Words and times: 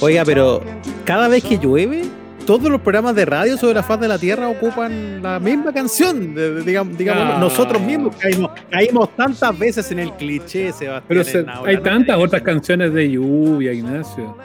Oiga, 0.00 0.24
pero 0.24 0.62
cada 1.04 1.28
vez 1.28 1.44
que 1.44 1.58
llueve, 1.58 2.04
todos 2.46 2.68
los 2.70 2.80
programas 2.80 3.14
de 3.14 3.24
radio 3.24 3.56
sobre 3.56 3.74
la 3.74 3.82
faz 3.84 4.00
de 4.00 4.08
la 4.08 4.18
Tierra 4.18 4.48
ocupan 4.48 5.22
la 5.22 5.38
misma 5.38 5.72
canción. 5.72 6.34
de- 6.34 6.54
de- 6.54 6.62
digamos, 6.62 6.96
digamos, 6.98 7.34
Ah. 7.34 7.38
nosotros 7.38 7.80
mismos 7.80 8.16
caímos, 8.16 8.50
caímos 8.70 9.14
tantas 9.16 9.56
veces 9.58 9.90
en 9.92 10.00
el 10.00 10.12
cliché, 10.14 10.72
Sebastián. 10.72 11.04
Pero 11.06 11.24
se- 11.24 11.46
hay 11.64 11.76
tantas 11.78 12.16
otras 12.18 12.42
canciones 12.42 12.92
de 12.92 13.10
lluvia, 13.12 13.72
Ignacio. 13.72 14.36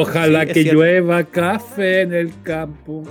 Ojalá 0.00 0.42
Sí, 0.42 0.46
que 0.48 0.54
cierto. 0.62 0.74
llueva 0.80 1.24
café 1.24 2.02
en 2.02 2.12
el 2.14 2.32
campo. 2.42 3.04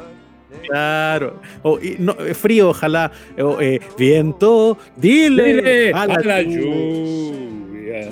Claro. 0.67 1.41
O, 1.63 1.79
y 1.79 1.95
no, 1.99 2.13
eh, 2.25 2.33
frío, 2.33 2.69
ojalá. 2.69 3.11
O, 3.39 3.59
eh, 3.61 3.79
viento, 3.97 4.77
dile, 4.95 5.53
Dile 5.55 5.91
a 5.93 6.07
la, 6.07 6.13
a 6.15 6.19
la 6.23 6.41
lluvia. 6.41 8.09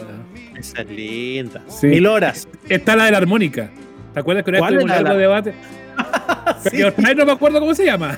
Esa 0.58 0.82
es 0.82 0.90
linda. 0.90 1.62
Sí. 1.68 1.88
Mil 1.88 2.06
horas. 2.08 2.48
Está 2.70 2.96
la 2.96 3.06
de 3.06 3.12
la 3.12 3.18
armónica. 3.18 3.70
¿Te 4.14 4.20
acuerdas 4.20 4.44
que 4.44 4.52
una 4.52 4.58
vez 4.60 4.62
¿Cuál 4.62 4.74
tuvimos 4.76 4.84
un 4.84 4.92
era 4.92 5.02
largo 5.02 5.18
la- 5.20 5.22
debate? 5.22 5.54
No 7.18 7.26
me 7.26 7.32
acuerdo 7.32 7.60
cómo 7.60 7.74
se 7.76 7.86
llama. 7.86 8.18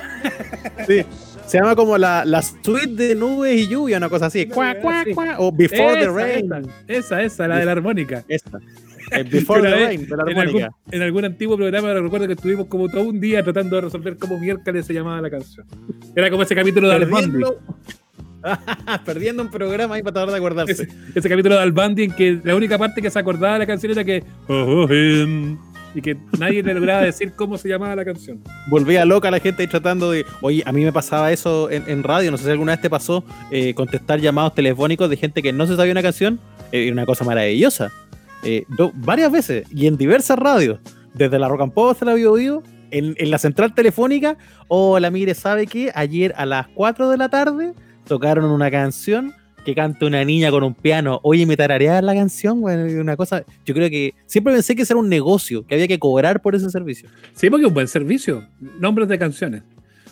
Sí. 0.87 1.03
Se 1.45 1.59
llama 1.59 1.75
como 1.75 1.97
la, 1.97 2.25
la 2.25 2.41
suite 2.41 2.87
de 3.07 3.15
nubes 3.15 3.55
y 3.55 3.67
lluvia, 3.67 3.97
una 3.97 4.09
cosa 4.09 4.25
así. 4.27 4.47
Cuá, 4.47 4.75
cuá, 4.81 5.03
cuá, 5.13 5.35
O 5.39 5.51
Before 5.51 5.93
the 5.93 6.01
Esa, 6.01 6.11
Rain. 6.11 6.45
Esa, 6.51 6.61
esa, 6.87 7.21
esa, 7.23 7.47
la 7.47 7.57
de 7.59 7.65
la 7.65 7.71
armónica. 7.73 8.23
Esa. 8.27 8.49
Eh, 9.11 9.23
Before 9.23 9.61
the 9.61 9.69
vez, 9.69 9.87
Rain, 9.87 10.07
de 10.07 10.17
la 10.17 10.31
en, 10.31 10.37
algún, 10.37 10.67
en 10.91 11.01
algún 11.01 11.25
antiguo 11.25 11.57
programa 11.57 11.93
recuerdo 11.93 12.27
que 12.27 12.33
estuvimos 12.33 12.67
como 12.67 12.89
todo 12.89 13.03
un 13.03 13.19
día 13.19 13.43
tratando 13.43 13.75
de 13.75 13.81
resolver 13.83 14.17
cómo 14.17 14.39
miércoles 14.39 14.85
se 14.85 14.93
llamaba 14.93 15.21
la 15.21 15.29
canción. 15.29 15.65
Era 16.15 16.29
como 16.29 16.43
ese 16.43 16.55
capítulo 16.55 16.89
de 16.89 16.95
Albandi. 16.95 17.31
Perdiendo, 17.31 17.59
perdiendo 19.05 19.43
un 19.43 19.51
programa 19.51 19.95
ahí 19.95 20.03
para 20.03 20.13
tratar 20.13 20.31
de 20.31 20.37
acordarse. 20.37 20.71
Ese, 20.71 20.87
ese 21.13 21.29
capítulo 21.29 21.55
de 21.55 21.61
Albandi 21.61 22.03
en 22.03 22.11
que 22.11 22.39
la 22.43 22.55
única 22.55 22.77
parte 22.77 23.01
que 23.01 23.09
se 23.09 23.19
acordaba 23.19 23.53
de 23.53 23.59
la 23.59 23.65
canción 23.67 23.91
era 23.91 24.03
que 24.03 24.23
"Oh, 24.47 24.85
oh, 24.87 24.91
em", 24.91 25.57
y 25.95 26.01
que 26.01 26.17
nadie 26.37 26.61
le 26.61 26.73
lograba 26.73 27.01
decir 27.01 27.31
cómo 27.35 27.57
se 27.57 27.69
llamaba 27.69 27.95
la 27.95 28.03
canción. 28.05 28.41
Volvía 28.67 29.05
loca 29.05 29.31
la 29.31 29.39
gente 29.39 29.61
ahí 29.61 29.67
tratando 29.67 30.11
de. 30.11 30.25
Oye, 30.41 30.61
a 30.65 30.71
mí 30.71 30.83
me 30.83 30.91
pasaba 30.91 31.31
eso 31.31 31.71
en, 31.71 31.83
en 31.87 32.03
radio. 32.03 32.31
No 32.31 32.37
sé 32.37 32.43
si 32.45 32.49
alguna 32.51 32.73
vez 32.73 32.81
te 32.81 32.89
pasó 32.89 33.23
eh, 33.49 33.73
contestar 33.73 34.19
llamados 34.19 34.53
telefónicos 34.53 35.09
de 35.09 35.17
gente 35.17 35.41
que 35.41 35.53
no 35.53 35.65
se 35.65 35.75
sabía 35.75 35.93
una 35.93 36.03
canción. 36.03 36.39
Eh, 36.71 36.91
una 36.91 37.05
cosa 37.05 37.23
maravillosa. 37.23 37.91
Eh, 38.45 38.63
do- 38.77 38.91
varias 38.95 39.31
veces 39.31 39.67
y 39.71 39.87
en 39.87 39.97
diversas 39.97 40.37
radios. 40.37 40.79
Desde 41.13 41.39
la 41.39 41.47
Rock 41.47 41.61
and 41.61 41.73
Pop 41.73 41.91
hasta 41.91 42.05
la 42.05 42.13
Bio 42.13 42.33
Bio, 42.33 42.61
en, 42.91 43.15
la 43.31 43.37
central 43.37 43.73
telefónica. 43.73 44.37
Hola, 44.67 45.09
mire, 45.11 45.33
¿sabe 45.33 45.67
qué? 45.67 45.91
Ayer 45.95 46.33
a 46.37 46.45
las 46.45 46.67
4 46.69 47.09
de 47.09 47.17
la 47.17 47.29
tarde 47.29 47.73
tocaron 48.07 48.45
una 48.45 48.69
canción 48.69 49.33
que 49.65 49.73
canta 49.73 50.05
una 50.05 50.23
niña 50.23 50.51
con 50.51 50.63
un 50.63 50.75
piano. 50.75 51.19
Oye, 51.23 51.45
me 51.45 51.57
tarareaba 51.57 52.01
la 52.01 52.13
canción. 52.13 52.63
Una 52.63 53.17
cosa. 53.17 53.43
Yo 53.65 53.73
creo 53.73 53.89
que 53.89 54.13
siempre 54.27 54.53
pensé 54.53 54.75
que 54.75 54.83
era 54.83 54.95
un 54.97 55.09
negocio, 55.09 55.65
que 55.65 55.73
había 55.73 55.87
que 55.87 55.97
cobrar 55.97 56.41
por 56.41 56.53
ese 56.53 56.69
servicio. 56.69 57.09
Sí, 57.33 57.49
porque 57.49 57.65
un 57.65 57.73
buen 57.73 57.87
servicio. 57.87 58.47
Nombres 58.79 59.07
de 59.07 59.17
canciones. 59.17 59.63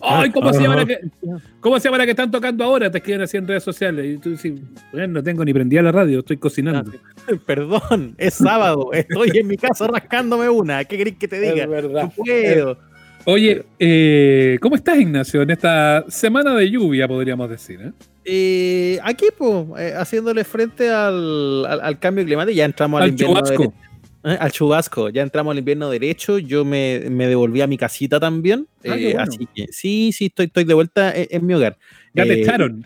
Ay, 0.04 0.30
¿cómo 0.32 0.54
se 0.54 0.62
llama 0.62 0.76
la 0.78 0.86
que, 0.86 1.00
cómo 1.60 1.80
se 1.80 1.86
llama 1.88 1.98
la 2.00 2.06
que 2.06 2.12
están 2.12 2.30
tocando 2.32 2.64
ahora? 2.64 2.92
Te 2.92 2.98
escriben 3.00 3.22
así 3.22 3.38
en 3.38 3.48
redes 3.48 3.64
sociales. 3.64 4.06
Y 4.06 4.18
tú 4.18 4.32
dices, 4.32 4.54
bueno, 4.92 5.08
no 5.14 5.24
tengo 5.24 5.44
ni 5.46 5.54
prendida 5.54 5.82
la 5.82 5.92
radio, 5.92 6.20
estoy 6.20 6.38
cocinando. 6.38 6.92
Perdón, 7.46 8.16
es 8.18 8.34
sábado, 8.36 8.90
estoy 8.94 9.32
en 9.38 9.48
mi 9.48 9.58
casa 9.58 9.88
rascándome 9.88 10.50
una. 10.50 10.84
¿Qué 10.86 10.98
querés 10.98 11.16
que 11.18 11.28
te 11.28 11.40
diga? 11.40 11.64
Es 11.64 11.70
verdad. 11.70 12.04
No 12.04 12.24
puedo. 12.24 12.78
Oye, 13.26 13.64
eh, 13.80 14.58
¿cómo 14.62 14.76
estás, 14.76 14.98
Ignacio, 15.00 15.42
en 15.44 15.50
esta 15.52 16.04
semana 16.10 16.54
de 16.56 16.70
lluvia, 16.70 17.08
podríamos 17.08 17.50
decir? 17.50 17.80
eh? 17.82 17.92
Eh, 18.26 19.00
aquí, 19.02 19.28
pues, 19.38 19.66
haciéndole 19.96 20.44
frente 20.44 20.90
al, 20.90 21.66
al- 21.66 21.80
al 21.82 22.00
cambio 22.00 22.26
climático, 22.26 22.54
ya 22.56 22.66
entramos 22.66 22.98
al, 23.00 23.04
Al 23.04 23.10
invierno. 23.12 23.74
Eh, 24.24 24.38
al 24.40 24.52
chubasco, 24.52 25.10
ya 25.10 25.22
entramos 25.22 25.52
al 25.52 25.60
invierno 25.60 25.90
derecho. 25.90 26.38
Yo 26.40 26.64
me, 26.66 27.02
me 27.10 27.28
devolví 27.28 27.62
a 27.62 27.68
mi 27.68 27.78
casita 27.78 28.20
también. 28.20 28.68
Ah, 28.86 28.96
eh, 28.98 29.14
bueno. 29.14 29.22
Así 29.22 29.48
que 29.54 29.68
sí, 29.72 30.12
sí, 30.14 30.26
estoy, 30.26 30.46
estoy 30.48 30.64
de 30.64 30.74
vuelta 30.74 31.12
en, 31.16 31.28
en 31.30 31.46
mi 31.46 31.54
hogar. 31.54 31.78
Ya 32.16 32.24
te 32.26 32.34
Eh, 32.34 32.42
echaron. 32.42 32.86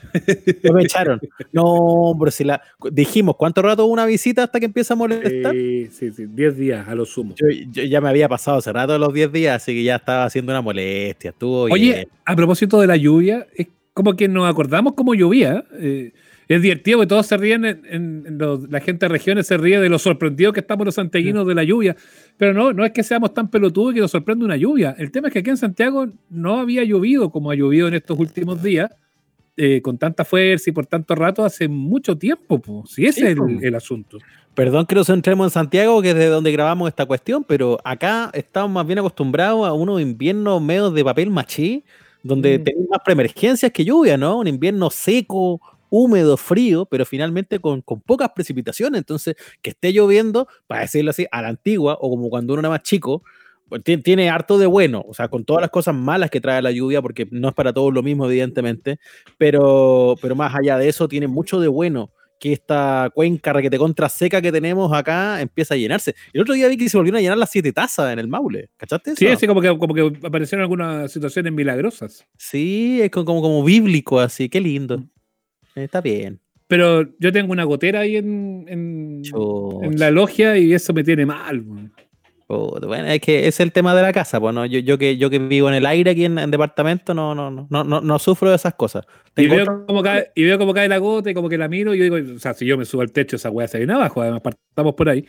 no 0.63 0.73
me 0.73 0.83
echaron. 0.83 1.19
No, 1.51 2.15
pero 2.17 2.31
si 2.31 2.43
la 2.43 2.61
dijimos, 2.91 3.35
¿cuánto 3.37 3.61
rato 3.61 3.85
una 3.85 4.05
visita 4.05 4.43
hasta 4.43 4.59
que 4.59 4.65
empieza 4.67 4.93
a 4.93 4.97
molestar? 4.97 5.53
Sí, 5.53 5.87
sí, 5.91 6.11
sí, 6.11 6.25
10 6.27 6.57
días 6.57 6.87
a 6.87 6.95
lo 6.95 7.05
sumo. 7.05 7.35
Yo, 7.35 7.47
yo 7.71 7.83
ya 7.83 7.99
me 8.01 8.09
había 8.09 8.29
pasado 8.29 8.57
hace 8.57 8.71
rato 8.71 8.97
los 8.97 9.13
10 9.13 9.31
días, 9.31 9.55
así 9.61 9.73
que 9.73 9.83
ya 9.83 9.97
estaba 9.97 10.23
haciendo 10.25 10.51
una 10.53 10.61
molestia. 10.61 11.31
Estuvo 11.31 11.63
Oye, 11.63 11.93
bien. 11.93 12.07
a 12.25 12.35
propósito 12.35 12.79
de 12.79 12.87
la 12.87 12.95
lluvia, 12.95 13.47
es 13.55 13.67
como 13.93 14.15
que 14.15 14.27
nos 14.27 14.49
acordamos 14.49 14.93
cómo 14.93 15.13
llovía. 15.13 15.65
eh, 15.79 16.13
es 16.47 16.61
divertido 16.61 16.99
que 17.01 17.07
todos 17.07 17.25
se 17.27 17.35
ríen, 17.37 17.65
en, 17.65 17.81
en- 17.89 18.23
en 18.27 18.37
los- 18.37 18.69
la 18.69 18.79
gente 18.79 19.05
de 19.05 19.09
regiones 19.09 19.47
se 19.47 19.57
ríe 19.57 19.79
de 19.79 19.89
lo 19.89 19.99
sorprendidos 19.99 20.53
que 20.53 20.61
estamos 20.61 20.85
los 20.85 20.95
santiaguinos 20.95 21.45
de 21.47 21.55
la 21.55 21.63
lluvia. 21.63 21.95
Pero 22.37 22.53
no, 22.53 22.71
no 22.73 22.85
es 22.85 22.91
que 22.91 23.03
seamos 23.03 23.33
tan 23.33 23.49
pelotudos 23.49 23.93
que 23.93 23.99
nos 23.99 24.11
sorprende 24.11 24.45
una 24.45 24.55
lluvia. 24.57 24.95
El 24.97 25.11
tema 25.11 25.27
es 25.27 25.33
que 25.33 25.39
aquí 25.39 25.49
en 25.49 25.57
Santiago 25.57 26.07
no 26.29 26.59
había 26.59 26.83
llovido 26.83 27.29
como 27.29 27.51
ha 27.51 27.55
llovido 27.55 27.87
en 27.87 27.95
estos 27.95 28.17
últimos 28.17 28.61
días, 28.63 28.91
eh, 29.59 29.81
con 29.81 29.97
tanta 29.97 30.23
fuerza 30.23 30.69
y 30.69 30.73
por 30.73 30.85
tanto 30.85 31.15
rato 31.15 31.43
hace 31.43 31.67
mucho 31.67 32.15
tiempo. 32.17 32.59
Po. 32.59 32.83
Si 32.85 33.05
ese 33.05 33.33
Sí, 33.35 33.41
es 33.57 33.63
el 33.63 33.75
asunto. 33.75 34.19
Perdón 34.53 34.85
que 34.85 34.95
nos 34.95 35.07
centremos 35.07 35.47
en 35.47 35.51
Santiago, 35.51 36.01
que 36.01 36.09
es 36.11 36.15
de 36.15 36.27
donde 36.27 36.51
grabamos 36.51 36.87
esta 36.89 37.05
cuestión, 37.05 37.43
pero 37.43 37.79
acá 37.83 38.29
estamos 38.33 38.71
más 38.71 38.85
bien 38.87 38.99
acostumbrados 38.99 39.67
a 39.67 39.73
unos 39.73 39.99
inviernos 40.01 40.61
medios 40.61 40.93
de 40.93 41.03
papel 41.03 41.29
machí, 41.31 41.83
donde 42.23 42.59
Mm. 42.59 42.63
tenemos 42.63 42.87
más 42.89 42.99
preemergencias 43.03 43.71
que 43.71 43.83
lluvia, 43.85 44.15
¿no? 44.17 44.39
Un 44.39 44.47
invierno 44.47 44.89
seco, 44.89 45.59
húmedo, 45.89 46.37
frío, 46.37 46.85
pero 46.85 47.05
finalmente 47.05 47.59
con, 47.59 47.81
con 47.81 48.01
pocas 48.01 48.29
precipitaciones. 48.35 48.99
Entonces, 48.99 49.35
que 49.61 49.71
esté 49.71 49.93
lloviendo, 49.93 50.47
para 50.67 50.81
decirlo 50.81 51.11
así, 51.11 51.25
a 51.31 51.41
la 51.41 51.49
antigua, 51.49 51.97
o 51.99 52.09
como 52.09 52.29
cuando 52.29 52.53
uno 52.53 52.61
era 52.61 52.69
más 52.69 52.83
chico, 52.83 53.23
pues, 53.69 53.83
ti- 53.83 53.97
tiene 53.97 54.29
harto 54.29 54.57
de 54.57 54.65
bueno, 54.65 55.03
o 55.07 55.13
sea, 55.13 55.27
con 55.27 55.43
todas 55.43 55.61
las 55.61 55.69
cosas 55.71 55.93
malas 55.95 56.29
que 56.29 56.39
trae 56.41 56.61
la 56.61 56.71
lluvia, 56.71 57.01
porque 57.01 57.27
no 57.31 57.49
es 57.49 57.53
para 57.53 57.73
todos 57.73 57.93
lo 57.93 58.01
mismo, 58.03 58.25
evidentemente, 58.25 58.99
pero, 59.37 60.15
pero 60.21 60.35
más 60.35 60.55
allá 60.55 60.77
de 60.77 60.89
eso, 60.89 61.07
tiene 61.07 61.27
mucho 61.27 61.59
de 61.59 61.67
bueno 61.67 62.11
que 62.39 62.53
esta 62.53 63.09
cuenca 63.15 63.51
requete 63.51 63.79
contra 63.79 64.07
seca 64.09 64.41
que 64.43 64.51
tenemos 64.51 64.93
acá 64.93 65.41
empieza 65.41 65.73
a 65.73 65.77
llenarse. 65.77 66.13
El 66.33 66.41
otro 66.41 66.53
día 66.53 66.67
vi 66.67 66.77
que 66.77 66.87
se 66.87 66.95
volvieron 66.95 67.17
a 67.17 67.21
llenar 67.21 67.37
las 67.37 67.49
siete 67.49 67.73
tazas 67.73 68.13
en 68.13 68.19
el 68.19 68.27
Maule. 68.27 68.69
¿Cachaste 68.77 69.11
eso? 69.11 69.17
Sí, 69.19 69.27
así 69.27 69.47
como 69.47 69.59
que, 69.59 69.75
como 69.75 69.93
que 69.95 70.13
aparecieron 70.23 70.61
algunas 70.61 71.11
situaciones 71.11 71.51
milagrosas. 71.51 72.27
Sí, 72.37 73.01
es 73.01 73.09
como, 73.09 73.25
como, 73.25 73.41
como 73.41 73.63
bíblico, 73.63 74.19
así, 74.19 74.49
qué 74.49 74.61
lindo. 74.61 75.03
Eh, 75.77 75.83
Está 75.83 76.01
bien. 76.01 76.39
Pero 76.67 77.07
yo 77.19 77.31
tengo 77.31 77.53
una 77.53 77.63
gotera 77.63 78.01
ahí 78.01 78.17
en, 78.17 78.65
en, 78.67 79.21
la 79.97 80.11
logia 80.11 80.57
y 80.57 80.73
eso 80.73 80.93
me 80.93 81.03
tiene 81.03 81.25
mal. 81.25 81.61
weón. 81.61 81.93
Bueno, 82.49 83.07
es 83.09 83.19
que 83.19 83.45
es 83.47 83.59
el 83.59 83.73
tema 83.73 83.93
de 83.93 84.01
la 84.01 84.13
casa, 84.13 84.39
pues, 84.39 84.55
¿no? 84.55 84.65
Yo, 84.65 84.79
yo, 84.79 84.97
que, 84.97 85.17
yo 85.17 85.29
que 85.29 85.37
vivo 85.37 85.67
en 85.67 85.75
el 85.75 85.85
aire 85.85 86.11
aquí 86.11 86.23
en, 86.23 86.39
en 86.39 86.49
departamento, 86.49 87.13
no, 87.13 87.35
no, 87.35 87.51
no, 87.51 87.67
no, 87.69 87.83
no, 87.83 87.99
no 87.99 88.19
sufro 88.19 88.49
de 88.49 88.55
esas 88.55 88.73
cosas. 88.75 89.05
Y 89.35 89.47
veo, 89.47 89.63
otro- 89.63 89.85
cómo 89.85 90.01
cae, 90.01 90.31
y 90.33 90.43
veo 90.45 90.57
cómo 90.57 90.73
cae 90.73 90.87
la 90.87 90.97
gota 90.97 91.29
y 91.29 91.33
como 91.33 91.49
que 91.49 91.57
la 91.57 91.67
miro 91.67 91.93
y 91.93 91.97
yo 91.97 92.03
digo, 92.05 92.35
o 92.35 92.39
sea, 92.39 92.53
si 92.53 92.65
yo 92.65 92.77
me 92.77 92.85
subo 92.85 93.01
al 93.01 93.11
techo, 93.11 93.35
esa 93.35 93.49
weá 93.49 93.67
se 93.67 93.77
viene 93.79 93.93
abajo, 93.93 94.21
además 94.21 94.41
partamos 94.41 94.93
por 94.95 95.09
ahí. 95.09 95.25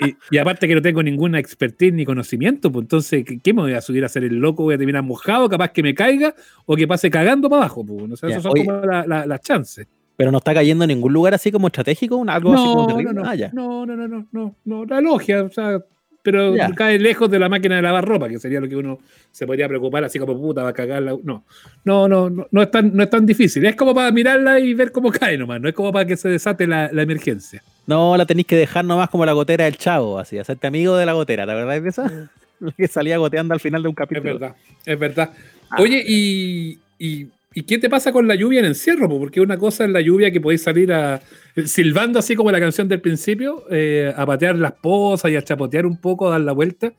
Y, 0.00 0.06
y- 0.08 0.16
y 0.32 0.38
aparte 0.38 0.66
que 0.66 0.74
no 0.74 0.82
tengo 0.82 1.02
ninguna 1.04 1.38
expertise 1.38 1.92
ni 1.92 2.04
conocimiento, 2.04 2.70
pues 2.72 2.82
entonces, 2.82 3.24
¿qué, 3.42 3.54
me 3.54 3.62
voy 3.62 3.74
a 3.74 3.80
subir 3.80 4.02
a 4.02 4.06
hacer 4.06 4.24
el 4.24 4.34
loco? 4.34 4.64
Voy 4.64 4.74
a 4.74 4.78
terminar 4.78 5.04
mojado, 5.04 5.48
capaz 5.48 5.68
que 5.70 5.84
me 5.84 5.94
caiga 5.94 6.34
o 6.66 6.74
que 6.74 6.88
pase 6.88 7.10
cagando 7.10 7.48
para 7.48 7.62
abajo, 7.62 7.86
pues. 7.86 8.10
O 8.10 8.16
sea, 8.16 8.28
esas 8.30 8.42
son 8.42 8.52
oye. 8.54 8.64
como 8.64 8.80
la- 8.84 9.06
la- 9.06 9.24
las 9.26 9.40
chances. 9.40 9.86
Pero 10.16 10.30
no 10.32 10.38
está 10.38 10.52
cayendo 10.52 10.82
en 10.84 10.88
ningún 10.88 11.12
lugar 11.12 11.34
así 11.34 11.50
como 11.52 11.68
estratégico, 11.68 12.24
algo 12.28 12.54
así 12.54 12.64
como 12.64 12.82
No, 12.82 12.86
terrible. 12.88 13.14
no, 13.14 13.22
no, 13.22 13.28
Ah, 13.30 13.36
no, 13.52 13.86
no, 13.86 13.96
no, 13.96 14.08
no, 14.08 14.26
no, 14.32 14.56
no, 14.64 14.84
la 14.84 15.00
logia, 15.00 15.42
o 15.42 15.48
sea, 15.50 15.80
pero 16.24 16.54
cae 16.74 16.98
lejos 16.98 17.30
de 17.30 17.38
la 17.38 17.48
máquina 17.48 17.76
de 17.76 17.82
lavar 17.82 18.04
ropa, 18.04 18.28
que 18.28 18.38
sería 18.40 18.60
lo 18.60 18.68
que 18.68 18.76
uno 18.76 18.98
se 19.30 19.46
podría 19.46 19.68
preocupar, 19.68 20.02
así 20.04 20.18
como 20.18 20.36
puta, 20.36 20.62
va 20.62 20.70
a 20.70 20.72
cagar 20.72 21.02
la... 21.02 21.12
No, 21.22 21.44
no, 21.84 22.08
no, 22.08 22.30
no, 22.30 22.46
no 22.50 22.62
es 22.62 22.70
tan, 22.70 22.96
no 22.96 23.02
es 23.02 23.10
tan 23.10 23.26
difícil. 23.26 23.64
Es 23.66 23.76
como 23.76 23.94
para 23.94 24.10
mirarla 24.10 24.58
y 24.58 24.72
ver 24.74 24.90
cómo 24.90 25.10
cae 25.12 25.36
nomás, 25.36 25.60
no 25.60 25.68
es 25.68 25.74
como 25.74 25.92
para 25.92 26.06
que 26.06 26.16
se 26.16 26.28
desate 26.30 26.66
la, 26.66 26.90
la 26.90 27.02
emergencia. 27.02 27.62
No, 27.86 28.16
la 28.16 28.24
tenéis 28.24 28.46
que 28.46 28.56
dejar 28.56 28.84
nomás 28.84 29.10
como 29.10 29.26
la 29.26 29.32
gotera 29.32 29.66
del 29.66 29.76
chavo, 29.76 30.18
así, 30.18 30.38
hacerte 30.38 30.66
amigo 30.66 30.96
de 30.96 31.06
la 31.06 31.12
gotera, 31.12 31.46
¿te 31.46 31.54
verdad 31.54 31.82
de 31.82 31.88
esa? 31.88 32.30
que 32.76 32.88
salía 32.88 33.18
goteando 33.18 33.52
al 33.52 33.60
final 33.60 33.82
de 33.82 33.88
un 33.88 33.92
Es 33.92 33.98
capítulo. 33.98 34.38
verdad, 34.38 34.56
es 34.86 34.98
verdad. 34.98 35.30
Ah. 35.70 35.76
Oye, 35.82 36.02
y, 36.06 36.78
y, 36.98 37.26
¿y 37.54 37.62
qué 37.62 37.78
te 37.78 37.88
pasa 37.88 38.12
con 38.12 38.26
la 38.26 38.34
lluvia 38.34 38.60
en 38.60 38.66
encierro? 38.66 39.08
po? 39.08 39.18
Porque 39.18 39.40
una 39.40 39.56
cosa 39.56 39.84
es 39.84 39.90
la 39.90 40.00
lluvia 40.00 40.30
que 40.30 40.40
podéis 40.40 40.62
salir 40.62 40.92
a 40.92 41.20
silbando 41.64 42.18
así 42.18 42.34
como 42.34 42.50
la 42.50 42.60
canción 42.60 42.88
del 42.88 43.00
principio, 43.00 43.64
eh, 43.70 44.12
a 44.16 44.26
patear 44.26 44.56
las 44.56 44.72
pozas 44.72 45.30
y 45.30 45.36
a 45.36 45.42
chapotear 45.42 45.86
un 45.86 45.96
poco, 45.98 46.28
a 46.28 46.32
dar 46.32 46.40
la 46.40 46.52
vuelta. 46.52 46.92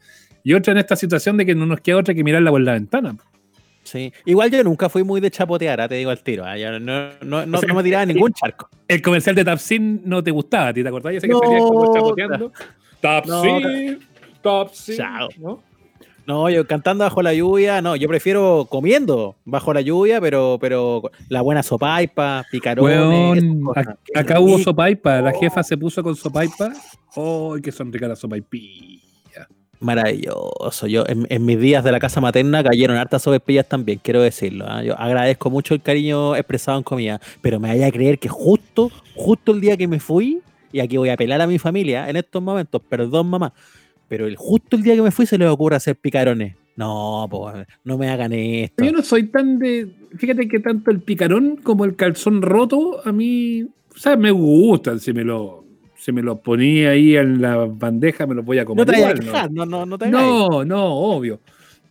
Y 0.44 0.54
otra 0.54 0.74
en 0.74 0.78
esta 0.78 0.96
situación 0.96 1.38
de 1.38 1.46
que 1.46 1.56
no 1.56 1.66
nos 1.66 1.82
queda 1.82 1.98
otra 1.98 2.14
que 2.14 2.24
mirarla 2.24 2.52
por 2.52 2.62
la 2.62 2.74
ventana. 2.74 3.18
Sí. 3.84 4.12
Igual 4.26 4.50
yo 4.50 4.64
nunca 4.64 4.90
fui 4.90 5.04
muy 5.04 5.22
de 5.22 5.30
chapotear, 5.30 5.82
ah, 5.82 5.88
te 5.88 5.96
digo 5.96 6.10
al 6.10 6.20
tiro. 6.24 6.44
yo 6.58 6.80
no, 6.80 7.10
no, 7.22 7.46
no, 7.46 7.58
O 7.58 7.60
sea, 7.60 7.68
no 7.68 7.76
me 7.76 7.84
tiraba 7.84 8.06
ningún 8.06 8.34
charco. 8.34 8.70
El 8.88 9.02
comercial 9.02 9.36
de 9.36 9.44
Tapsin 9.44 10.02
no 10.06 10.24
te 10.24 10.32
gustaba, 10.32 10.70
¿a 10.70 10.74
ti 10.74 10.82
¿te 10.82 10.90
acordás? 10.90 11.16
Ese 11.16 11.28
que 11.28 11.34
No, 11.34 11.40
salía 11.40 11.60
como 11.60 11.94
chapoteando. 11.94 12.52
Tapsin, 13.02 13.92
No, 13.92 13.98
Tapsin. 14.42 14.96
Chao. 14.96 15.64
¿No? 16.28 16.50
Yo 16.50 16.66
cantando 16.68 17.04
bajo 17.04 17.22
la 17.22 17.34
lluvia, 17.34 17.82
no, 17.82 17.96
yo 17.96 18.08
prefiero 18.08 18.68
comiendo 18.70 19.36
bajo 19.46 19.74
la 19.74 19.82
lluvia, 19.82 20.20
pero, 20.20 20.58
pero 20.60 21.12
la 21.30 21.42
buena 21.42 21.64
sopaipa, 21.64 22.46
picarones. 22.52 23.44
Cosas. 23.64 23.88
acá 24.16 24.40
hubo 24.40 24.58
sopaipa, 24.60 25.22
la 25.22 25.34
jefa 25.34 25.64
se 25.64 25.78
puso 25.78 26.04
con 26.04 26.16
sopaipa. 26.16 26.72
¡Ay, 27.16 27.62
qué 27.62 27.72
son 27.72 27.92
ricas 27.92 28.10
las 28.10 28.20
sopaipillas! 28.20 29.02
Maravilloso. 29.80 30.88
Yo 30.88 31.04
en, 31.08 31.28
en 31.30 31.46
mis 31.46 31.60
días 31.60 31.84
de 31.84 31.92
la 31.92 32.00
casa 32.00 32.22
materna 32.22 32.64
cayeron 32.64 32.98
hartas 32.98 33.22
sopaipillas 33.22 33.68
también, 33.68 34.00
quiero 34.02 34.22
decirlo. 34.22 34.66
¿ah? 34.68 34.84
Yo 34.84 34.98
agradezco 35.00 35.50
mucho 35.50 35.74
el 35.74 35.82
cariño 35.82 36.36
expresado 36.36 36.78
en 36.78 36.84
comida, 36.84 37.22
pero 37.42 37.60
me 37.60 37.68
vaya 37.68 37.88
a 37.88 37.92
creer 37.92 38.18
que 38.18 38.30
justo, 38.30 38.92
justo 39.16 39.52
el 39.52 39.62
día 39.62 39.78
que 39.78 39.88
me 39.88 40.00
fui, 40.00 40.42
y 40.72 40.80
aquí 40.80 40.98
voy 40.98 41.10
a 41.10 41.14
apelar 41.14 41.42
a 41.42 41.48
mi 41.48 41.60
familia 41.60 42.10
en 42.10 42.18
estos 42.18 42.42
momentos, 42.42 42.82
perdón 42.90 43.28
mamá, 43.28 43.54
pero 44.08 44.28
el 44.28 44.36
justo 44.36 44.76
el 44.78 44.84
día 44.84 44.96
que 44.96 45.02
me 45.02 45.12
fui 45.12 45.26
se 45.26 45.38
les 45.38 45.50
ocurre 45.50 45.76
hacer 45.76 45.96
picarones. 45.96 46.56
No, 46.78 47.28
pues, 47.32 47.66
no 47.86 47.98
me 47.98 48.10
hagan 48.10 48.34
esto. 48.34 48.84
Yo 48.84 48.92
no 48.92 49.02
soy 49.02 49.28
tan 49.28 49.60
de. 49.60 49.88
Fíjate 50.18 50.48
que 50.48 50.60
tanto 50.60 50.92
el 50.92 51.00
picarón 51.00 51.56
como 51.58 51.86
el 51.86 51.96
calzón 51.96 52.42
roto, 52.42 53.00
a 53.08 53.12
mí. 53.14 53.64
O 53.64 53.98
sea, 53.98 54.18
me 54.18 54.32
gustan. 54.32 55.00
Si 55.00 55.14
me 55.14 55.24
lo, 55.24 55.64
si 55.96 56.12
me 56.12 56.22
lo 56.22 56.38
ponía 56.42 56.90
ahí 56.90 57.16
en 57.16 57.42
la 57.42 57.56
bandeja, 57.66 58.28
me 58.28 58.36
lo 58.36 58.44
voy 58.44 58.60
a 58.60 58.66
comer. 58.66 58.86
No 58.86 58.92
te 58.94 59.02
vayas 59.02 59.20
a 59.20 59.24
igual, 59.24 59.54
¿no? 59.54 59.66
no, 59.66 59.78
no, 59.80 59.86
no 59.86 59.98
te 59.98 60.06
hagas. 60.06 60.22
No, 60.22 60.66
no, 60.66 60.86
obvio. 60.86 61.40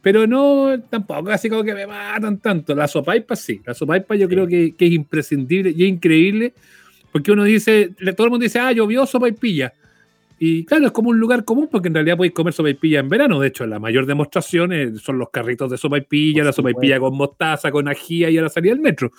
Pero 0.02 0.26
no, 0.26 0.78
tampoco 0.90 1.31
así 1.31 1.49
como 1.49 1.64
que 1.64 1.72
me 1.72 1.87
matan 1.87 2.37
tanto. 2.38 2.75
La 2.75 2.87
sopaipa 2.87 3.34
sí. 3.37 3.62
La 3.64 3.72
sopaipa 3.72 4.14
yo 4.17 4.26
Sí. 4.28 4.34
creo 4.34 4.46
que, 4.46 4.75
que 4.76 4.84
es 4.84 4.93
imprescindible 4.93 5.72
y 5.75 5.84
es 5.84 5.88
increíble. 5.88 6.52
Porque 7.10 7.32
uno 7.32 7.44
dice, 7.44 7.93
le- 8.00 8.12
todo 8.12 8.26
el 8.26 8.31
mundo 8.32 8.44
dice, 8.44 8.58
ah, 8.58 8.70
llovió 8.70 9.06
sopaipilla. 9.06 9.72
Y 10.46 10.64
claro, 10.67 10.85
es 10.87 10.93
como 10.93 11.08
un 11.08 11.19
lugar 11.19 11.44
común 11.46 11.69
porque 11.70 11.88
en 11.88 11.94
realidad 11.94 12.19
podéis 12.19 12.35
comer 12.35 12.52
sopaipilla 12.52 13.00
en 13.00 13.08
verano. 13.08 13.41
De 13.41 13.49
hecho, 13.49 13.67
la 13.67 13.79
mayor 13.79 14.05
demostración 14.05 14.75
es- 14.75 15.00
son 15.00 15.19
los 15.19 15.31
carritos 15.31 15.70
de 15.70 15.79
sopaipilla, 15.79 16.41
Por 16.43 16.46
la 16.46 16.52
sopaipilla 16.52 17.00
con 17.00 17.17
mostaza, 17.17 17.70
con 17.70 17.88
ají 17.88 18.26
y 18.26 18.37
a 18.37 18.43
la 18.43 18.50
salida 18.50 18.73
del 18.75 18.82
metro. 18.82 19.11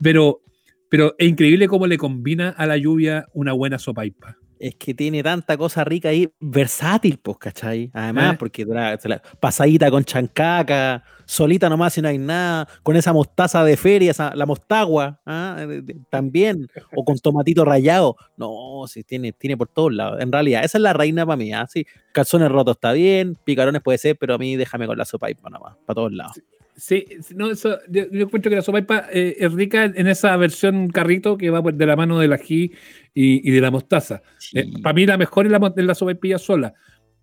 Pero, 0.00 0.40
pero 0.88 1.14
es 1.18 1.28
increíble 1.28 1.68
cómo 1.68 1.86
le 1.86 1.98
combina 1.98 2.48
a 2.50 2.64
la 2.66 2.78
lluvia 2.78 3.26
una 3.34 3.52
buena 3.52 3.78
sopaipa. 3.78 4.38
Es 4.60 4.74
que 4.74 4.92
tiene 4.92 5.22
tanta 5.22 5.56
cosa 5.56 5.84
rica 5.84 6.10
ahí, 6.10 6.30
versátil, 6.38 7.18
pues, 7.18 7.38
¿cachai? 7.38 7.90
Además, 7.94 8.34
¿Eh? 8.34 8.36
porque 8.38 8.66
la- 8.66 8.98
la- 9.04 9.22
pasadita 9.40 9.90
con 9.90 10.04
chancaca, 10.04 11.02
solita 11.24 11.70
nomás 11.70 11.94
si 11.94 12.02
no 12.02 12.08
hay 12.08 12.18
nada, 12.18 12.68
con 12.82 12.94
esa 12.94 13.14
mostaza 13.14 13.64
de 13.64 13.78
feria, 13.78 14.10
esa- 14.10 14.34
la 14.36 14.44
mostagua, 14.44 15.18
¿ah? 15.24 15.66
También, 16.10 16.68
o 16.94 17.06
con 17.06 17.16
tomatito 17.18 17.64
rallado. 17.64 18.16
No, 18.36 18.84
sí, 18.86 19.02
tiene, 19.02 19.32
tiene 19.32 19.56
por 19.56 19.68
todos 19.68 19.94
lados. 19.94 20.20
En 20.20 20.30
realidad, 20.30 20.62
esa 20.62 20.76
es 20.76 20.82
la 20.82 20.92
reina 20.92 21.24
para 21.24 21.36
mí, 21.38 21.54
¿ah? 21.54 21.66
Sí, 21.66 21.86
calzones 22.12 22.50
rotos 22.50 22.76
está 22.76 22.92
bien, 22.92 23.38
picarones 23.42 23.80
puede 23.80 23.96
ser, 23.96 24.18
pero 24.18 24.34
a 24.34 24.38
mí 24.38 24.56
déjame 24.56 24.86
con 24.86 24.98
la 24.98 25.06
sopa 25.06 25.28
nomás, 25.50 25.76
para 25.86 25.94
todos 25.94 26.12
lados. 26.12 26.32
Sí, 26.34 26.42
no, 27.34 27.50
eso, 27.50 27.78
yo, 27.88 28.04
yo 28.10 28.22
encuentro 28.22 28.48
que 28.50 28.56
la 28.56 28.62
sopaipa 28.62 29.06
eh, 29.12 29.36
es 29.38 29.52
rica 29.52 29.84
en 29.84 30.06
esa 30.06 30.36
versión 30.36 30.88
carrito 30.88 31.36
que 31.36 31.50
va 31.50 31.60
de 31.60 31.86
la 31.86 31.96
mano 31.96 32.18
del 32.18 32.32
ají 32.32 32.72
y, 33.14 33.48
y 33.48 33.52
de 33.52 33.60
la 33.60 33.70
mostaza. 33.70 34.22
Sí. 34.38 34.62
para 34.82 34.94
mí 34.94 35.04
la 35.06 35.18
mejor 35.18 35.46
es 35.46 35.52
la, 35.52 35.58
mo- 35.58 35.74
es 35.76 35.84
la 35.84 35.94
sopaipilla 35.94 36.38
sola. 36.38 36.72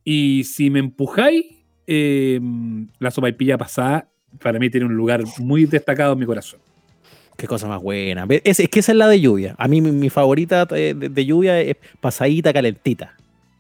Y 0.04 0.44
si 0.44 0.70
me 0.70 0.80
empujáis, 0.80 1.46
eh, 1.88 2.40
la 3.00 3.12
sopaipilla 3.12 3.58
pasada 3.58 4.08
para 4.40 4.60
mí 4.60 4.70
tiene 4.70 4.86
un 4.86 4.96
lugar 4.96 5.24
muy 5.40 5.66
destacado 5.66 6.14
en 6.14 6.20
mi 6.20 6.26
corazón. 6.26 6.60
Qué 7.38 7.48
cosa 7.48 7.68
más 7.68 7.82
buena. 7.82 8.26
Es 8.44 8.58
que 8.70 8.80
esa 8.80 8.92
es 8.92 8.98
la 8.98 9.08
de 9.08 9.22
lluvia. 9.22 9.56
A 9.58 9.68
mí 9.68 9.80
mi, 9.82 9.92
mi 9.92 10.10
favorita 10.10 10.68
eh, 10.72 10.94
de, 10.98 11.10
de 11.10 11.26
lluvia 11.26 11.60
es 11.62 11.78
pasadita 12.00 12.52
calentita. 12.52 13.16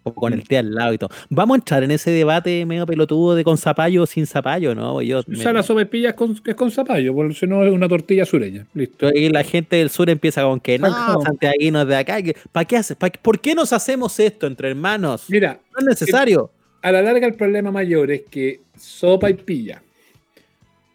O 0.08 0.14
con 0.14 0.34
el 0.34 0.48
té 0.48 0.58
al 0.58 0.74
lado 0.74 0.94
y 0.94 0.98
todo. 0.98 1.10
Vamos 1.30 1.56
a 1.56 1.58
entrar 1.60 1.84
en 1.84 1.92
ese 1.92 2.12
debate 2.12 2.66
medio 2.66 2.86
pelotudo 2.86 3.36
de 3.36 3.44
con 3.44 3.58
zapallo 3.58 4.04
o 4.04 4.06
sin 4.06 4.26
zapallo, 4.28 4.74
¿no? 4.76 5.02
Yo, 5.02 5.20
O 5.20 5.24
me- 5.28 5.38
sea, 5.38 5.54
la 5.54 5.64
sopaipilla 5.64 6.10
es 6.10 6.16
con, 6.16 6.40
es 6.46 6.56
con 6.56 6.72
zapallo, 6.72 7.14
porque 7.14 7.34
si 7.34 7.48
no 7.48 7.64
es 7.66 7.72
una 7.72 7.88
tortilla 7.88 8.26
sureña. 8.26 8.66
Listo. 8.74 9.10
y 9.14 9.30
la 9.30 9.44
gente 9.44 9.76
del 9.78 9.90
sur 9.90 10.10
empieza 10.10 10.44
con 10.44 10.60
que 10.60 10.78
no, 10.80 10.90
Sacado. 10.90 11.22
santiaguinos 11.22 11.88
de 11.88 11.96
acá, 11.96 12.18
¿para 12.52 12.66
qué 12.66 12.78
hace? 12.78 12.96
pa' 12.96 13.10
qué- 13.10 13.20
¿Por 13.22 13.40
qué 13.40 13.56
nos 13.56 13.74
hacemos 13.74 14.20
esto 14.20 14.48
entre 14.48 14.70
hermanos? 14.70 15.26
Mira, 15.30 15.60
No 15.74 15.80
es 15.80 15.86
necesario. 15.86 16.50
a 16.82 16.92
la 16.92 17.02
larga 17.02 17.28
el 17.28 17.34
problema 17.34 17.72
mayor 17.72 18.12
es 18.12 18.22
que 18.30 18.62
sopa 18.78 19.30
y 19.30 19.34
pilla, 19.34 19.82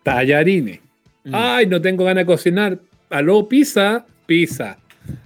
tallarines. 0.02 0.80
Mm. 1.24 1.30
Ay, 1.34 1.66
no 1.66 1.80
tengo 1.80 2.04
ganas 2.04 2.22
de 2.22 2.26
cocinar. 2.26 2.78
Aló, 3.10 3.46
pizza, 3.48 4.04
pizza. 4.26 4.78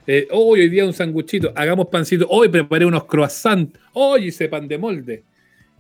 Eh, 0.07 0.29
hoy, 0.31 0.61
hoy 0.61 0.69
día 0.69 0.85
un 0.85 0.93
sanguchito. 0.93 1.53
Hagamos 1.55 1.89
pancito. 1.89 2.27
Hoy 2.29 2.49
preparé 2.49 2.87
unos 2.87 3.05
croissants. 3.05 3.79
Hoy 3.93 4.27
hice 4.29 4.49
pan 4.49 4.69
de 4.69 4.79
molde. 4.79 5.23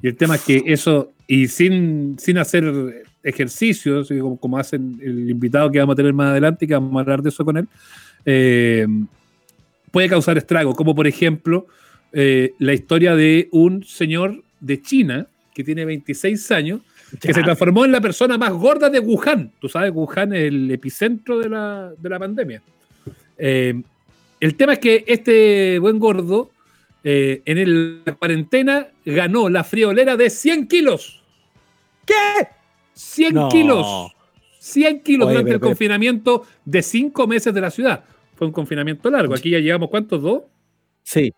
Y 0.02 0.08
el 0.08 0.16
tema 0.16 0.34
es 0.34 0.42
que 0.42 0.62
eso, 0.66 1.12
y 1.26 1.48
sin, 1.48 2.16
sin 2.18 2.38
hacer 2.38 3.04
ejercicios, 3.22 4.08
como, 4.08 4.36
como 4.38 4.58
hacen 4.58 4.98
el 5.02 5.30
invitado 5.30 5.70
que 5.70 5.78
vamos 5.78 5.94
a 5.94 5.96
tener 5.96 6.12
más 6.12 6.30
adelante, 6.30 6.66
que 6.66 6.74
vamos 6.74 6.94
a 6.96 7.00
hablar 7.00 7.22
de 7.22 7.30
eso 7.30 7.44
con 7.44 7.56
él, 7.56 7.68
eh, 8.24 8.86
puede 9.90 10.08
causar 10.08 10.36
estragos. 10.36 10.74
Como 10.74 10.94
por 10.94 11.06
ejemplo, 11.06 11.66
eh, 12.12 12.52
la 12.58 12.74
historia 12.74 13.14
de 13.16 13.48
un 13.52 13.84
señor 13.84 14.42
de 14.60 14.80
China 14.82 15.26
que 15.54 15.64
tiene 15.64 15.84
26 15.84 16.50
años 16.52 16.80
que 17.20 17.28
Ya. 17.28 17.34
se 17.34 17.42
transformó 17.42 17.84
en 17.84 17.92
la 17.92 18.00
persona 18.00 18.36
más 18.36 18.52
gorda 18.52 18.90
de 18.90 18.98
Wuhan. 19.00 19.50
Tú 19.60 19.68
sabes, 19.68 19.92
Wuhan 19.94 20.34
es 20.34 20.42
el 20.44 20.70
epicentro 20.70 21.38
de 21.38 21.48
la, 21.48 21.92
de 21.96 22.08
la 22.08 22.18
pandemia. 22.18 22.62
Eh, 23.38 23.82
el 24.40 24.54
tema 24.56 24.74
es 24.74 24.78
que 24.78 25.04
este 25.06 25.78
buen 25.78 25.98
gordo 25.98 26.50
eh, 27.08 27.42
en 27.44 27.58
el- 27.58 28.02
la 28.04 28.14
cuarentena 28.14 28.88
ganó 29.04 29.48
la 29.48 29.62
friolera 29.62 30.16
de 30.16 30.28
100 30.28 30.66
kilos. 30.66 31.22
¿Qué? 32.04 32.14
100 32.94 33.34
No. 33.34 33.48
kilos. 33.48 34.12
100 34.58 35.00
kilos 35.02 35.26
Oye, 35.26 35.34
durante 35.34 35.46
pero- 35.50 35.54
el 35.56 35.60
pero- 35.60 35.68
confinamiento 35.70 36.42
de 36.64 36.82
5 36.82 37.26
meses 37.28 37.54
de 37.54 37.60
la 37.60 37.70
ciudad. 37.70 38.02
Fue 38.34 38.46
un 38.48 38.52
confinamiento 38.52 39.08
largo. 39.10 39.34
Aquí 39.34 39.50
ya 39.50 39.60
llevamos, 39.60 39.88
¿cuántos? 39.88 40.20
¿Dos? 40.22 40.42
Sí, 41.02 41.32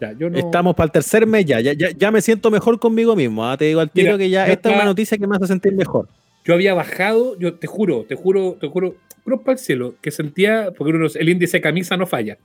Ya, 0.00 0.10
yo 0.12 0.28
no- 0.28 0.36
estamos 0.38 0.74
para 0.74 0.86
el 0.86 0.90
tercer 0.90 1.24
mes 1.24 1.44
ya. 1.46 1.60
Ya, 1.60 1.72
ya, 1.72 1.90
ya 1.92 2.10
me 2.10 2.20
siento 2.20 2.50
mejor 2.50 2.80
conmigo 2.80 3.14
mismo. 3.14 3.46
¿ah? 3.48 3.56
Te 3.56 3.66
digo 3.66 3.78
al 3.80 3.90
tiro 3.92 4.06
Mira, 4.14 4.18
que 4.18 4.28
ya 4.28 4.46
esta 4.48 4.68
es 4.70 4.74
una 4.74 4.84
noticia 4.84 5.16
que 5.16 5.26
me 5.28 5.36
hace 5.36 5.46
sentir 5.46 5.72
mejor. 5.72 6.08
Yo 6.44 6.54
había 6.54 6.74
bajado, 6.74 7.38
yo 7.38 7.54
te 7.54 7.66
juro, 7.66 8.04
te 8.04 8.14
juro, 8.14 8.56
te 8.60 8.68
juro, 8.68 8.96
cruz 9.24 9.40
para 9.40 9.54
el 9.54 9.58
cielo, 9.58 9.94
que 10.00 10.10
sentía, 10.10 10.72
porque 10.76 10.92
uno, 10.92 11.06
el 11.14 11.28
índice 11.28 11.56
de 11.56 11.62
camisa 11.62 11.96
no 11.96 12.06
falla, 12.06 12.38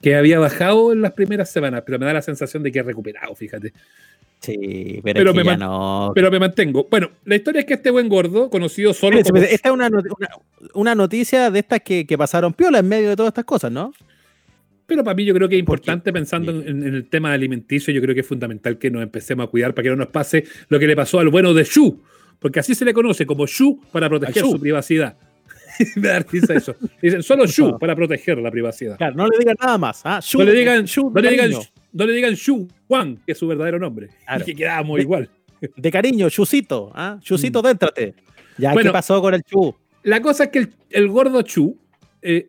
que 0.00 0.14
había 0.14 0.38
bajado 0.38 0.92
en 0.92 1.02
las 1.02 1.12
primeras 1.12 1.50
semanas, 1.50 1.82
pero 1.84 1.98
me 1.98 2.06
da 2.06 2.12
la 2.12 2.22
sensación 2.22 2.62
de 2.62 2.70
que 2.70 2.78
he 2.78 2.82
recuperado, 2.82 3.34
fíjate. 3.34 3.72
Sí, 4.40 5.00
pero, 5.02 5.18
Pero 5.18 5.30
es 5.30 5.36
que 5.36 5.44
me 5.44 5.50
ya 5.50 5.56
no. 5.56 6.12
Pero 6.14 6.30
me 6.30 6.38
mantengo. 6.38 6.86
Bueno, 6.90 7.10
la 7.24 7.36
historia 7.36 7.60
es 7.60 7.66
que 7.66 7.74
este 7.74 7.90
buen 7.90 8.08
gordo, 8.08 8.50
conocido 8.50 8.92
solo 8.92 9.20
como... 9.22 9.38
Esta 9.38 9.68
es 9.68 9.74
una, 9.74 9.88
una, 9.88 10.28
una 10.74 10.94
noticia 10.94 11.50
de 11.50 11.60
estas 11.60 11.80
que, 11.80 12.06
que 12.06 12.18
pasaron 12.18 12.52
piola 12.52 12.80
en 12.80 12.88
medio 12.88 13.08
de 13.08 13.16
todas 13.16 13.30
estas 13.30 13.46
cosas, 13.46 13.72
¿no? 13.72 13.94
Pero 14.86 15.02
para 15.02 15.14
mí 15.14 15.24
yo 15.24 15.34
creo 15.34 15.48
que 15.48 15.54
es 15.54 15.60
importante 15.60 16.12
pensando 16.12 16.52
en, 16.52 16.86
en 16.86 16.94
el 16.94 17.08
tema 17.08 17.32
alimenticio, 17.32 17.92
yo 17.92 18.02
creo 18.02 18.14
que 18.14 18.20
es 18.20 18.26
fundamental 18.26 18.78
que 18.78 18.90
nos 18.90 19.02
empecemos 19.02 19.46
a 19.46 19.50
cuidar 19.50 19.74
para 19.74 19.84
que 19.84 19.90
no 19.90 19.96
nos 19.96 20.08
pase 20.08 20.44
lo 20.68 20.78
que 20.78 20.86
le 20.86 20.94
pasó 20.94 21.20
al 21.20 21.30
bueno 21.30 21.54
de 21.54 21.64
Shu, 21.64 22.02
porque 22.44 22.60
así 22.60 22.74
se 22.74 22.84
le 22.84 22.92
conoce 22.92 23.24
como 23.24 23.46
Shu 23.46 23.80
para 23.90 24.06
proteger 24.06 24.42
Shu. 24.42 24.50
su 24.50 24.60
privacidad. 24.60 25.16
me 25.96 26.08
da 26.08 26.18
risa 26.18 26.52
eso. 26.52 26.76
Dicen 27.00 27.22
solo 27.22 27.46
Shu 27.46 27.78
para 27.80 27.96
proteger 27.96 28.36
la 28.36 28.50
privacidad. 28.50 28.98
Claro, 28.98 29.14
no 29.16 29.26
le 29.26 29.38
digan 29.38 29.56
nada 29.58 29.78
más. 29.78 30.02
¿ah? 30.04 30.18
Shu- 30.20 30.40
No 30.40 30.44
le 30.44 30.52
digan, 30.52 30.84
Shu 30.84 31.10
no 31.10 31.20
le 31.22 31.30
digan, 31.30 31.50
no 31.94 32.04
le 32.06 32.12
digan 32.12 32.34
Shu 32.34 32.68
Wang, 32.86 33.16
que 33.24 33.32
es 33.32 33.38
su 33.38 33.46
verdadero 33.48 33.78
nombre. 33.78 34.10
Claro. 34.26 34.42
Y 34.42 34.44
que 34.44 34.54
quedábamos 34.56 34.96
De- 34.96 35.02
igual. 35.04 35.30
De 35.74 35.90
cariño, 35.90 36.28
Chusito. 36.28 36.92
¿ah? 36.94 37.18
Mm. 37.18 37.62
déntrate. 37.62 38.14
Ya, 38.58 38.74
Bueno. 38.74 38.90
¿qué 38.90 38.92
pasó 38.92 39.22
con 39.22 39.32
el 39.32 39.42
Chu? 39.42 39.74
La 40.02 40.20
cosa 40.20 40.44
es 40.44 40.50
que 40.50 40.58
el, 40.58 40.68
el 40.90 41.08
gordo 41.08 41.40
Chu 41.40 41.78
eh, 42.20 42.46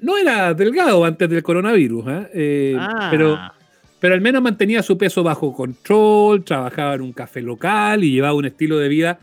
no 0.00 0.16
era 0.16 0.54
delgado 0.54 1.04
antes 1.04 1.28
del 1.28 1.42
coronavirus, 1.42 2.04
¿ah? 2.06 2.28
Eh, 2.32 2.76
Ah, 2.78 3.08
pero, 3.10 3.36
pero 4.00 4.14
al 4.14 4.20
menos 4.20 4.42
mantenía 4.42 4.82
su 4.82 4.98
peso 4.98 5.22
bajo 5.22 5.52
control, 5.52 6.44
trabajaba 6.44 6.94
en 6.94 7.02
un 7.02 7.12
café 7.12 7.40
local 7.40 8.04
y 8.04 8.12
llevaba 8.12 8.34
un 8.34 8.44
estilo 8.44 8.78
de 8.78 8.88
vida 8.88 9.18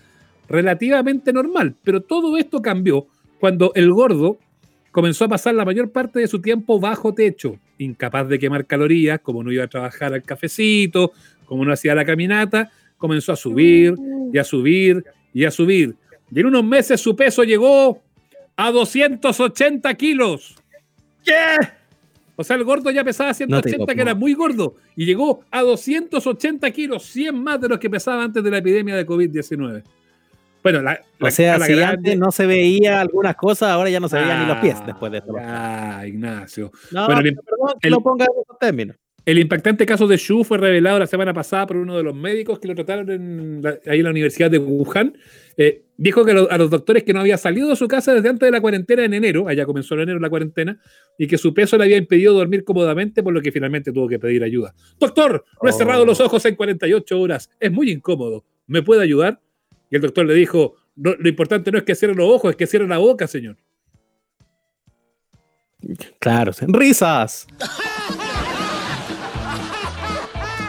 relativamente 0.50 1.32
normal. 1.34 1.76
Pero 1.84 2.02
todo 2.02 2.38
esto 2.38 2.62
cambió 2.62 3.08
cuando 3.40 3.72
el 3.76 3.92
gordo 3.92 4.40
comenzó 4.92 5.26
a 5.26 5.30
pasar 5.30 5.56
la 5.56 5.66
mayor 5.66 5.92
parte 5.92 6.20
de 6.20 6.28
su 6.28 6.42
tiempo 6.42 6.80
bajo 6.80 7.14
techo, 7.14 7.58
incapaz 7.78 8.28
de 8.28 8.40
quemar 8.40 8.66
calorías, 8.66 9.20
como 9.22 9.44
no 9.44 9.52
iba 9.52 9.64
a 9.64 9.68
trabajar 9.68 10.14
al 10.14 10.24
cafecito, 10.24 11.12
como 11.46 11.66
no 11.66 11.74
hacía 11.74 11.96
la 11.96 12.06
caminata, 12.06 12.72
comenzó 12.98 13.32
a 13.32 13.36
subir 13.36 13.96
y 14.32 14.38
a 14.38 14.44
subir 14.44 15.04
y 15.34 15.46
a 15.46 15.52
subir. 15.52 15.96
Y 16.32 16.40
en 16.40 16.46
unos 16.46 16.64
meses 16.64 17.02
su 17.02 17.16
peso 17.16 17.44
llegó 17.44 18.02
a 18.56 18.72
280 18.72 19.94
kilos. 19.96 20.56
¿Qué? 21.24 21.81
O 22.42 22.44
sea, 22.44 22.56
el 22.56 22.64
gordo 22.64 22.92
ya 22.92 23.04
pesaba 23.04 23.34
180, 23.34 23.96
que 23.96 24.02
era 24.02 24.16
muy 24.16 24.34
gordo, 24.34 24.76
y 24.96 25.06
llegó 25.06 25.42
a 25.50 25.62
280 25.62 26.70
kilos, 26.72 27.04
100 27.04 27.36
más 27.36 27.62
de 27.62 27.70
los 27.70 27.80
que 27.80 27.90
pesaba 27.90 28.24
antes 28.24 28.44
de 28.44 28.52
la 28.52 28.58
epidemia 28.58 28.96
de 28.96 29.06
COVID-19. 29.06 29.84
Bueno, 30.64 30.82
la, 30.82 31.02
o 31.20 31.32
sea, 31.32 31.60
si 31.60 31.82
antes 31.82 32.18
no 32.18 32.32
se 32.32 32.46
veía 32.46 33.02
algunas 33.02 33.36
cosas, 33.36 33.70
ahora 33.70 33.90
ya 33.90 34.00
no 34.00 34.08
se 34.08 34.20
veían 34.20 34.42
ni 34.42 34.48
los 34.48 34.58
pies 34.58 34.78
después 34.86 35.12
de 35.12 35.18
esto. 35.20 35.34
Ah, 35.40 36.04
Ignacio. 36.06 36.72
No, 36.92 37.08
bueno, 37.08 37.22
el, 37.22 37.36
perdón 37.36 37.80
que 37.80 37.90
lo 37.90 38.02
ponga 38.02 38.26
en 38.26 38.42
esos 38.44 38.60
términos. 38.60 38.96
El 39.24 39.38
impactante 39.38 39.86
caso 39.86 40.08
de 40.08 40.18
Xu 40.18 40.44
fue 40.44 40.58
revelado 40.58 40.98
la 40.98 41.06
semana 41.06 41.34
pasada 41.34 41.68
por 41.68 41.78
uno 41.78 41.96
de 41.96 42.02
los 42.02 42.16
médicos 42.16 42.60
que 42.60 42.68
lo 42.68 42.74
trataron 42.74 43.10
en 43.12 43.62
ahí 43.88 44.00
en 44.00 44.04
la 44.04 44.10
Universidad 44.10 44.50
de 44.50 44.58
Wuhan. 44.58 45.16
Eh, 45.58 45.84
dijo 45.96 46.26
que 46.26 46.32
a 46.32 46.58
los 46.58 46.70
doctores 46.72 47.04
que 47.04 47.14
no 47.14 47.20
había 47.20 47.38
salido 47.38 47.70
de 47.70 47.76
su 47.76 47.88
casa 47.88 48.16
desde 48.16 48.30
antes 48.30 48.48
de 48.48 48.52
la 48.52 48.62
cuarentena 48.62 49.06
en 49.06 49.14
enero, 49.14 49.48
allá 49.48 49.66
comenzó 49.66 49.94
en 49.94 50.02
enero 50.02 50.20
la 50.20 50.30
cuarentena, 50.30 50.82
y 51.20 51.28
que 51.28 51.38
su 51.38 51.54
peso 51.54 51.78
le 51.78 51.84
había 51.84 51.98
impedido 51.98 52.34
dormir 52.34 52.64
cómodamente, 52.64 53.22
por 53.22 53.32
lo 53.32 53.42
que 53.42 53.52
finalmente 53.52 53.92
tuvo 53.92 54.08
que 54.08 54.18
pedir 54.18 54.44
ayuda. 54.44 54.74
Doctor, 55.00 55.46
no 55.62 55.70
he 55.70 55.74
cerrado 55.74 56.04
los 56.04 56.20
ojos 56.20 56.44
en 56.46 56.56
48 56.56 57.20
horas, 57.20 57.50
es 57.60 57.72
muy 57.72 57.92
incómodo, 57.92 58.44
¿me 58.66 58.82
puede 58.82 59.04
ayudar? 59.04 59.40
Y 59.92 59.98
el 59.98 60.02
doctor 60.02 60.26
le 60.26 60.34
dijo, 60.34 60.78
lo 60.96 61.30
importante 61.30 61.72
no 61.72 61.78
es 61.78 61.84
que 61.84 61.94
cierre 61.94 62.16
los 62.16 62.28
ojos, 62.28 62.52
es 62.52 62.58
que 62.58 62.66
cierre 62.66 62.88
la 62.88 62.98
boca, 62.98 63.28
señor. 63.28 63.58
Claro, 66.20 66.52
risas. 66.68 67.48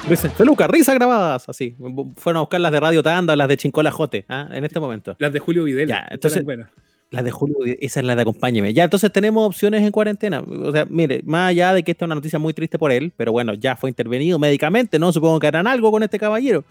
Risas, 0.08 0.32
Feluca, 0.34 0.66
risas 0.66 0.94
grabadas, 0.96 1.48
así. 1.48 1.76
Fueron 2.16 2.38
a 2.38 2.40
buscar 2.40 2.60
las 2.60 2.72
de 2.72 2.80
Radio 2.80 3.02
Tanda, 3.02 3.36
las 3.36 3.48
de 3.48 3.56
Chincola 3.56 3.90
Jote, 3.90 4.24
¿ah? 4.28 4.48
en 4.52 4.64
este 4.64 4.80
momento. 4.80 5.14
Las 5.18 5.32
de 5.32 5.38
Julio 5.38 5.64
Videla. 5.64 5.88
Ya, 5.88 6.08
entonces, 6.10 6.44
las 7.12 7.24
de 7.24 7.30
Julio, 7.30 7.56
esa 7.80 8.00
es 8.00 8.06
la 8.06 8.16
de 8.16 8.22
Acompáñeme. 8.22 8.72
Ya, 8.72 8.84
entonces 8.84 9.12
tenemos 9.12 9.46
opciones 9.46 9.82
en 9.82 9.90
cuarentena. 9.92 10.40
O 10.40 10.72
sea, 10.72 10.86
mire, 10.88 11.20
más 11.24 11.50
allá 11.50 11.74
de 11.74 11.82
que 11.82 11.92
esta 11.92 12.04
es 12.04 12.06
una 12.06 12.14
noticia 12.14 12.38
muy 12.38 12.54
triste 12.54 12.78
por 12.78 12.90
él, 12.90 13.12
pero 13.16 13.32
bueno, 13.32 13.52
ya 13.52 13.76
fue 13.76 13.90
intervenido 13.90 14.38
médicamente, 14.38 14.98
¿no? 14.98 15.12
Supongo 15.12 15.38
que 15.38 15.46
harán 15.46 15.66
algo 15.66 15.90
con 15.90 16.02
este 16.02 16.18
caballero. 16.18 16.64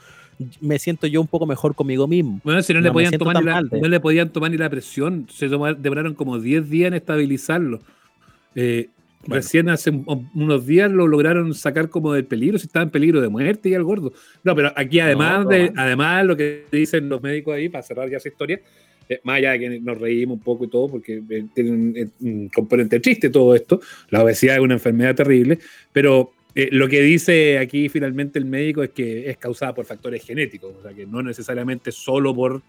Me 0.59 0.79
siento 0.79 1.05
yo 1.05 1.21
un 1.21 1.27
poco 1.27 1.45
mejor 1.45 1.75
conmigo 1.75 2.07
mismo. 2.07 2.41
Bueno, 2.43 2.63
si 2.63 2.73
no, 2.73 2.81
le, 2.81 2.91
podían 2.91 3.11
tomar 3.19 3.37
ni 3.37 3.45
la, 3.45 3.61
no 3.61 3.87
le 3.87 3.99
podían 3.99 4.29
tomar 4.29 4.49
ni 4.49 4.57
la 4.57 4.69
presión, 4.69 5.27
se 5.29 5.47
demoraron 5.47 6.15
como 6.15 6.39
10 6.39 6.69
días 6.71 6.87
en 6.87 6.95
estabilizarlo. 6.95 7.79
Eh, 8.55 8.89
Recién 9.27 9.69
hace 9.69 9.91
unos 10.33 10.65
días 10.65 10.91
lo 10.91 11.07
lograron 11.07 11.53
sacar 11.53 11.89
como 11.89 12.13
del 12.13 12.25
peligro, 12.25 12.57
si 12.57 12.65
estaba 12.65 12.83
en 12.83 12.89
peligro 12.89 13.21
de 13.21 13.29
muerte 13.29 13.69
y 13.69 13.75
al 13.75 13.83
gordo. 13.83 14.13
No, 14.43 14.55
pero 14.55 14.73
aquí 14.75 14.99
además 14.99 15.47
de, 15.47 15.71
además 15.75 16.25
lo 16.25 16.35
que 16.35 16.65
dicen 16.71 17.07
los 17.07 17.21
médicos 17.21 17.55
ahí, 17.55 17.69
para 17.69 17.83
cerrar 17.83 18.09
ya 18.09 18.17
esa 18.17 18.29
historia, 18.29 18.59
eh, 19.09 19.19
más 19.23 19.37
allá 19.37 19.51
de 19.51 19.59
que 19.59 19.79
nos 19.79 19.99
reímos 19.99 20.37
un 20.37 20.43
poco 20.43 20.65
y 20.65 20.69
todo, 20.69 20.89
porque 20.89 21.21
eh, 21.29 21.45
tiene 21.53 22.09
un, 22.21 22.49
componente 22.49 22.99
triste 22.99 23.29
todo 23.29 23.53
esto, 23.53 23.81
la 24.09 24.23
obesidad 24.23 24.55
es 24.55 24.61
una 24.61 24.75
enfermedad 24.75 25.13
terrible, 25.13 25.59
pero 25.91 26.31
eh, 26.55 26.69
lo 26.71 26.87
que 26.87 27.01
dice 27.01 27.59
aquí 27.59 27.89
finalmente 27.89 28.39
el 28.39 28.45
médico 28.45 28.83
es 28.83 28.91
que 28.91 29.29
es 29.29 29.37
causada 29.37 29.75
por 29.75 29.85
factores 29.85 30.25
genéticos, 30.25 30.73
o 30.79 30.81
sea 30.81 30.93
que 30.93 31.05
no 31.05 31.21
necesariamente 31.21 31.91
solo 31.91 32.33
por, 32.33 32.61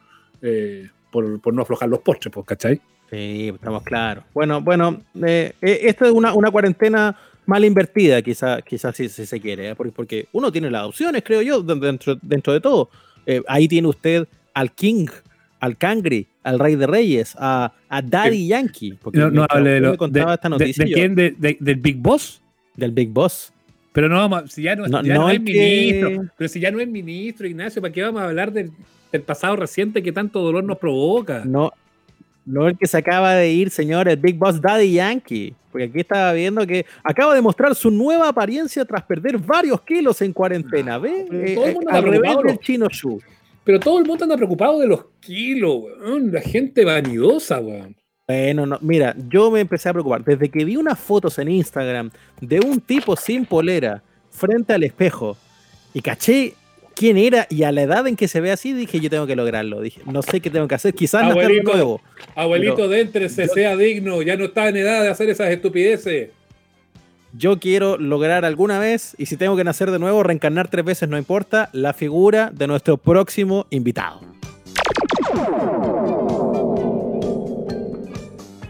por, 1.11 1.41
por, 1.41 1.55
no 1.55 1.63
aflojar 1.63 1.89
los 1.89 2.01
postres, 2.01 2.33
pues, 2.33 2.45
¿cachai? 2.45 2.81
Sí, 3.13 3.51
estamos 3.55 3.83
claros. 3.83 4.25
Bueno, 4.33 4.63
bueno, 4.63 5.03
eh, 5.23 5.53
eh, 5.61 5.81
esto 5.83 6.07
es 6.07 6.13
una, 6.13 6.33
una, 6.33 6.51
cuarentena 6.51 7.15
mal 7.45 7.63
invertida, 7.63 8.23
quizás 8.23 8.63
quizá, 8.63 8.91
si, 8.91 9.07
se 9.11 9.39
quiere, 9.39 9.69
¿eh? 9.69 9.75
porque, 9.75 10.29
uno 10.33 10.51
tiene 10.51 10.71
las 10.71 10.85
opciones, 10.85 11.23
creo 11.23 11.43
yo, 11.43 11.61
dentro, 11.63 12.17
dentro 12.23 12.55
de 12.55 12.61
todo. 12.63 12.89
ahí 13.49 13.69
tiene 13.69 13.89
usted 13.89 14.27
al 14.55 14.73
King, 14.73 15.09
al 15.61 15.77
Cangri, 15.77 16.27
al 16.43 16.59
Rey 16.59 16.75
de 16.75 16.87
Reyes, 16.87 17.37
a, 17.39 17.75
a 17.91 18.01
Daddy 18.01 18.47
Yankee. 18.47 18.95
Porque 18.95 19.19
no, 19.19 19.31
no 19.31 19.47
hable 19.47 19.71
de, 19.73 19.81
lo, 19.81 19.99
contaba 19.99 20.33
esta 20.33 20.49
noticia 20.49 20.87
de, 20.87 20.93
quién? 20.93 21.15
¿Del 21.15 21.77
Big 21.77 21.99
Boss? 21.99 22.41
Del 22.77 22.93
Big 22.93 23.11
Boss. 23.11 23.53
Pero 23.93 24.09
no, 24.09 24.47
si 24.49 24.63
ya 24.63 24.75
no, 24.75 24.87
ya 24.87 25.03
no, 25.03 25.29
es 25.29 25.39
ministro, 25.39 26.31
pero 26.39 26.49
si 26.49 26.61
ya 26.61 26.71
no 26.71 26.81
es 26.81 26.89
ministro, 26.89 27.47
Ignacio, 27.47 27.83
¿para 27.83 27.93
qué 27.93 28.03
vamos 28.03 28.23
a 28.23 28.29
hablar 28.29 28.51
del, 28.51 28.71
del 29.13 29.21
pasado 29.21 29.57
reciente 29.57 30.03
que 30.03 30.13
tanto 30.13 30.41
dolor 30.41 30.65
nos 30.65 30.79
provoca? 30.79 31.45
No, 31.45 31.73
no 32.45 32.69
el 32.69 32.77
que 32.77 32.87
se 32.87 32.99
acaba 32.99 33.35
de 33.35 33.51
ir, 33.51 33.71
señor, 33.71 34.09
el 34.09 34.17
Big 34.17 34.37
Boss 34.37 34.61
Daddy 34.61 34.93
Yankee. 34.95 35.55
Porque 35.71 35.87
aquí 35.87 36.01
estaba 36.01 36.33
viendo 36.33 36.67
que 36.67 36.85
acaba 37.03 37.35
de 37.35 37.41
mostrar 37.41 37.75
su 37.75 37.91
nueva 37.91 38.29
apariencia 38.29 38.85
tras 38.85 39.03
perder 39.05 39.39
varios 39.39 39.81
kilos 39.83 40.21
en 40.21 40.33
cuarentena. 40.33 40.99
¿Ve? 40.99 41.27
Eh, 41.31 41.55
todo 41.55 41.67
el 41.67 41.75
mundo 41.75 41.91
al 41.91 42.03
revés 42.03 42.37
del 42.45 42.59
chino 42.59 42.89
Shu. 42.91 43.21
Pero 43.65 43.81
todo 43.81 43.99
el 43.99 44.05
mundo 44.05 44.25
anda 44.25 44.37
preocupado 44.37 44.81
de 44.81 44.89
los 44.89 45.07
kilos, 45.21 45.85
weón. 45.85 46.31
La 46.33 46.41
gente 46.41 46.85
vanidosa, 46.85 47.61
weón. 47.61 47.97
Bueno, 48.29 48.67
no, 48.67 48.79
mira, 48.83 49.15
yo 49.29 49.51
me 49.51 49.61
empecé 49.61 49.89
a 49.89 49.93
preocupar. 49.93 50.25
Desde 50.25 50.49
que 50.49 50.65
vi 50.65 50.77
unas 50.77 50.99
fotos 50.99 51.39
en 51.39 51.49
Instagram 51.49 52.11
de 52.41 52.61
un 52.61 52.81
tipo 52.81 53.17
sin 53.17 53.47
polera 53.47 54.03
frente 54.31 54.73
al 54.73 54.83
espejo 54.83 55.37
y 55.95 56.01
caché 56.01 56.55
quién 56.95 57.17
era 57.17 57.47
y 57.51 57.63
a 57.65 57.73
la 57.73 57.83
edad 57.83 58.07
en 58.07 58.17
que 58.17 58.29
se 58.29 58.41
ve 58.41 58.53
así 58.53 58.73
dije 58.73 59.01
yo 59.01 59.11
tengo 59.11 59.27
que 59.27 59.37
lograrlo. 59.37 59.81
Dije, 59.81 60.01
no 60.07 60.23
sé 60.23 60.41
qué 60.41 60.51
tengo 60.51 60.69
que 60.69 60.75
hacer, 60.75 60.95
quizás 60.95 61.23
abuelito, 61.25 61.73
nuevo. 61.73 62.01
Abuelito, 62.35 62.89
déntrese, 62.89 63.49
sea 63.49 63.77
digno, 63.77 64.23
ya 64.23 64.37
no 64.37 64.45
está 64.45 64.69
en 64.69 64.77
edad 64.77 65.03
de 65.03 65.09
hacer 65.09 65.31
esas 65.31 65.51
estupideces. 65.51 66.31
Yo 67.35 67.59
quiero 67.59 67.97
lograr 67.97 68.45
alguna 68.45 68.79
vez, 68.79 69.15
y 69.17 69.25
si 69.27 69.39
tengo 69.39 69.57
que 69.57 69.65
nacer 69.65 69.91
de 69.91 69.99
nuevo, 69.99 70.23
reencarnar 70.23 70.69
tres 70.69 70.85
veces, 70.85 71.09
no 71.09 71.17
importa, 71.17 71.71
la 71.73 71.95
figura 71.95 72.51
de 72.53 72.67
nuestro 72.67 72.99
próximo 72.99 73.67
invitado. 73.71 74.21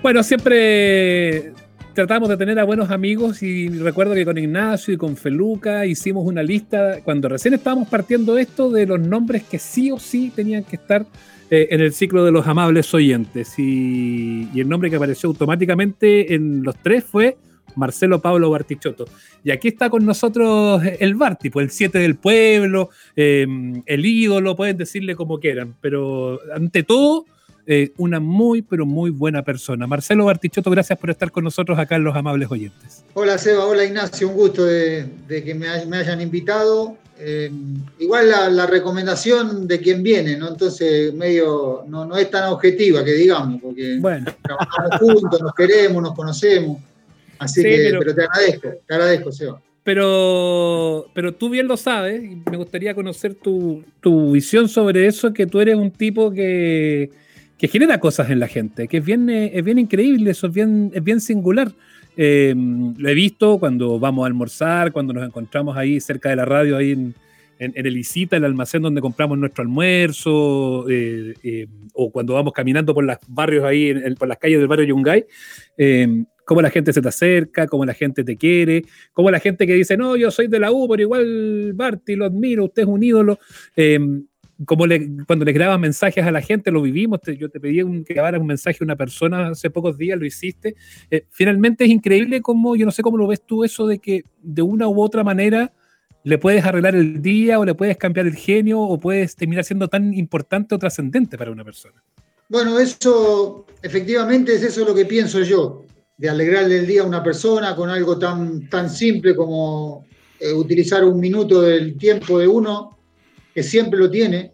Bueno, 0.00 0.22
siempre 0.22 1.52
tratamos 1.94 2.28
de 2.28 2.36
tener 2.36 2.58
a 2.58 2.64
buenos 2.64 2.90
amigos 2.90 3.42
y 3.42 3.68
recuerdo 3.68 4.14
que 4.14 4.24
con 4.24 4.38
Ignacio 4.38 4.94
y 4.94 4.96
con 4.96 5.16
Feluca 5.16 5.86
hicimos 5.86 6.26
una 6.26 6.42
lista 6.42 7.00
cuando 7.04 7.28
recién 7.28 7.54
estábamos 7.54 7.88
partiendo 7.88 8.38
esto 8.38 8.70
de 8.70 8.86
los 8.86 9.00
nombres 9.00 9.42
que 9.44 9.58
sí 9.58 9.90
o 9.90 9.98
sí 9.98 10.32
tenían 10.34 10.64
que 10.64 10.76
estar 10.76 11.04
eh, 11.50 11.68
en 11.70 11.80
el 11.80 11.92
ciclo 11.92 12.24
de 12.24 12.32
los 12.32 12.46
amables 12.46 12.92
oyentes 12.94 13.58
y, 13.58 14.48
el 14.58 14.68
nombre 14.68 14.90
que 14.90 14.96
apareció 14.96 15.28
automáticamente 15.28 16.34
en 16.34 16.62
los 16.62 16.76
tres 16.76 17.04
fue 17.04 17.36
Marcelo 17.74 18.20
Pablo 18.20 18.50
Bartichotto. 18.50 19.06
Y 19.44 19.50
aquí 19.50 19.68
está 19.68 19.90
con 19.90 20.04
nosotros 20.04 20.82
el 21.00 21.14
Barti, 21.14 21.50
pues 21.50 21.64
el 21.64 21.70
siete 21.70 21.98
del 21.98 22.16
pueblo, 22.16 22.90
eh, 23.16 23.46
el 23.86 24.06
ídolo, 24.06 24.56
pueden 24.56 24.76
decirle 24.76 25.16
como 25.16 25.40
quieran, 25.40 25.74
pero 25.80 26.40
ante 26.54 26.82
todo 26.82 27.26
eh, 27.64 27.92
una 27.96 28.18
muy, 28.18 28.62
pero 28.62 28.84
muy 28.86 29.10
buena 29.10 29.42
persona. 29.42 29.86
Marcelo 29.86 30.24
Bartichotto, 30.24 30.70
gracias 30.70 30.98
por 30.98 31.10
estar 31.10 31.30
con 31.30 31.44
nosotros 31.44 31.78
acá 31.78 31.94
en 31.94 32.04
Los 32.04 32.16
Amables 32.16 32.50
Oyentes. 32.50 33.04
Hola 33.14 33.38
Seba, 33.38 33.66
hola 33.66 33.84
Ignacio, 33.84 34.28
un 34.28 34.34
gusto 34.34 34.64
de, 34.64 35.08
que 35.28 35.54
me, 35.54 35.68
hayan 35.68 36.20
invitado. 36.20 36.96
Eh, 37.18 37.52
igual 38.00 38.30
la, 38.30 38.66
recomendación 38.66 39.68
de 39.68 39.78
quien 39.78 40.02
viene, 40.02 40.36
¿no? 40.36 40.48
Entonces, 40.48 41.14
medio, 41.14 41.84
no, 41.86 42.16
es 42.16 42.28
tan 42.30 42.50
objetiva 42.52 43.04
que 43.04 43.12
digamos, 43.12 43.60
porque 43.62 44.00
trabajamos 44.42 44.98
juntos, 44.98 45.40
nos 45.40 45.54
queremos, 45.54 46.02
nos 46.02 46.14
conocemos. 46.14 46.78
Así 47.38 47.62
que, 47.62 47.90
pero, 47.96 48.14
te 48.14 48.22
agradezco, 48.22 48.68
te 48.86 48.94
agradezco, 48.94 49.30
Seba. 49.30 49.60
Pero, 49.84 51.06
pero 51.14 51.32
tú 51.32 51.48
bien 51.48 51.68
lo 51.68 51.76
sabes, 51.76 52.24
y 52.24 52.42
me 52.50 52.56
gustaría 52.56 52.92
conocer 52.94 53.34
tu, 53.34 53.84
tu 54.00 54.32
visión 54.32 54.68
sobre 54.68 55.06
eso, 55.06 55.32
que 55.32 55.46
tú 55.46 55.60
eres 55.60 55.76
un 55.76 55.90
tipo 55.92 56.32
que, 56.32 57.10
que 57.58 57.68
genera 57.68 58.00
cosas 58.00 58.30
en 58.30 58.40
la 58.40 58.48
gente, 58.48 58.88
que 58.88 58.98
es 58.98 59.04
bien, 59.04 59.30
eh, 59.30 59.52
es 59.54 59.64
bien 59.64 59.78
increíble, 59.78 60.30
eso 60.30 60.48
es 60.48 60.52
bien, 60.52 60.90
es 60.94 61.02
bien 61.02 61.20
singular. 61.20 61.72
Eh, 62.16 62.54
lo 62.56 63.08
he 63.08 63.14
visto 63.14 63.58
cuando 63.58 63.98
vamos 63.98 64.24
a 64.24 64.26
almorzar, 64.26 64.92
cuando 64.92 65.12
nos 65.12 65.24
encontramos 65.24 65.76
ahí 65.76 66.00
cerca 66.00 66.28
de 66.28 66.36
la 66.36 66.44
radio, 66.44 66.76
ahí 66.76 66.92
en, 66.92 67.14
el 67.58 67.96
Isita, 67.96 68.36
el 68.36 68.44
almacén 68.44 68.82
donde 68.82 69.00
compramos 69.00 69.38
nuestro 69.38 69.62
almuerzo, 69.62 70.86
eh, 70.90 71.68
o 71.94 72.10
cuando 72.10 72.34
vamos 72.34 72.52
caminando 72.52 72.92
por 72.92 73.04
los 73.04 73.16
barrios 73.28 73.64
ahí, 73.64 73.94
por 74.18 74.26
las 74.26 74.38
calles 74.38 74.58
del 74.58 74.66
barrio 74.66 74.86
Yungay, 74.86 75.24
cómo 76.44 76.60
la 76.60 76.70
gente 76.70 76.92
se 76.92 77.00
te 77.00 77.08
acerca, 77.08 77.68
cómo 77.68 77.84
la 77.84 77.94
gente 77.94 78.24
te 78.24 78.36
quiere, 78.36 78.82
cómo 79.12 79.30
la 79.30 79.38
gente 79.38 79.64
que 79.64 79.74
dice, 79.74 79.96
no, 79.96 80.16
yo 80.16 80.32
soy 80.32 80.48
de 80.48 80.58
la 80.58 80.72
U, 80.72 80.88
pero 80.88 81.02
igual 81.02 81.72
Barty, 81.74 82.16
lo 82.16 82.24
admiro, 82.24 82.64
usted 82.64 82.82
es 82.82 82.88
un 82.88 83.04
ídolo 83.04 83.38
como 84.66 84.86
le, 84.86 85.08
cuando 85.26 85.44
le 85.44 85.52
grabas 85.52 85.78
mensajes 85.78 86.24
a 86.24 86.30
la 86.30 86.40
gente, 86.40 86.70
lo 86.70 86.82
vivimos, 86.82 87.20
yo 87.38 87.48
te 87.48 87.60
pedí 87.60 87.82
un, 87.82 88.04
que 88.04 88.14
grabaras 88.14 88.40
un 88.40 88.46
mensaje 88.46 88.78
a 88.80 88.84
una 88.84 88.96
persona 88.96 89.48
hace 89.48 89.70
pocos 89.70 89.96
días, 89.96 90.18
lo 90.18 90.26
hiciste. 90.26 90.74
Eh, 91.10 91.24
finalmente 91.30 91.84
es 91.84 91.90
increíble 91.90 92.42
cómo, 92.42 92.76
yo 92.76 92.84
no 92.84 92.92
sé 92.92 93.02
cómo 93.02 93.16
lo 93.16 93.26
ves 93.26 93.42
tú, 93.44 93.64
eso 93.64 93.86
de 93.86 93.98
que 93.98 94.24
de 94.42 94.62
una 94.62 94.88
u 94.88 95.00
otra 95.00 95.24
manera 95.24 95.72
le 96.24 96.38
puedes 96.38 96.64
arreglar 96.64 96.94
el 96.94 97.20
día 97.20 97.58
o 97.58 97.64
le 97.64 97.74
puedes 97.74 97.96
cambiar 97.96 98.26
el 98.26 98.36
genio 98.36 98.80
o 98.80 98.98
puedes 98.98 99.34
terminar 99.34 99.64
siendo 99.64 99.88
tan 99.88 100.14
importante 100.14 100.74
o 100.74 100.78
trascendente 100.78 101.36
para 101.36 101.50
una 101.50 101.64
persona. 101.64 102.02
Bueno, 102.48 102.78
eso 102.78 103.66
efectivamente 103.82 104.54
es 104.54 104.62
eso 104.62 104.84
lo 104.84 104.94
que 104.94 105.06
pienso 105.06 105.40
yo, 105.40 105.84
de 106.16 106.28
alegrarle 106.28 106.80
el 106.80 106.86
día 106.86 107.02
a 107.02 107.06
una 107.06 107.22
persona 107.22 107.74
con 107.74 107.88
algo 107.88 108.18
tan, 108.18 108.68
tan 108.68 108.90
simple 108.90 109.34
como 109.34 110.06
eh, 110.38 110.52
utilizar 110.52 111.04
un 111.04 111.18
minuto 111.18 111.62
del 111.62 111.96
tiempo 111.96 112.38
de 112.38 112.46
uno 112.46 112.98
que 113.54 113.62
siempre 113.62 113.98
lo 113.98 114.10
tiene, 114.10 114.52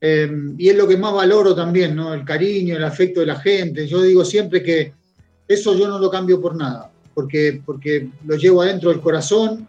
eh, 0.00 0.28
y 0.58 0.68
es 0.68 0.76
lo 0.76 0.88
que 0.88 0.96
más 0.96 1.12
valoro 1.12 1.54
también, 1.54 1.94
¿no? 1.94 2.12
El 2.12 2.24
cariño, 2.24 2.76
el 2.76 2.84
afecto 2.84 3.20
de 3.20 3.26
la 3.26 3.36
gente. 3.36 3.86
Yo 3.86 4.02
digo 4.02 4.24
siempre 4.24 4.62
que 4.62 4.92
eso 5.46 5.76
yo 5.78 5.86
no 5.86 5.98
lo 5.98 6.10
cambio 6.10 6.40
por 6.40 6.56
nada, 6.56 6.90
porque, 7.14 7.62
porque 7.64 8.08
lo 8.26 8.36
llevo 8.36 8.62
adentro 8.62 8.90
del 8.90 9.00
corazón 9.00 9.68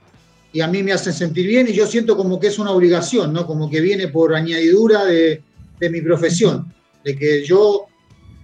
y 0.51 0.61
a 0.61 0.67
mí 0.67 0.81
me 0.81 0.91
hacen 0.91 1.13
sentir 1.13 1.45
bien 1.47 1.67
y 1.67 1.73
yo 1.73 1.85
siento 1.85 2.17
como 2.17 2.39
que 2.39 2.47
es 2.47 2.57
una 2.57 2.71
obligación, 2.71 3.31
¿no? 3.31 3.45
Como 3.45 3.69
que 3.69 3.81
viene 3.81 4.07
por 4.07 4.33
añadidura 4.33 5.05
de, 5.05 5.41
de 5.79 5.89
mi 5.89 6.01
profesión, 6.01 6.73
de 7.03 7.15
que 7.15 7.43
yo 7.43 7.85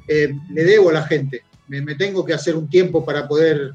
eh, 0.08 0.34
le 0.52 0.64
debo 0.64 0.90
a 0.90 0.94
la 0.94 1.04
gente. 1.04 1.44
Me, 1.68 1.82
me, 1.82 1.96
tengo 1.96 2.26
que 2.26 2.34
hacer 2.34 2.56
un 2.56 2.70
tiempo 2.70 3.06
para 3.06 3.28
poder 3.28 3.74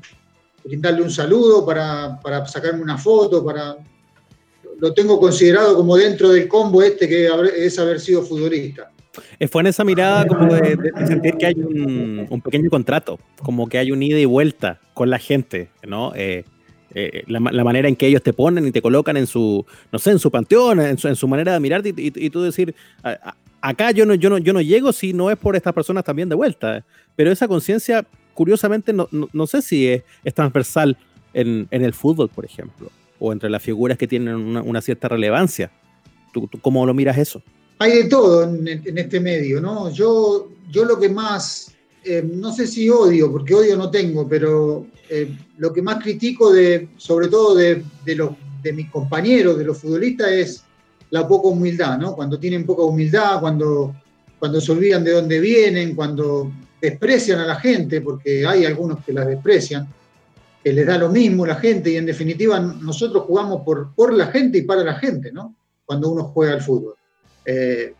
brindarle 0.64 1.02
un 1.02 1.10
saludo, 1.10 1.64
para, 1.64 2.20
para 2.20 2.46
sacarme 2.46 2.82
una 2.82 2.98
foto, 2.98 3.44
para... 3.44 3.76
Lo 4.78 4.92
tengo 4.92 5.18
considerado 5.18 5.76
como 5.76 5.96
dentro 5.96 6.30
del 6.30 6.48
combo 6.48 6.82
este 6.82 7.08
que 7.08 7.28
es 7.56 7.78
haber 7.78 8.00
sido 8.00 8.22
futbolista. 8.22 8.90
Fue 9.50 9.60
en 9.62 9.68
esa 9.68 9.84
mirada 9.84 10.26
como 10.26 10.52
de, 10.54 10.76
de 10.76 11.06
sentir 11.06 11.36
que 11.36 11.46
hay 11.46 11.54
un, 11.54 12.26
un, 12.28 12.40
pequeño 12.40 12.68
contrato, 12.68 13.20
como 13.42 13.68
que 13.68 13.78
hay 13.78 13.92
un 13.92 14.02
ida 14.02 14.18
y 14.18 14.24
vuelta 14.24 14.80
con 14.92 15.08
la 15.08 15.18
gente, 15.18 15.70
¿no? 15.86 16.12
Eh, 16.16 16.44
eh, 16.94 17.22
la, 17.28 17.38
la, 17.38 17.64
manera 17.64 17.88
en 17.88 17.94
que 17.94 18.06
ellos 18.06 18.22
te 18.22 18.32
ponen 18.32 18.66
y 18.66 18.72
te 18.72 18.82
colocan 18.82 19.16
en 19.16 19.26
su, 19.26 19.64
no 19.92 19.98
sé, 19.98 20.10
en 20.10 20.18
su 20.18 20.30
panteón, 20.30 20.80
en 20.80 20.98
su, 20.98 21.08
en 21.08 21.16
su 21.16 21.28
manera 21.28 21.52
de 21.52 21.60
mirarte 21.60 21.94
y, 21.96 22.08
y, 22.08 22.12
y 22.26 22.30
tú 22.30 22.42
decir, 22.42 22.74
a, 23.02 23.10
a, 23.10 23.36
acá 23.64 23.90
yo 23.92 24.04
no, 24.04 24.14
yo, 24.14 24.28
no, 24.28 24.38
yo 24.38 24.52
no 24.52 24.60
llego 24.60 24.92
si 24.92 25.12
no 25.12 25.30
es 25.30 25.38
por 25.38 25.56
estas 25.56 25.72
personas 25.72 26.04
también 26.04 26.28
de 26.28 26.34
vuelta. 26.34 26.84
Pero 27.16 27.32
esa 27.32 27.48
conciencia, 27.48 28.06
curiosamente, 28.34 28.92
no, 28.92 29.08
no, 29.10 29.28
no, 29.32 29.46
sé 29.46 29.62
si 29.62 29.88
es, 29.88 30.02
es 30.22 30.34
transversal 30.34 30.96
en, 31.32 31.66
en, 31.70 31.82
el 31.82 31.94
fútbol, 31.94 32.28
por 32.28 32.44
ejemplo, 32.44 32.90
o 33.24 33.32
entre 33.32 33.48
las 33.48 33.62
figuras 33.62 33.96
que 33.96 34.06
tienen 34.06 34.34
una, 34.34 34.62
una 34.62 34.82
cierta 34.82 35.08
relevancia. 35.08 35.70
¿Tú, 36.32 36.46
¿Tú, 36.46 36.60
cómo 36.60 36.84
lo 36.84 36.92
miras 36.92 37.16
eso? 37.16 37.42
Hay 37.78 37.92
de 37.92 38.04
todo 38.04 38.44
en, 38.44 38.68
en 38.68 38.98
este 38.98 39.18
medio, 39.18 39.60
¿no? 39.60 39.90
Yo, 39.90 40.50
yo 40.70 40.84
lo 40.84 40.98
que 40.98 41.08
más, 41.08 41.72
eh, 42.04 42.22
no 42.22 42.52
sé 42.52 42.66
si 42.66 42.90
odio, 42.90 43.32
porque 43.32 43.54
odio 43.54 43.76
no 43.76 43.90
tengo, 43.90 44.28
pero 44.28 44.86
eh, 45.08 45.34
lo 45.56 45.72
que 45.72 45.80
más 45.80 46.02
critico, 46.02 46.52
de, 46.52 46.88
sobre 46.96 47.28
todo 47.28 47.54
de, 47.54 47.82
de, 48.04 48.14
los, 48.14 48.30
de 48.62 48.72
mis 48.74 48.90
compañeros, 48.90 49.56
de 49.56 49.64
los 49.64 49.78
futbolistas, 49.78 50.30
es 50.30 50.64
la 51.10 51.26
poca 51.26 51.48
humildad, 51.48 51.98
¿no? 51.98 52.14
Cuando 52.14 52.38
tienen 52.38 52.66
poca 52.66 52.82
humildad, 52.82 53.40
cuando, 53.40 53.94
cuando 54.38 54.60
se 54.60 54.72
olvidan 54.72 55.02
de 55.02 55.12
dónde 55.12 55.40
vienen, 55.40 55.94
cuando 55.94 56.52
desprecian 56.80 57.40
a 57.40 57.46
la 57.46 57.56
gente, 57.56 58.02
porque 58.02 58.46
hay 58.46 58.66
algunos 58.66 59.02
que 59.02 59.14
la 59.14 59.24
desprecian, 59.24 59.88
que 60.64 60.72
les 60.72 60.86
da 60.86 60.96
lo 60.96 61.10
mismo 61.10 61.44
la 61.44 61.56
gente 61.56 61.90
y 61.90 61.96
en 61.96 62.06
definitiva 62.06 62.58
nosotros 62.58 63.24
jugamos 63.24 63.62
por, 63.62 63.94
por 63.94 64.14
la 64.14 64.28
gente 64.28 64.58
y 64.58 64.62
para 64.62 64.82
la 64.82 64.94
gente, 64.94 65.30
¿no? 65.30 65.54
Cuando 65.84 66.10
uno 66.10 66.24
juega 66.24 66.54
al 66.54 66.62
fútbol. 66.62 66.94
Eh, 67.44 67.92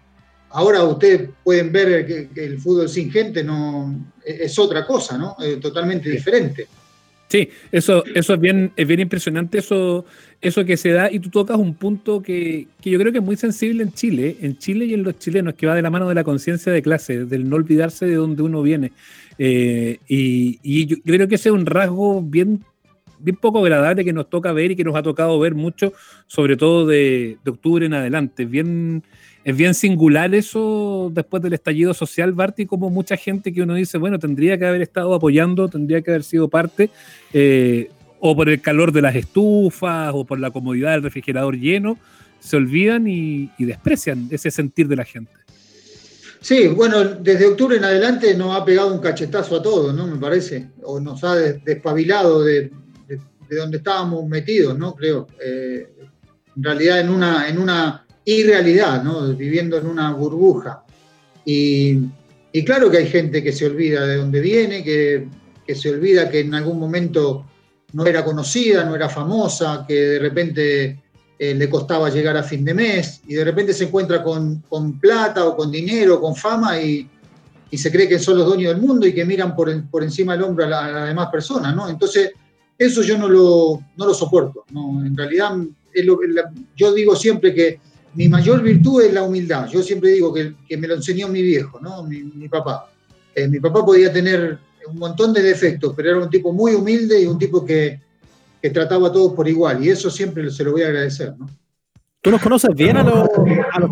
ahora 0.49 0.83
ustedes 0.85 1.29
pueden 1.45 1.71
ver 1.71 2.07
que, 2.07 2.29
que, 2.31 2.45
el 2.47 2.59
fútbol 2.59 2.89
sin 2.89 3.13
gente 3.13 3.45
no, 3.45 4.11
es 4.25 4.59
otra 4.59 4.87
cosa, 4.87 5.19
¿no? 5.19 5.37
Es 5.39 5.61
totalmente 5.61 6.09
diferente. 6.09 6.67
Sí, 7.29 7.49
eso, 7.73 8.05
eso 8.15 8.35
es, 8.35 8.41
bien, 8.41 8.73
es 8.77 8.87
bien 8.87 9.01
impresionante, 9.01 9.59
eso, 9.59 10.05
eso 10.41 10.65
que 10.65 10.77
se 10.77 10.91
da, 10.91 11.11
y 11.11 11.19
tú 11.19 11.31
tocas 11.31 11.57
un 11.59 11.75
punto 11.75 12.23
que, 12.23 12.69
que, 12.81 12.91
yo 12.91 12.99
creo 12.99 13.13
que 13.13 13.19
es 13.19 13.25
muy 13.25 13.37
sensible 13.37 13.83
en 13.83 13.93
Chile, 13.93 14.37
en 14.41 14.57
Chile 14.57 14.85
y 14.85 14.95
en 14.95 15.03
los 15.03 15.19
chilenos, 15.19 15.55
que 15.55 15.67
va 15.67 15.75
de 15.75 15.83
la 15.83 15.91
mano 15.91 16.09
de 16.09 16.15
la 16.15 16.23
conciencia 16.23 16.71
de 16.71 16.81
clase, 16.81 17.25
del 17.25 17.49
no 17.49 17.57
olvidarse 17.57 18.07
de 18.07 18.15
dónde 18.15 18.43
uno 18.43 18.63
viene. 18.63 18.93
Eh, 19.39 19.99
y, 20.09 20.87
yo 20.87 20.97
creo 21.05 21.29
que 21.29 21.35
ese 21.37 21.49
es 21.49 21.55
un 21.55 21.67
rasgo 21.67 22.23
bien, 22.23 22.65
bien 23.19 23.37
poco 23.37 23.61
agradable 23.61 24.05
que 24.05 24.13
nos 24.13 24.29
toca 24.31 24.53
ver 24.53 24.73
y 24.73 24.77
que 24.77 24.85
nos 24.85 24.95
ha 24.95 25.03
tocado 25.03 25.39
ver 25.39 25.55
mucho, 25.55 25.93
sobre 26.27 26.57
todo 26.57 26.87
de, 26.87 27.39
octubre 27.47 27.87
en 27.87 27.95
adelante. 27.95 28.45
Bien, 28.45 29.03
es 29.45 29.57
bien 29.57 29.75
singular 29.75 30.35
eso 30.35 31.11
después 31.13 31.43
del 31.43 31.53
estallido 31.53 31.95
social, 31.95 32.33
Barty, 32.33 32.67
como 32.67 32.91
mucha 32.91 33.17
gente 33.17 33.53
que 33.53 33.63
uno 33.63 33.75
dice, 33.75 33.99
bueno, 33.99 34.19
tendría 34.19 34.59
que 34.59 34.67
haber 34.67 34.83
estado 34.83 35.15
apoyando, 35.15 35.69
tendría 35.69 36.03
que 36.03 36.11
haber 36.11 36.25
sido 36.25 36.49
parte, 36.49 36.91
eh, 37.33 37.91
o 38.21 38.35
por 38.35 38.49
el 38.49 38.61
calor 38.61 38.93
de 38.93 39.03
las 39.03 39.15
estufas, 39.15 40.13
o 40.15 40.25
por 40.25 40.41
la 40.41 40.51
comodidad 40.51 40.93
del 40.93 41.03
refrigerador 41.03 41.59
lleno, 41.59 41.99
se 42.41 42.57
olvidan 42.57 43.07
y 43.07 43.51
desprecian 43.59 44.29
ese 44.31 44.51
sentir 44.51 44.89
de 44.89 44.97
la 44.97 45.05
gente. 45.05 45.44
Sí, 46.45 46.69
bueno, 46.69 47.03
desde 47.03 47.47
octubre 47.47 47.79
en 47.79 47.85
adelante 47.85 48.35
nos 48.35 48.55
ha 48.55 48.63
pegado 48.67 48.93
un 48.93 49.01
cachetazo 49.01 49.57
a 49.57 49.63
todos, 49.63 49.95
¿no? 49.95 50.07
Me 50.07 50.19
parece, 50.19 50.73
o 50.83 51.01
nos 51.01 51.25
ha 51.25 51.37
despabilado 51.37 52.45
de, 52.45 52.71
de, 53.09 53.19
de 53.49 53.57
donde 53.57 53.79
estábamos 53.79 54.29
metidos, 54.29 54.79
¿no? 54.79 54.95
Creo. 54.95 55.27
Eh, 55.43 55.89
en 56.55 56.63
realidad 56.63 57.01
en 57.01 57.09
una, 57.09 57.49
en 57.49 57.57
una 57.57 58.07
irrealidad, 58.27 59.03
¿no? 59.03 59.35
viviendo 59.35 59.79
en 59.79 59.87
una 59.87 60.13
burbuja. 60.13 60.85
Y, 61.47 61.99
y, 62.53 62.63
claro 62.63 62.91
que 62.91 62.99
hay 62.99 63.07
gente 63.07 63.43
que 63.43 63.53
se 63.53 63.65
olvida 63.65 64.07
de 64.07 64.17
dónde 64.17 64.41
viene, 64.41 64.85
que, 64.85 65.27
que, 65.67 65.75
se 65.75 65.89
olvida 65.89 66.29
que 66.29 66.41
en 66.41 66.53
algún 66.53 66.79
momento 66.79 67.47
no 67.95 68.05
era 68.05 68.23
conocida, 68.23 68.85
no 68.85 68.95
era 68.95 69.09
famosa, 69.09 69.87
que 69.89 69.95
de 69.95 70.19
repente 70.19 71.04
eh, 71.39 71.55
le 71.55 71.69
costaba 71.69 72.11
llegar 72.11 72.37
a 72.37 72.43
fin 72.43 72.65
de 72.65 72.75
mes 72.75 73.21
y 73.27 73.35
de 73.35 73.45
repente 73.45 73.73
se 73.73 73.85
encuentra 73.85 74.23
con, 74.23 74.63
con 74.69 74.99
plata 75.01 75.47
o 75.47 75.57
con 75.57 75.71
dinero, 75.71 76.21
con 76.21 76.37
fama 76.37 76.81
y, 76.81 77.09
y, 77.71 77.79
se 77.79 77.91
cree 77.91 78.09
que 78.09 78.19
son 78.19 78.39
los 78.39 78.47
dueños 78.47 78.73
del 78.73 78.83
mundo 78.83 79.07
y 79.07 79.13
que 79.13 79.25
miran 79.25 79.55
por, 79.57 79.89
por 79.89 80.05
encima 80.05 80.35
del 80.35 80.45
hombro 80.45 80.65
a, 80.65 80.69
la, 80.69 80.85
a 80.85 80.93
las 80.93 81.09
demás 81.09 81.29
personas, 81.31 81.75
¿no? 81.75 81.89
Entonces, 81.89 82.33
eso 82.79 83.03
yo 83.03 83.19
no 83.19 83.29
lo, 83.29 83.83
no 83.97 84.07
lo 84.07 84.15
soporto, 84.15 84.65
¿no? 84.71 85.05
En 85.05 85.17
realidad, 85.17 85.57
es 85.93 86.05
lo, 86.05 86.19
yo 86.77 86.95
digo 86.95 87.17
siempre 87.17 87.53
que 87.53 87.81
mi 88.15 88.29
mayor 88.29 88.63
virtud 88.63 89.03
es 89.03 89.13
la 89.13 89.23
humildad. 89.23 89.69
Yo 89.69 89.83
siempre 89.83 90.11
digo 90.11 90.33
que, 90.33 90.55
que 90.69 90.77
me 90.77 90.87
lo 90.87 90.95
enseñó 90.95 91.29
mi 91.29 91.43
viejo, 91.43 91.81
¿no? 91.81 92.05
mi, 92.05 92.23
mi 92.23 92.49
papá. 92.49 92.91
Eh, 93.35 93.49
mi 93.49 93.59
papá 93.59 93.85
podía 93.85 94.13
tener 94.13 94.59
un 94.87 94.99
montón 94.99 95.33
de 95.33 95.43
defectos, 95.43 95.93
pero 95.97 96.11
era 96.11 96.19
un 96.21 96.31
tipo 96.31 96.53
muy 96.53 96.75
humilde 96.75 97.21
y 97.21 97.27
un 97.27 97.39
tipo 97.39 97.65
que, 97.65 98.01
que 98.65 98.71
trataba 98.71 99.09
a 99.09 99.13
todos 99.13 99.35
por 99.35 99.47
igual. 99.47 99.85
Y 99.85 99.91
eso 99.91 100.09
siempre 100.09 100.51
se 100.51 100.65
lo 100.65 100.73
voy 100.73 100.81
a 100.81 100.87
agradecer. 100.87 101.35
¿no? 101.37 101.51
Tú 102.23 102.31
nos 102.31 102.41
conoces 102.41 102.75
bien 102.75 102.97
a 102.97 103.03
los, 103.03 103.29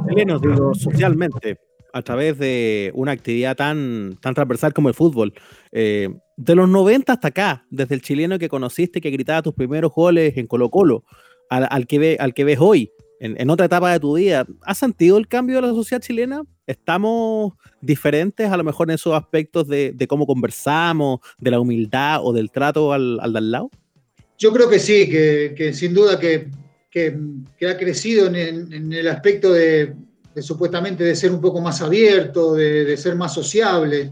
chilenos, 0.08 0.40
digo, 0.40 0.72
socialmente, 0.72 1.58
a 1.92 2.00
través 2.00 2.38
de 2.38 2.90
una 2.94 3.12
actividad 3.12 3.54
tan, 3.54 4.16
tan 4.22 4.32
transversal 4.32 4.72
como 4.72 4.88
el 4.88 4.94
fútbol. 4.94 5.34
Eh, 5.72 6.08
de 6.38 6.54
los 6.54 6.70
90 6.70 7.12
hasta 7.12 7.28
acá, 7.28 7.66
desde 7.68 7.94
el 7.96 8.00
chileno 8.00 8.38
que 8.38 8.48
conociste, 8.48 9.02
que 9.02 9.10
gritaba 9.10 9.42
tus 9.42 9.52
primeros 9.52 9.92
goles 9.92 10.38
en 10.38 10.46
Colo 10.46 10.70
Colo, 10.70 11.04
al, 11.50 11.86
que, 11.86 11.98
ve, 11.98 12.16
al 12.18 12.32
que 12.32 12.44
ves 12.44 12.58
hoy, 12.58 12.90
en, 13.20 13.38
en, 13.38 13.50
otra 13.50 13.66
etapa 13.66 13.92
de 13.92 14.00
tu 14.00 14.16
vida, 14.16 14.46
¿has 14.62 14.78
sentido 14.78 15.18
el 15.18 15.28
cambio 15.28 15.56
de 15.56 15.68
la 15.68 15.74
sociedad 15.74 16.00
chilena? 16.00 16.44
¿Estamos 16.66 17.52
diferentes 17.82 18.50
a 18.50 18.56
lo 18.56 18.64
mejor 18.64 18.88
en 18.88 18.94
esos 18.94 19.12
aspectos 19.12 19.68
de, 19.68 19.92
de 19.92 20.06
cómo 20.06 20.24
conversamos, 20.24 21.20
de 21.36 21.50
la 21.50 21.60
humildad 21.60 22.24
o 22.24 22.32
del 22.32 22.50
trato 22.50 22.94
al, 22.94 23.20
al 23.20 23.34
de 23.34 23.38
al 23.38 23.50
lado? 23.50 23.70
Yo 24.42 24.52
creo 24.52 24.68
que 24.68 24.80
sí, 24.80 25.08
que, 25.08 25.72
sin 25.72 25.94
duda 25.94 26.18
que, 26.18 26.48
ha 27.64 27.76
crecido 27.76 28.26
en, 28.26 28.34
en, 28.72 28.92
el 28.92 29.06
aspecto 29.06 29.52
de, 29.52 29.94
supuestamente 30.40 31.04
de 31.04 31.14
ser 31.14 31.30
un 31.30 31.40
poco 31.40 31.60
más 31.60 31.80
abierto, 31.80 32.54
de, 32.54 32.96
ser 32.96 33.14
más 33.14 33.32
sociable. 33.32 34.10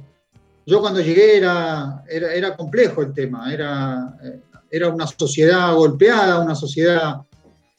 Yo 0.64 0.80
cuando 0.80 1.00
llegué 1.00 1.36
era, 1.38 2.04
era, 2.08 2.56
complejo 2.56 3.02
el 3.02 3.12
tema, 3.12 3.52
era, 3.52 4.16
era 4.70 4.88
una 4.90 5.08
sociedad 5.08 5.74
golpeada, 5.74 6.38
una 6.38 6.54
sociedad 6.54 7.22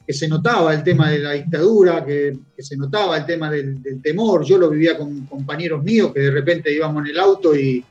que 0.06 0.12
se 0.12 0.28
notaba 0.28 0.74
el 0.74 0.84
tema 0.84 1.10
de 1.10 1.20
la 1.20 1.32
dictadura, 1.32 2.04
que, 2.04 2.38
que 2.54 2.64
se 2.64 2.76
notaba 2.76 3.16
el 3.16 3.26
tema 3.26 3.50
del, 3.50 3.82
del, 3.82 4.02
temor. 4.02 4.44
Yo 4.44 4.58
lo 4.58 4.70
vivía 4.70 4.98
con 4.98 5.26
compañeros 5.26 5.82
míos 5.82 6.12
que 6.14 6.20
de 6.20 6.32
repente 6.32 6.70
íbamos 6.74 7.06
en 7.06 7.12
el 7.12 7.18
auto 7.18 7.56
y, 7.56 7.82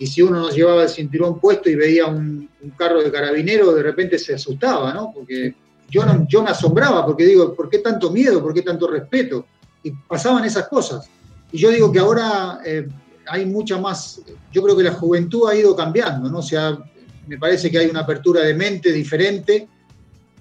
y 0.00 0.06
si 0.06 0.22
uno 0.22 0.40
nos 0.40 0.56
llevaba 0.56 0.84
el 0.84 0.88
cinturón 0.88 1.38
puesto 1.38 1.68
y 1.68 1.74
veía 1.74 2.06
un, 2.06 2.48
carro 2.76 3.02
de 3.02 3.12
carabinero, 3.12 3.74
de 3.74 3.82
repente 3.82 4.18
se 4.18 4.34
asustaba, 4.34 4.94
¿no? 4.94 5.12
Porque 5.14 5.54
yo, 5.90 6.06
no, 6.06 6.26
yo 6.26 6.42
me 6.42 6.50
asombraba, 6.50 7.04
porque 7.04 7.26
digo, 7.26 7.54
¿por 7.54 7.68
qué 7.68 7.78
tanto 7.78 8.10
miedo? 8.10 8.42
¿Por 8.42 8.54
qué 8.54 8.62
tanto 8.62 8.90
respeto? 8.90 9.46
Y 9.82 9.90
pasaban 9.90 10.44
esas 10.46 10.68
cosas. 10.68 11.10
Y 11.52 11.58
yo 11.58 11.70
digo 11.70 11.92
que 11.92 11.98
ahora 11.98 12.60
eh, 12.64 12.88
hay 13.26 13.44
mucha 13.44 13.76
más, 13.76 14.22
yo 14.50 14.62
creo 14.62 14.74
que 14.74 14.84
la 14.84 14.92
juventud 14.92 15.50
ha 15.50 15.54
ido 15.54 15.76
cambiando, 15.76 16.30
¿no? 16.30 16.38
O 16.38 16.42
sea, 16.42 16.78
me 17.26 17.36
parece 17.36 17.70
que 17.70 17.78
hay 17.78 17.86
una 17.86 18.00
apertura 18.00 18.40
de 18.40 18.54
mente 18.54 18.92
diferente 18.92 19.68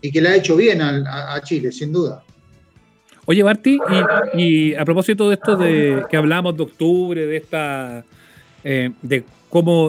y 0.01 0.09
que 0.09 0.21
le 0.21 0.29
ha 0.29 0.35
hecho 0.37 0.55
bien 0.55 0.81
a, 0.81 1.41
Chile, 1.43 1.73
sin 1.73 1.91
duda. 1.91 2.23
Oye, 3.25 3.43
Barty, 3.43 3.77
y, 4.33 4.41
y, 4.41 4.75
a 4.75 4.85
propósito 4.85 5.27
de 5.27 5.35
esto 5.35 5.57
de 5.57 6.05
que 6.09 6.15
hablamos 6.15 6.55
de 6.55 6.63
octubre, 6.63 7.25
de 7.25 7.37
esta 7.37 8.05
eh, 8.63 8.91
de 9.01 9.23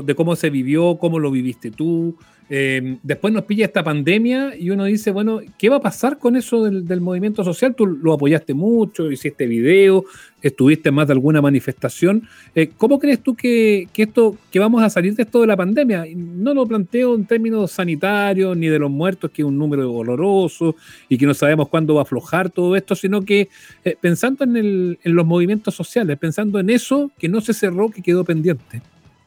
de 0.05 0.15
cómo 0.15 0.37
se 0.37 0.51
vivió, 0.51 0.97
cómo 0.99 1.19
lo 1.19 1.31
viviste 1.31 1.71
tú, 1.71 2.17
Eh, 2.53 2.99
después 3.05 3.33
nos 3.33 3.45
pilla 3.45 3.67
esta 3.67 3.85
pandemia 3.85 4.57
y 4.59 4.71
uno 4.71 4.85
dice, 4.85 5.13
bueno, 5.13 5.41
¿qué 5.57 5.69
va 5.69 5.77
a 5.77 5.81
pasar 5.81 6.19
con 6.19 6.35
eso 6.35 6.65
del, 6.65 7.01
movimiento 7.01 7.45
social? 7.45 7.77
Tú 7.77 7.87
lo 7.87 8.13
apoyaste 8.13 8.55
mucho, 8.55 9.09
hiciste 9.09 9.47
video, 9.47 10.05
estuviste 10.43 10.91
más 10.91 11.07
de 11.07 11.13
alguna 11.13 11.41
manifestación. 11.41 12.27
Eh, 12.57 12.73
¿Cómo 12.77 12.99
crees 12.99 13.21
tú 13.21 13.37
que, 13.37 13.87
esto, 13.97 14.37
que 14.51 14.59
vamos 14.59 14.83
a 14.83 14.91
salir 14.91 15.15
de 15.15 15.23
esto 15.23 15.41
de 15.43 15.47
la 15.47 15.57
pandemia? 15.57 16.05
No 16.17 16.53
lo 16.53 16.67
planteo 16.67 17.15
en 17.15 17.25
términos 17.25 17.71
sanitarios 17.71 18.57
ni 18.57 18.67
de 18.67 18.81
los 18.81 18.91
muertos, 18.91 19.31
que 19.31 19.43
es 19.43 19.47
un 19.47 19.57
número 19.57 19.85
doloroso 19.85 20.75
y 21.09 21.19
que 21.19 21.27
no 21.27 21.35
sabemos 21.35 21.69
cuándo 21.69 21.95
va 21.95 22.01
a 22.01 22.03
aflojar 22.03 22.51
todo 22.51 22.75
esto, 22.75 22.97
sino 22.97 23.23
que 23.23 23.49
eh, 23.85 23.97
pensando 24.01 24.43
en, 24.43 24.99
en 25.01 25.15
los 25.15 25.25
movimientos 25.25 25.77
sociales, 25.77 26.19
pensando 26.19 26.59
en 26.59 26.71
eso 26.71 27.13
que 27.17 27.29
no 27.29 27.41
se 27.41 27.55
cerró, 27.55 27.91
que 27.91 28.03
quedó 28.03 28.25
pendiente. 28.25 28.83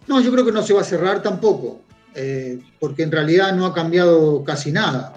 No, 0.07 0.21
yo 0.21 0.31
creo 0.31 0.45
que 0.45 0.51
no 0.51 0.63
se 0.63 0.73
va 0.73 0.81
a 0.81 0.85
cerrar 0.85 1.21
tampoco. 1.21 1.81
Eh, 2.15 2.59
porque 2.79 3.03
en 3.03 3.11
realidad 3.11 3.55
no 3.55 3.65
ha 3.65 3.73
cambiado 3.73 4.43
casi 4.43 4.71
nada. 4.71 5.13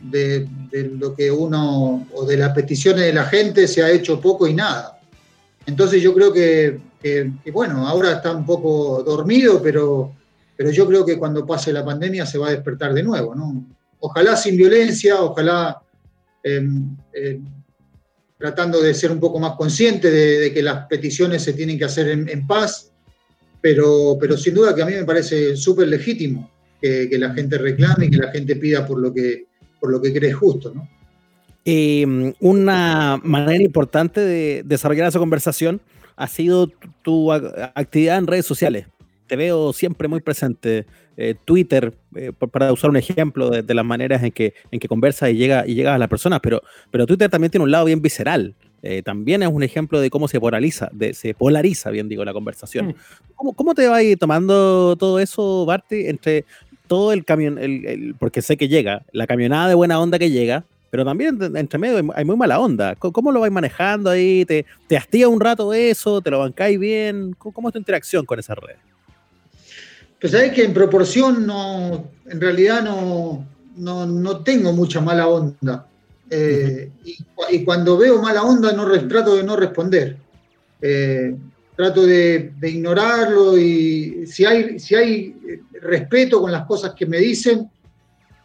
De, 0.00 0.48
lo 0.72 1.14
que 1.14 1.30
uno, 1.30 2.06
o 2.14 2.24
de 2.24 2.38
las 2.38 2.54
peticiones 2.54 3.04
de 3.04 3.12
la 3.12 3.24
gente, 3.24 3.68
se 3.68 3.82
ha 3.82 3.90
hecho 3.90 4.20
poco 4.20 4.46
y 4.46 4.54
nada. 4.54 4.98
Entonces 5.66 6.02
yo 6.02 6.14
creo 6.14 6.32
que, 6.32 6.80
bueno, 7.52 7.86
ahora 7.86 8.12
está 8.12 8.32
un 8.32 8.46
poco 8.46 9.02
dormido, 9.02 9.60
pero, 9.62 10.14
pero 10.56 10.70
yo 10.70 10.86
creo 10.86 11.04
que 11.04 11.18
cuando 11.18 11.46
pase 11.46 11.70
la 11.70 11.84
pandemia 11.84 12.24
se 12.24 12.38
va 12.38 12.48
a 12.48 12.52
despertar 12.52 12.94
de 12.94 13.02
nuevo, 13.02 13.34
¿no? 13.34 13.62
Ojalá 13.98 14.36
sin 14.36 14.56
violencia, 14.56 15.20
ojalá 15.20 15.82
em, 16.42 16.96
em, 17.12 17.44
tratando 18.38 18.80
de 18.80 18.94
ser 18.94 19.12
un 19.12 19.20
poco 19.20 19.38
más 19.38 19.52
consciente 19.52 20.10
de, 20.10 20.50
que 20.50 20.62
las 20.62 20.86
peticiones 20.86 21.42
se 21.42 21.52
tienen 21.52 21.78
que 21.78 21.84
hacer 21.84 22.08
en 22.08 22.46
paz 22.46 22.90
pero, 23.60 24.16
pero 24.20 24.36
sin 24.36 24.54
duda 24.54 24.74
que 24.74 24.82
a 24.82 24.86
mí 24.86 24.92
me 24.92 25.04
parece 25.04 25.56
súper 25.56 25.88
legítimo 25.88 26.50
que, 26.80 27.08
la 27.18 27.34
gente 27.34 27.58
reclame 27.58 28.06
y 28.06 28.10
que 28.10 28.16
la 28.16 28.30
gente 28.30 28.56
pida 28.56 28.86
por 28.86 28.98
lo 29.00 29.12
que, 29.12 29.46
por 29.78 29.90
lo 29.90 30.00
que 30.00 30.12
cree 30.12 30.32
justo, 30.32 30.72
¿no? 30.74 30.88
Em, 31.64 32.32
una 32.40 33.20
manera 33.22 33.62
importante 33.62 34.20
de 34.20 34.62
desarrollar 34.64 35.08
esa 35.08 35.18
conversación 35.18 35.80
ha 36.16 36.26
sido 36.26 36.68
tu 37.02 37.32
actividad 37.32 38.18
en 38.18 38.26
redes 38.26 38.46
sociales. 38.46 38.86
Te 39.26 39.36
veo 39.36 39.72
siempre 39.72 40.08
muy 40.08 40.20
presente. 40.20 40.86
Eh, 41.16 41.34
Twitter, 41.44 41.92
eh, 42.14 42.32
para 42.32 42.72
usar 42.72 42.88
un 42.88 42.96
ejemplo 42.96 43.50
de, 43.50 43.74
las 43.74 43.84
maneras 43.84 44.22
en 44.22 44.32
que, 44.32 44.54
en 44.70 44.80
que 44.80 44.88
conversas 44.88 45.30
y 45.30 45.34
llega 45.34 45.66
y 45.66 45.74
llegas 45.74 45.94
a 45.94 45.98
las 45.98 46.08
personas, 46.08 46.40
pero, 46.42 46.62
pero 46.90 47.06
Twitter 47.06 47.28
también 47.28 47.50
tiene 47.50 47.64
un 47.64 47.70
lado 47.70 47.84
bien 47.84 48.00
visceral. 48.00 48.54
Eh, 48.82 49.02
también 49.02 49.42
es 49.42 49.48
un 49.48 49.62
ejemplo 49.62 50.00
de 50.00 50.10
cómo 50.10 50.28
se 50.28 50.40
polariza, 50.40 50.88
de, 50.92 51.12
se 51.14 51.34
polariza, 51.34 51.90
bien 51.90 52.08
digo, 52.08 52.24
la 52.24 52.32
conversación. 52.32 52.88
Mm. 52.88 52.94
¿Cómo, 53.34 53.52
¿Cómo, 53.52 53.74
te 53.74 53.86
va 53.88 53.96
a 53.96 54.02
ir 54.02 54.18
tomando 54.18 54.96
todo 54.96 55.18
eso, 55.18 55.66
Barty, 55.66 56.06
entre 56.06 56.44
todo 56.86 57.12
el 57.12 57.24
camión, 57.24 57.58
el, 57.58 58.16
porque 58.18 58.42
sé 58.42 58.56
que 58.56 58.68
llega, 58.68 59.02
la 59.12 59.26
camionada 59.26 59.68
de 59.68 59.74
buena 59.74 60.00
onda 60.00 60.18
que 60.18 60.30
llega, 60.30 60.64
pero 60.90 61.04
también 61.04 61.38
entre 61.54 61.78
medio 61.78 62.12
hay 62.14 62.24
muy 62.24 62.36
mala 62.36 62.58
onda. 62.58 62.96
¿Cómo, 62.96 63.30
lo 63.30 63.40
vais 63.40 63.52
manejando 63.52 64.10
ahí? 64.10 64.44
¿Te, 64.44 64.66
te 64.88 64.96
hastía 64.96 65.28
un 65.28 65.38
rato 65.38 65.72
eso? 65.72 66.20
¿Te 66.20 66.30
lo 66.30 66.40
bancáis 66.40 66.80
bien? 66.80 67.34
¿Cómo, 67.38 67.68
es 67.68 67.72
tu 67.72 67.78
interacción 67.78 68.26
con 68.26 68.40
esa 68.40 68.56
red? 68.56 68.74
Pues 70.20 70.32
sabes 70.32 70.52
que 70.52 70.64
en 70.64 70.74
proporción 70.74 71.46
no, 71.46 72.08
en 72.26 72.40
realidad 72.40 72.82
no, 72.82 73.46
no, 73.76 74.04
no 74.04 74.38
tengo 74.38 74.72
mucha 74.72 75.00
mala 75.00 75.28
onda. 75.28 75.86
Eh, 76.30 76.92
y, 77.50 77.64
cuando 77.64 77.98
veo 77.98 78.22
mala 78.22 78.42
onda, 78.42 78.72
no, 78.72 78.86
trato 79.08 79.34
de 79.34 79.42
no 79.42 79.56
responder. 79.56 80.16
Eh, 80.80 81.34
trato 81.74 82.06
de, 82.06 82.52
ignorarlo 82.62 83.58
y 83.58 84.26
si 84.26 84.44
hay, 84.44 84.78
si 84.78 84.94
hay 84.94 85.34
respeto 85.80 86.40
con 86.40 86.52
las 86.52 86.64
cosas 86.66 86.94
que 86.94 87.06
me 87.06 87.18
dicen, 87.18 87.68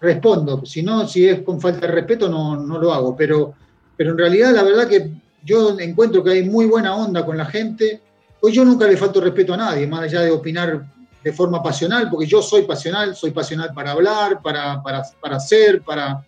respondo. 0.01 0.65
Si 0.65 0.81
no, 0.81 1.07
si 1.07 1.27
es 1.27 1.41
con 1.41 1.61
falta 1.61 1.85
de 1.87 1.93
respeto, 1.93 2.27
no, 2.27 2.55
no 2.57 2.79
lo 2.79 2.93
hago. 2.93 3.15
Pero, 3.15 3.53
pero 3.95 4.11
en 4.11 4.17
realidad, 4.17 4.53
la 4.53 4.63
verdad 4.63 4.87
que 4.87 5.11
yo 5.43 5.79
encuentro 5.79 6.23
que 6.23 6.31
hay 6.31 6.43
muy 6.49 6.65
buena 6.65 6.95
onda 6.95 7.25
con 7.25 7.37
la 7.37 7.45
gente. 7.45 8.01
Hoy 8.41 8.51
yo 8.51 8.65
nunca 8.65 8.87
le 8.87 8.97
falto 8.97 9.21
respeto 9.21 9.53
a 9.53 9.57
nadie, 9.57 9.87
más 9.87 10.01
allá 10.01 10.21
de 10.21 10.31
opinar 10.31 10.85
de 11.23 11.33
forma 11.33 11.61
pasional, 11.61 12.09
porque 12.09 12.27
yo 12.27 12.41
soy 12.41 12.63
pasional, 12.63 13.15
soy 13.15 13.31
pasional 13.31 13.71
para 13.73 13.91
hablar, 13.91 14.41
para, 14.43 14.81
para, 14.83 15.03
para 15.19 15.37
hacer, 15.37 15.81
para, 15.81 16.23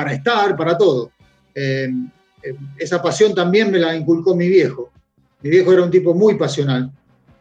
para 0.00 0.14
estar, 0.14 0.56
para 0.56 0.78
todo. 0.78 1.12
Eh, 1.54 1.90
eh, 2.42 2.54
esa 2.78 3.02
pasión 3.02 3.34
también 3.34 3.70
me 3.70 3.78
la 3.78 3.94
inculcó 3.94 4.34
mi 4.34 4.48
viejo. 4.48 4.90
Mi 5.42 5.50
viejo 5.50 5.72
era 5.74 5.82
un 5.82 5.90
tipo 5.90 6.14
muy 6.14 6.36
pasional. 6.36 6.90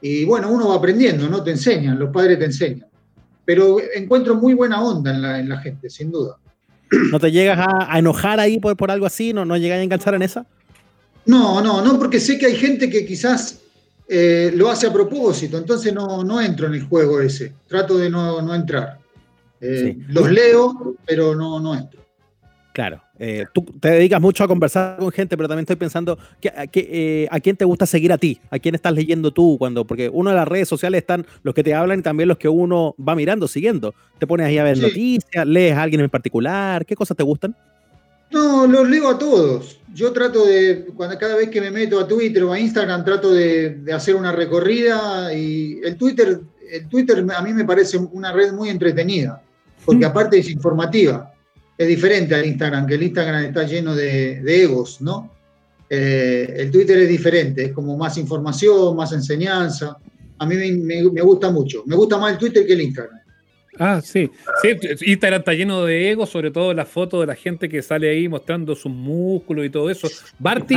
Y 0.02 0.26
bueno, 0.26 0.52
uno 0.52 0.68
va 0.68 0.76
aprendiendo, 0.76 1.30
¿no? 1.30 1.42
Te 1.42 1.52
enseñan, 1.52 1.98
los 1.98 2.12
padres 2.12 2.38
te 2.38 2.46
enseñan. 2.46 2.88
Pero 3.46 3.78
encuentro 3.96 4.36
muy 4.36 4.54
buena 4.54 4.84
onda 4.84 5.12
en 5.40 5.50
la, 5.50 5.58
gente, 5.60 5.90
sin 5.90 6.12
duda. 6.12 6.38
¿No 7.12 7.20
te 7.20 7.32
llegas 7.32 7.60
a, 7.60 7.98
enojar 7.98 8.42
ahí 8.42 8.60
por, 8.60 8.76
por, 8.76 8.92
algo 8.92 9.06
así? 9.06 9.32
¿No, 9.32 9.46
¿No 9.46 9.56
llegas 9.56 9.80
a 9.80 9.84
enganchar 9.84 10.14
en 10.16 10.24
esa? 10.24 10.46
No, 11.26 11.62
no, 11.62 11.82
no, 11.82 11.98
porque 11.98 12.20
sé 12.20 12.38
que 12.38 12.48
hay 12.48 12.56
gente 12.56 12.90
que 12.90 13.06
quizás 13.06 13.62
eh, 14.08 14.52
lo 14.54 14.70
hace 14.70 14.88
a 14.88 14.94
propósito, 14.94 15.58
entonces 15.58 15.94
no, 15.94 16.24
no 16.26 16.42
entro 16.42 16.68
en 16.68 16.74
el 16.74 16.84
juego 16.84 17.22
ese. 17.22 17.54
Trato 17.68 17.98
de 17.98 18.10
no, 18.10 18.42
no 18.42 18.54
entrar. 18.54 19.00
Los 19.62 20.32
leo, 20.32 20.96
pero 21.06 21.36
no, 21.36 21.60
no 21.60 21.76
entro. 21.76 21.99
Claro, 22.80 23.02
eh, 23.20 23.46
tú 23.54 23.66
te 23.78 23.90
dedicas 23.90 24.22
mucho 24.22 24.42
a 24.42 24.48
conversar 24.48 24.96
con 25.00 25.12
gente, 25.12 25.36
pero 25.36 25.50
también 25.50 25.64
estoy 25.64 25.76
pensando 25.76 26.18
eh, 26.42 27.28
a 27.30 27.40
quién 27.42 27.58
te 27.58 27.66
gusta 27.66 27.86
seguir 27.86 28.14
a 28.14 28.18
ti, 28.18 28.40
a 28.50 28.58
quién 28.58 28.74
estás 28.74 28.94
leyendo 28.94 29.32
tú, 29.32 29.58
cuando, 29.60 29.84
porque 29.84 30.08
uno 30.08 30.30
de 30.30 30.38
las 30.38 30.48
redes 30.48 30.70
sociales 30.70 31.00
están 31.00 31.28
los 31.44 31.54
que 31.54 31.62
te 31.62 31.74
hablan 31.74 32.00
y 32.00 32.04
también 32.04 32.30
los 32.30 32.38
que 32.38 32.48
uno 32.48 32.96
va 32.98 33.16
mirando, 33.16 33.50
siguiendo. 33.50 33.94
Te 34.18 34.26
pones 34.26 34.48
ahí 34.48 34.60
a 34.60 34.64
ver 34.64 34.78
noticias, 34.78 35.46
lees 35.46 35.76
a 35.76 35.84
alguien 35.84 36.00
en 36.00 36.10
particular, 36.10 36.86
¿qué 36.86 36.96
cosas 36.96 37.18
te 37.18 37.24
gustan? 37.24 37.54
No, 38.32 38.66
los 38.66 38.90
leo 38.90 39.10
a 39.10 39.20
todos. 39.20 39.82
Yo 39.94 40.14
trato 40.14 40.46
de, 40.46 40.86
cuando 40.96 41.18
cada 41.18 41.36
vez 41.36 41.50
que 41.50 41.60
me 41.60 41.72
meto 41.72 42.00
a 42.00 42.08
Twitter 42.08 42.46
o 42.46 42.54
a 42.54 42.60
Instagram, 42.62 43.04
trato 43.04 43.34
de, 43.34 43.72
de 43.72 43.92
hacer 43.92 44.16
una 44.16 44.32
recorrida 44.32 45.34
y 45.34 45.82
el 45.84 45.98
Twitter, 45.98 46.40
el 46.72 46.88
Twitter 46.88 47.26
a 47.36 47.42
mí 47.42 47.54
me 47.54 47.66
parece 47.66 47.98
una 47.98 48.32
red 48.32 48.54
muy 48.54 48.70
entretenida, 48.70 49.42
porque 49.84 50.06
mm. 50.06 50.10
aparte 50.10 50.40
es 50.40 50.50
informativa 50.50 51.29
es 51.80 51.88
diferente 51.88 52.36
al 52.36 52.46
Instagram, 52.46 52.86
que 52.86 52.96
el 52.96 53.04
Instagram 53.04 53.46
está 53.46 53.64
lleno 53.64 53.96
de, 53.96 54.42
egos, 54.46 55.00
¿no? 55.00 55.32
Eh, 55.90 56.54
el 56.58 56.72
Twitter 56.72 57.00
es 57.00 57.08
diferente, 57.08 57.64
es 57.64 57.72
como 57.72 57.98
más 57.98 58.18
información, 58.18 58.98
más 58.98 59.14
enseñanza. 59.14 59.98
A 60.40 60.46
mí 60.46 60.56
me, 60.58 61.22
gusta 61.22 61.50
mucho. 61.50 61.84
Me 61.86 61.96
gusta 61.96 62.18
más 62.18 62.34
el 62.34 62.38
Twitter 62.38 62.68
que 62.68 62.74
el 62.74 62.82
Instagram. 62.82 63.20
Ah, 63.80 64.02
sí. 64.04 64.30
sí. 64.62 65.10
Instagram 65.10 65.40
está 65.40 65.54
lleno 65.54 65.86
de 65.86 66.12
egos, 66.12 66.30
sobre 66.30 66.52
todo 66.52 66.74
las 66.74 66.90
fotos 66.90 67.22
de 67.22 67.28
la 67.28 67.36
gente 67.36 67.70
que 67.70 67.82
sale 67.82 68.10
ahí 68.10 68.28
mostrando 68.28 68.76
sus 68.76 68.92
músculos 68.92 69.66
y 69.66 69.70
todo 69.70 69.90
eso. 69.90 70.10
Barty, 70.38 70.76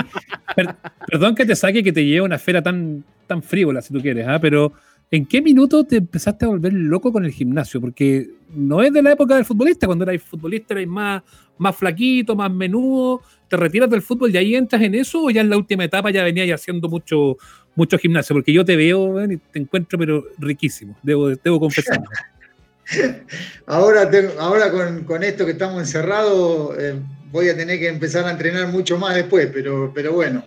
perdón 1.09 1.35
que 1.35 1.45
te 1.45 1.57
saque 1.57 1.83
que 1.83 1.91
te 1.91 2.05
lleve 2.05 2.21
una 2.21 2.37
esfera 2.37 2.62
tan, 2.62 3.03
tan 3.27 3.43
frívola, 3.43 3.83
si 3.83 3.93
tú 3.93 4.01
quieres, 4.01 4.29
¿ah? 4.29 4.38
pero 4.41 4.73
¿En 5.12 5.27
qué 5.27 5.42
minuto 5.42 5.85
te 5.85 5.96
empezaste 5.96 6.46
a 6.46 6.48
volver 6.48 6.72
loco 6.72 7.12
con 7.12 7.27
el 7.27 7.33
gimnasio? 7.33 7.83
Porque 7.83 8.31
no 8.48 8.81
es 8.83 8.90
de 8.94 9.03
la 9.03 9.12
época 9.12 9.37
del 9.37 9.44
futbolista, 9.44 9.87
cuando 9.87 10.05
eras 10.09 10.22
futbolista 10.22 10.72
eras 10.72 10.87
más, 10.87 11.22
más 11.59 11.77
flaquito, 11.77 12.35
más 12.35 12.51
menudo, 12.51 13.20
te 13.46 13.59
retiras 13.59 13.90
del 13.90 14.01
fútbol 14.01 14.35
y 14.35 14.38
ahí 14.38 14.55
entras 14.55 14.81
en 14.81 14.94
eso 14.94 15.25
o 15.25 15.31
ya 15.31 15.42
en 15.42 15.51
la 15.51 15.59
última 15.59 15.85
etapa 15.85 16.11
ya 16.11 16.25
venías 16.25 16.59
haciendo 16.59 16.88
mucho, 16.88 17.37
mucho 17.75 17.98
gimnasio, 17.98 18.35
porque 18.35 18.55
yo 18.55 18.64
te 18.64 18.75
veo 18.75 19.22
y 19.31 19.37
te 19.37 19.59
encuentro 19.59 19.98
pero 19.98 20.25
riquísimo, 20.38 20.96
debo, 21.03 21.29
debo 21.29 21.61
confesarlo. 21.61 22.09
ahora 23.66 24.11
ahora 24.38 24.70
con, 25.05 25.22
esto 25.22 25.44
que 25.44 25.53
estamos 25.53 25.79
encerrados 25.79 26.75
eh, 26.79 26.94
voy 27.31 27.51
a 27.51 27.57
tener 27.57 27.79
que 27.79 27.88
empezar 27.88 28.25
a 28.25 28.31
entrenar 28.31 28.68
mucho 28.68 28.96
más 28.96 29.14
después, 29.14 29.51
pero, 29.53 29.92
pero 29.94 30.14
bueno. 30.14 30.42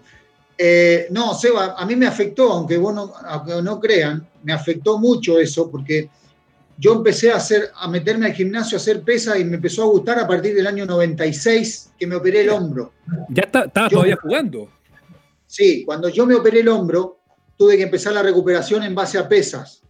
Eh, 0.57 1.05
no, 1.11 1.35
Seba, 1.35 1.75
a 1.77 1.85
mí 1.85 1.95
me 1.95 2.07
afectó, 2.07 2.51
aunque, 2.51 2.77
vos 2.77 2.95
no, 2.95 3.13
aunque 3.25 3.61
no 3.61 3.79
crean, 3.79 4.25
me 4.45 4.53
afectó 4.53 4.99
mucho 4.99 5.39
eso, 5.39 5.69
porque 5.69 6.09
yo 6.77 6.93
empecé 6.93 7.31
a, 7.31 7.37
hacer, 7.37 7.71
a 7.75 7.87
meterme 7.87 8.27
al 8.27 8.33
gimnasio, 8.33 8.77
a 8.77 8.79
hacer 8.79 9.01
pesa 9.01 9.37
y 9.37 9.43
me 9.43 9.55
empezó 9.55 9.83
a 9.83 9.87
gustar 9.87 10.19
a 10.19 10.27
partir 10.27 10.53
del 10.55 10.67
año 10.67 10.85
96 10.85 11.91
que 11.97 12.07
me 12.07 12.15
operé 12.15 12.41
el 12.41 12.49
hombro. 12.49 12.93
¿Ya 13.29 13.43
estaba 13.43 13.89
todavía 13.89 14.17
jugando? 14.21 14.69
Sí, 15.47 15.83
cuando 15.83 16.09
yo 16.09 16.25
me 16.25 16.35
operé 16.35 16.59
el 16.59 16.67
hombro, 16.67 17.19
tuve 17.57 17.77
que 17.77 17.83
empezar 17.83 18.13
la 18.13 18.21
recuperación 18.21 18.83
en 18.83 18.93
base 18.93 19.17
a 19.17 19.27
pesas 19.27 19.81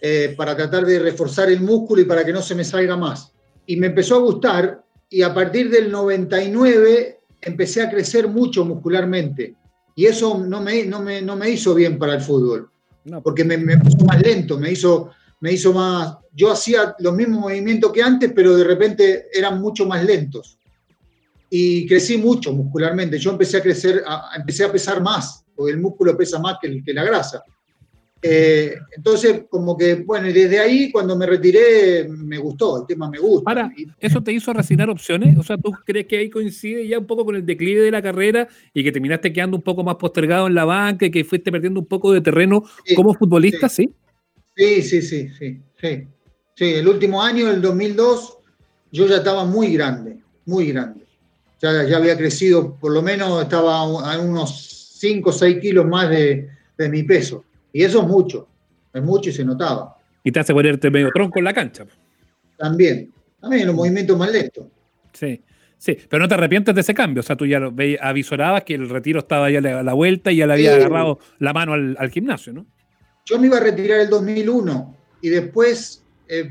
eh, 0.00 0.34
para 0.36 0.54
tratar 0.54 0.84
de 0.84 0.98
reforzar 0.98 1.50
el 1.50 1.60
músculo 1.60 2.02
y 2.02 2.04
para 2.04 2.24
que 2.24 2.32
no 2.32 2.42
se 2.42 2.54
me 2.54 2.64
salga 2.64 2.96
más. 2.96 3.32
Y 3.66 3.76
me 3.76 3.86
empezó 3.86 4.16
a 4.16 4.20
gustar 4.20 4.84
y 5.08 5.22
a 5.22 5.32
partir 5.32 5.70
del 5.70 5.90
99 5.90 7.20
empecé 7.40 7.82
a 7.82 7.90
crecer 7.90 8.28
mucho 8.28 8.64
muscularmente. 8.64 9.54
Y 9.94 10.04
eso 10.04 10.38
no 10.38 10.60
me, 10.60 10.84
no 10.84 11.00
me, 11.00 11.50
hizo 11.50 11.74
bien 11.74 11.98
para 11.98 12.14
el 12.14 12.20
fútbol, 12.20 12.70
porque 13.22 13.44
me, 13.44 13.56
me, 13.56 13.78
puso 13.78 14.04
más 14.04 14.20
lento, 14.20 14.58
me 14.58 14.72
hizo, 14.72 15.10
me 15.40 15.52
hizo 15.52 15.72
más... 15.72 16.16
Yo 16.32 16.50
hacía 16.50 16.94
los 16.98 17.14
mismos 17.14 17.40
movimientos 17.40 17.92
que 17.92 18.02
antes, 18.02 18.32
pero 18.34 18.56
de 18.56 18.64
repente 18.64 19.26
eran 19.32 19.60
mucho 19.60 19.86
más 19.86 20.04
lentos. 20.04 20.58
Y 21.48 21.86
crecí 21.86 22.18
mucho 22.18 22.52
muscularmente. 22.52 23.18
Yo 23.18 23.30
empecé 23.30 23.58
a 23.58 23.62
crecer, 23.62 24.02
empecé 24.36 24.64
a 24.64 24.72
pesar 24.72 25.00
más, 25.00 25.44
porque 25.54 25.72
el 25.72 25.80
músculo 25.80 26.16
pesa 26.16 26.38
más 26.38 26.56
que 26.60 26.92
la 26.92 27.04
grasa. 27.04 27.42
Eh, 28.22 28.74
entonces, 28.96 29.42
como 29.48 29.76
que, 29.76 29.96
bueno, 29.96 30.28
y 30.28 30.32
desde 30.32 30.58
ahí, 30.58 30.90
cuando 30.90 31.16
me 31.16 31.26
retiré, 31.26 32.08
me 32.08 32.38
gustó, 32.38 32.80
el 32.80 32.86
tema 32.86 33.10
me 33.10 33.18
gusta. 33.18 33.44
Para, 33.44 33.70
¿eso 34.00 34.22
te 34.22 34.32
hizo 34.32 34.52
resignar 34.52 34.88
opciones? 34.90 35.36
O 35.38 35.42
sea, 35.42 35.58
¿tú 35.58 35.70
crees 35.84 36.06
que 36.06 36.18
ahí 36.18 36.30
coincide 36.30 36.88
ya 36.88 36.98
un 36.98 37.06
poco 37.06 37.24
con 37.24 37.36
el 37.36 37.44
declive 37.44 37.82
de 37.82 37.90
la 37.90 38.02
carrera 38.02 38.48
y 38.72 38.82
que 38.82 38.90
terminaste 38.90 39.32
quedando 39.32 39.56
un 39.56 39.62
poco 39.62 39.84
más 39.84 39.96
postergado 39.96 40.46
en 40.46 40.54
la 40.54 40.64
banca 40.64 41.06
y 41.06 41.10
que 41.10 41.24
fuiste 41.24 41.52
perdiendo 41.52 41.80
un 41.80 41.86
poco 41.86 42.12
de 42.12 42.20
terreno 42.20 42.64
como 42.94 43.14
futbolista, 43.14 43.68
sí? 43.68 43.90
Sí, 44.56 44.82
sí, 44.82 45.02
sí, 45.02 45.28
sí, 45.38 45.60
sí. 45.80 46.06
Sí, 46.54 46.64
el 46.72 46.88
último 46.88 47.22
año, 47.22 47.50
el 47.50 47.60
2002, 47.60 48.38
yo 48.90 49.06
ya 49.06 49.16
estaba 49.16 49.44
muy 49.44 49.74
grande, 49.74 50.16
muy 50.46 50.72
grande. 50.72 51.04
Ya, 51.60 51.84
ya 51.84 51.98
había 51.98 52.16
crecido, 52.16 52.76
por 52.80 52.92
lo 52.92 53.02
menos 53.02 53.42
estaba 53.42 53.80
a 53.80 54.18
unos 54.18 54.94
5 54.98 55.30
o 55.30 55.32
6 55.32 55.58
kilos 55.60 55.86
más 55.86 56.08
de, 56.08 56.48
de 56.78 56.88
mi 56.88 57.02
peso. 57.02 57.44
Y 57.76 57.84
eso 57.84 58.00
es 58.00 58.08
mucho, 58.08 58.48
es 58.94 59.02
mucho 59.02 59.28
y 59.28 59.34
se 59.34 59.44
notaba. 59.44 59.98
Y 60.24 60.32
te 60.32 60.40
hace 60.40 60.54
ponerte 60.54 60.90
medio 60.90 61.10
tronco 61.12 61.40
en 61.40 61.44
la 61.44 61.52
cancha. 61.52 61.84
También, 62.56 63.12
también 63.38 63.66
los 63.66 63.76
movimientos 63.76 64.16
más 64.16 64.32
lentos. 64.32 64.64
Sí, 65.12 65.42
sí, 65.76 65.98
pero 66.08 66.22
no 66.22 66.26
te 66.26 66.32
arrepientes 66.32 66.74
de 66.74 66.80
ese 66.80 66.94
cambio. 66.94 67.20
O 67.20 67.22
sea, 67.22 67.36
tú 67.36 67.44
ya 67.44 67.60
lo 67.60 67.72
veías, 67.72 68.00
avisorabas 68.02 68.64
que 68.64 68.72
el 68.76 68.88
retiro 68.88 69.18
estaba 69.18 69.50
ya 69.50 69.58
a 69.58 69.82
la 69.82 69.92
vuelta 69.92 70.32
y 70.32 70.36
ya 70.36 70.46
le 70.46 70.54
había 70.54 70.74
agarrado 70.74 71.18
la 71.38 71.52
mano 71.52 71.74
al, 71.74 72.10
gimnasio, 72.10 72.54
¿no? 72.54 72.64
Yo 73.26 73.38
me 73.38 73.48
iba 73.48 73.58
a 73.58 73.60
retirar 73.60 74.00
el 74.00 74.08
2001 74.08 74.96
y 75.20 75.28
después 75.28 76.02
eh, 76.28 76.48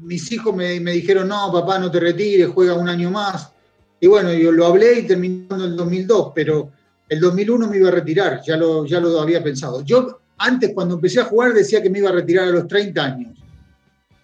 mis 0.00 0.32
hijos 0.32 0.56
me, 0.56 0.80
me, 0.80 0.92
dijeron, 0.92 1.28
no, 1.28 1.52
papá, 1.52 1.78
no 1.78 1.90
te 1.90 2.00
retires, 2.00 2.48
juega 2.48 2.72
un 2.72 2.88
año 2.88 3.10
más. 3.10 3.52
Y 4.00 4.06
bueno, 4.06 4.32
yo 4.32 4.52
lo 4.52 4.64
hablé 4.64 5.00
y 5.00 5.06
terminando 5.06 5.66
el 5.66 5.76
2002, 5.76 6.32
pero 6.34 6.70
el 7.10 7.20
2001 7.20 7.68
me 7.68 7.76
iba 7.76 7.88
a 7.88 7.92
retirar, 7.92 8.40
ya 8.42 8.56
lo, 8.56 8.86
ya 8.86 9.00
lo 9.00 9.20
había 9.20 9.44
pensado. 9.44 9.84
Yo 9.84 10.22
antes, 10.38 10.72
cuando 10.74 10.94
empecé 10.94 11.20
a 11.20 11.24
jugar, 11.24 11.52
decía 11.52 11.82
que 11.82 11.90
me 11.90 11.98
iba 11.98 12.10
a 12.10 12.12
retirar 12.12 12.48
a 12.48 12.50
los 12.50 12.66
30 12.66 13.04
años. 13.04 13.38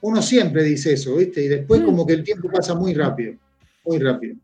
Uno 0.00 0.20
siempre 0.20 0.64
dice 0.64 0.94
eso, 0.94 1.16
¿viste? 1.16 1.42
Y 1.44 1.48
después 1.48 1.80
mm. 1.80 1.84
como 1.84 2.06
que 2.06 2.14
el 2.14 2.24
tiempo 2.24 2.50
pasa 2.50 2.74
muy 2.74 2.92
rápido, 2.92 3.34
muy 3.84 3.98
rápido. 3.98 4.36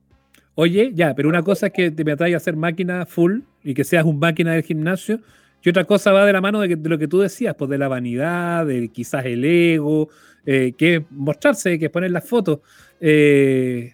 Oye, 0.55 0.93
ya, 0.95 1.15
pero 1.15 1.29
una 1.29 1.43
cosa 1.43 1.67
es 1.67 1.73
que 1.73 1.91
te 1.91 2.05
me 2.05 2.13
atrae 2.13 2.35
a 2.35 2.39
hacer 2.39 2.57
máquina 2.57 3.07
full 3.07 3.41
y 3.63 3.75
que 3.75 3.85
seas 3.85 4.05
un 4.05 4.19
máquina 4.19 4.53
del 4.53 4.63
gimnasio, 4.63 5.21
y 5.65 5.71
otra 5.71 5.85
cosa 5.85 6.13
va 6.13 6.25
de 6.25 6.33
la 6.33 6.41
mano 6.41 6.61
de, 6.61 6.77
lo 6.77 6.99
que 6.99 7.09
tú 7.09 7.19
decías, 7.19 7.55
pues 7.57 7.71
de 7.71 7.79
la 7.79 7.89
vanidad, 7.89 8.67
de 8.67 8.89
quizás 8.89 9.25
el 9.27 9.45
ego, 9.45 10.09
eh, 10.47 10.73
que 10.77 10.97
es 10.97 11.03
mostrarse, 11.11 11.79
que 11.79 11.87
es 11.87 11.91
poner 11.91 12.11
las 12.11 12.27
fotos. 12.27 12.61
Eh, 13.01 13.93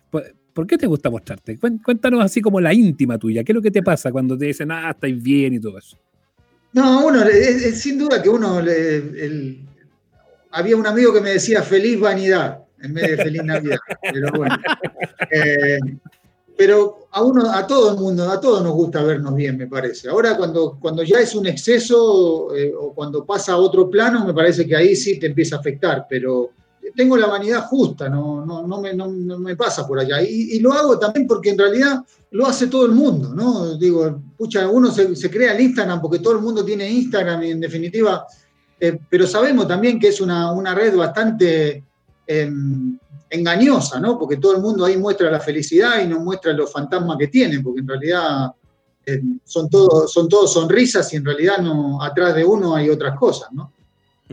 ¿Por 0.53 0.67
qué 0.67 0.79
te 0.79 0.87
gusta 0.87 1.11
mostrarte? 1.11 1.59
Cuéntanos 1.59 2.25
así 2.25 2.41
como 2.41 2.61
la 2.61 2.73
íntima 2.73 3.19
tuya. 3.19 3.43
¿Qué 3.43 3.53
es 3.53 3.57
lo 3.57 3.63
que 3.63 3.71
te 3.71 3.83
pasa 3.83 4.13
cuando 4.13 4.37
te 4.39 4.47
dicen, 4.47 4.71
ah, 4.71 4.91
estáis 4.91 5.21
bien 5.21 5.55
y 5.55 5.61
todo 5.61 5.79
eso? 5.79 5.99
No, 6.75 7.07
uno, 7.07 7.23
es, 7.23 7.81
sin 7.81 7.99
duda 7.99 8.21
que 8.21 8.29
uno, 8.29 8.61
había 10.51 10.77
un 10.77 10.87
amigo 10.87 11.13
que 11.13 11.21
me 11.21 11.31
decía 11.31 11.63
feliz 11.63 11.99
vanidad 12.01 12.65
en 12.83 12.93
vez 12.93 13.11
de 13.11 13.17
feliz 13.17 13.45
Navidad, 13.45 13.79
pero 14.13 14.33
bueno. 14.33 14.57
Eh, 15.31 15.79
pero 16.57 17.09
a 17.13 17.23
uno, 17.23 17.51
a 17.51 17.67
todo 17.67 17.93
el 17.93 17.97
mundo, 17.97 18.29
a 18.29 18.41
todos 18.41 18.63
nos 18.63 18.73
gusta 18.73 19.03
vernos 19.03 19.35
bien, 19.35 19.57
me 19.57 19.69
parece. 19.69 20.09
Ahora 20.09 20.37
cuando, 20.37 20.77
cuando 20.81 21.03
ya 21.03 21.21
es 21.21 21.35
un 21.35 21.47
exceso 21.47 22.55
eh, 22.55 22.73
o 22.77 22.93
cuando 22.93 23.25
pasa 23.25 23.53
a 23.53 23.57
otro 23.57 23.89
plano, 23.89 24.25
me 24.25 24.35
parece 24.35 24.67
que 24.67 24.77
ahí 24.77 24.95
sí 24.97 25.19
te 25.19 25.27
empieza 25.27 25.57
a 25.57 25.61
afectar, 25.61 26.07
pero 26.09 26.51
tengo 26.93 27.17
la 27.17 27.27
vanidad 27.27 27.67
justa, 27.67 28.09
no, 28.09 28.45
no, 28.45 28.67
no, 28.67 28.81
me, 28.81 28.95
no, 28.95 29.09
me, 29.09 29.57
pasa 29.57 29.87
por 29.87 29.99
allá. 29.99 30.23
Y, 30.23 30.59
lo 30.61 30.73
hago 30.73 30.99
también 30.99 31.27
porque 31.27 31.51
en 31.51 31.59
realidad 31.59 32.05
lo 32.31 32.47
hace 32.47 32.67
todo 32.67 32.87
el 32.87 32.93
mundo, 32.93 33.35
¿no? 33.35 33.77
Digo, 33.77 34.21
pucha, 34.37 34.69
uno 34.69 34.91
se, 34.91 35.31
crea 35.31 35.55
el 35.55 35.61
Instagram 35.61 36.01
porque 36.01 36.19
todo 36.19 36.35
el 36.35 36.41
mundo 36.41 36.65
tiene 36.65 36.91
Instagram 36.91 37.43
y 37.45 37.51
en 37.53 37.61
definitiva, 37.61 38.27
eh, 38.79 38.99
pero 39.09 39.27
sabemos 39.27 39.69
también 39.69 39.99
que 39.99 40.09
es 40.09 40.21
una, 40.21 40.53
una 40.53 40.75
red 40.75 40.97
bastante 40.97 41.83
em, 42.27 42.99
engañosa, 43.31 44.01
¿no? 44.01 44.19
Porque 44.19 44.37
todo 44.37 44.57
el 44.57 44.63
mundo 44.63 44.85
ahí 44.85 44.97
muestra 44.97 45.31
la 45.31 45.41
felicidad 45.41 46.03
y 46.03 46.09
no 46.09 46.21
muestra 46.21 46.53
los 46.53 46.71
fantasmas 46.71 47.17
que 47.19 47.29
tienen, 47.29 47.63
porque 47.63 47.81
en 47.81 47.89
realidad 47.89 48.53
em, 49.07 49.39
son 49.45 49.69
todos 49.69 50.13
son 50.13 50.29
todo 50.29 50.47
sonrisas 50.47 51.13
y 51.13 51.17
en 51.17 51.25
realidad 51.25 51.59
no, 51.59 52.03
atrás 52.03 52.35
de 52.35 52.45
uno 52.45 52.75
hay 52.75 52.91
otras 52.91 53.19
cosas, 53.19 53.53
¿no? 53.53 53.73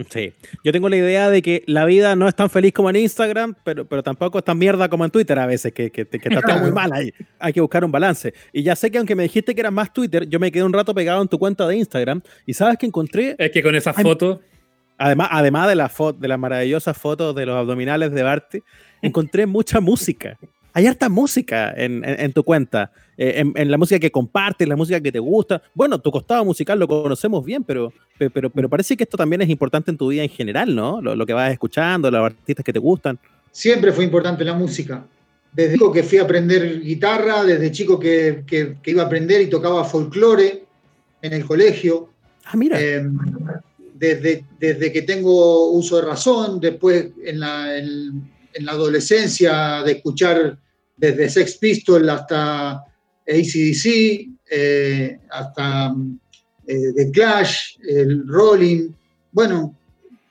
Sí, 0.10 0.34
yo 0.64 0.72
tengo 0.72 0.88
la 0.88 0.96
idea 0.96 1.30
de 1.30 1.42
que 1.42 1.64
la 1.68 1.84
vida 1.84 2.16
no 2.16 2.28
es 2.28 2.34
tan 2.34 2.50
feliz 2.50 2.72
como 2.72 2.90
en 2.90 2.96
Instagram, 2.96 3.56
pero, 3.64 3.86
pero 3.86 4.02
tampoco 4.02 4.40
es 4.40 4.46
tan 4.46 4.58
mierda 4.58 4.88
como 4.88 5.04
en 5.04 5.12
Twitter 5.12 5.38
a 5.38 5.46
veces, 5.46 5.74
que, 5.74 5.92
que, 5.92 6.02
está 6.02 6.42
todo 6.42 6.60
muy 6.60 6.72
mal 6.72 6.94
ahí. 6.94 7.14
Hay 7.40 7.52
que 7.52 7.60
buscar 7.60 7.84
un 7.84 7.92
balance. 7.92 8.34
Y 8.54 8.64
ya 8.64 8.76
sé 8.76 8.90
que 8.90 8.98
aunque 8.98 9.16
me 9.16 9.24
dijiste 9.24 9.54
que 9.54 9.60
era 9.60 9.70
más 9.70 9.92
Twitter, 9.92 10.28
yo 10.30 10.40
me 10.40 10.50
quedé 10.52 10.64
un 10.64 10.72
rato 10.72 10.94
pegado 10.96 11.22
en 11.22 11.28
tu 11.28 11.38
cuenta 11.38 11.68
de 11.68 11.76
Instagram. 11.76 12.22
Y 12.46 12.54
sabes 12.54 12.78
que 12.78 12.86
encontré... 12.86 13.36
Es 13.38 13.52
que 13.52 13.62
con 13.62 13.76
esas 13.76 13.96
fotos... 13.96 14.40
Además, 14.98 15.30
además 15.32 15.68
de, 15.68 15.76
la 15.76 15.92
de 16.20 16.28
las 16.28 16.40
maravillosas 16.40 16.96
fotos 16.96 17.36
de 17.36 17.48
los 17.48 17.58
abdominales 17.58 18.12
de 18.12 18.24
Barty, 18.24 18.60
encontré 19.02 19.46
mucha 19.46 19.82
música 19.82 20.38
hay 20.74 20.88
harta 20.88 21.10
música 21.10 21.74
en, 21.76 22.32
tu 22.34 22.44
cuenta, 22.44 22.92
eh, 23.18 23.44
en, 23.56 23.72
la 23.72 23.78
música 23.78 24.00
que 24.00 24.12
compartes, 24.12 24.68
la 24.68 24.76
música 24.76 25.02
que 25.02 25.12
te 25.12 25.20
gusta. 25.20 25.62
Bueno, 25.74 26.00
tu 26.00 26.12
costado 26.12 26.46
musical 26.46 26.80
lo 26.80 26.88
conocemos 26.88 27.44
bien, 27.44 27.64
pero, 27.64 27.92
pero, 28.34 28.50
pero 28.50 28.70
parece 28.70 28.96
que 28.96 29.04
esto 29.04 29.18
también 29.18 29.42
es 29.42 29.50
importante 29.50 29.92
en 29.92 29.98
tu 29.98 30.08
vida 30.08 30.24
en 30.24 30.30
general, 30.30 30.74
¿no? 30.74 31.02
Lo, 31.02 31.26
que 31.26 31.34
vas 31.34 31.52
escuchando, 31.52 32.10
los 32.10 32.26
artistas 32.26 32.64
que 32.64 32.74
te 32.74 32.80
gustan. 32.80 33.20
Siempre 33.52 33.92
fue 33.92 34.06
importante 34.06 34.46
la 34.46 34.54
música. 34.54 35.06
Desde 35.52 35.74
chico 35.74 35.92
que 35.92 36.04
fui 36.04 36.18
a 36.20 36.24
aprender 36.24 36.80
guitarra, 36.80 37.44
desde 37.44 37.72
chico 37.72 38.00
que, 38.00 38.44
iba 38.86 39.04
a 39.04 39.06
aprender 39.06 39.42
y 39.42 39.50
tocaba 39.50 39.84
folclore 39.84 40.64
en 41.22 41.34
el 41.34 41.46
colegio. 41.46 42.10
Ah, 42.46 42.56
mira. 42.56 42.80
Em, 42.80 43.18
desde, 43.94 44.46
desde 44.60 44.92
que 44.92 45.02
tengo 45.02 45.72
uso 45.72 45.98
de 45.98 46.08
razón, 46.08 46.60
después 46.60 47.10
en 47.24 47.40
la, 47.42 47.78
en 47.78 48.32
la 48.60 48.74
adolescencia 48.74 49.84
de 49.84 49.94
escuchar 49.94 50.58
desde 50.98 51.30
Sex 51.30 51.58
Pistols 51.58 52.08
hasta 52.08 52.84
ACDC, 53.28 54.30
eh, 54.50 55.20
hasta 55.30 55.96
eh, 56.68 56.94
The 56.96 57.12
Clash, 57.12 57.78
el 57.88 58.28
Rolling, 58.28 58.90
bueno, 59.32 59.76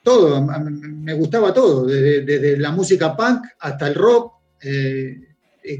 todo, 0.03 0.41
me 0.41 1.13
gustaba 1.13 1.53
todo, 1.53 1.85
desde, 1.85 2.57
la 2.57 2.71
música 2.71 3.15
punk 3.15 3.45
hasta 3.59 3.87
el 3.87 3.95
rock, 3.95 4.33
eh, 4.63 5.27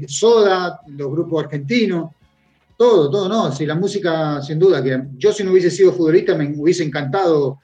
Soda, 0.06 0.80
los 0.88 1.10
grupos 1.10 1.44
argentinos, 1.44 2.10
todo, 2.76 3.10
todo, 3.10 3.28
no, 3.28 3.52
si 3.52 3.66
la 3.66 3.74
música, 3.74 4.40
sin 4.42 4.58
duda, 4.58 4.82
que 4.82 5.02
yo 5.16 5.32
si 5.32 5.42
no 5.42 5.52
hubiese 5.52 5.70
sido 5.70 5.92
futbolista 5.92 6.36
me 6.36 6.52
hubiese 6.56 6.84
encantado, 6.84 7.60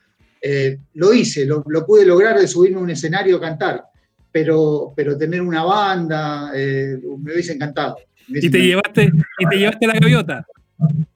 lo 0.95 1.13
hice, 1.13 1.45
lo, 1.45 1.65
lo, 1.67 1.87
pude 1.87 2.05
lograr 2.05 2.39
de 2.39 2.49
subirme 2.49 2.79
a 2.79 2.83
un 2.83 2.91
escenario 2.91 3.37
a 3.37 3.41
cantar, 3.41 3.85
pero, 4.39 4.93
pero 4.95 5.19
tener 5.19 5.43
una 5.43 5.65
banda 5.65 6.53
eh, 6.55 6.97
me 7.03 7.33
hubiese 7.33 7.55
encantado. 7.55 7.97
¿Y, 8.29 8.49
te 8.49 8.61
Llevaste, 8.61 9.11
¿Y 9.39 9.49
te 9.49 9.59
llevaste 9.59 9.87
la 9.87 9.95
gaviota? 9.95 10.47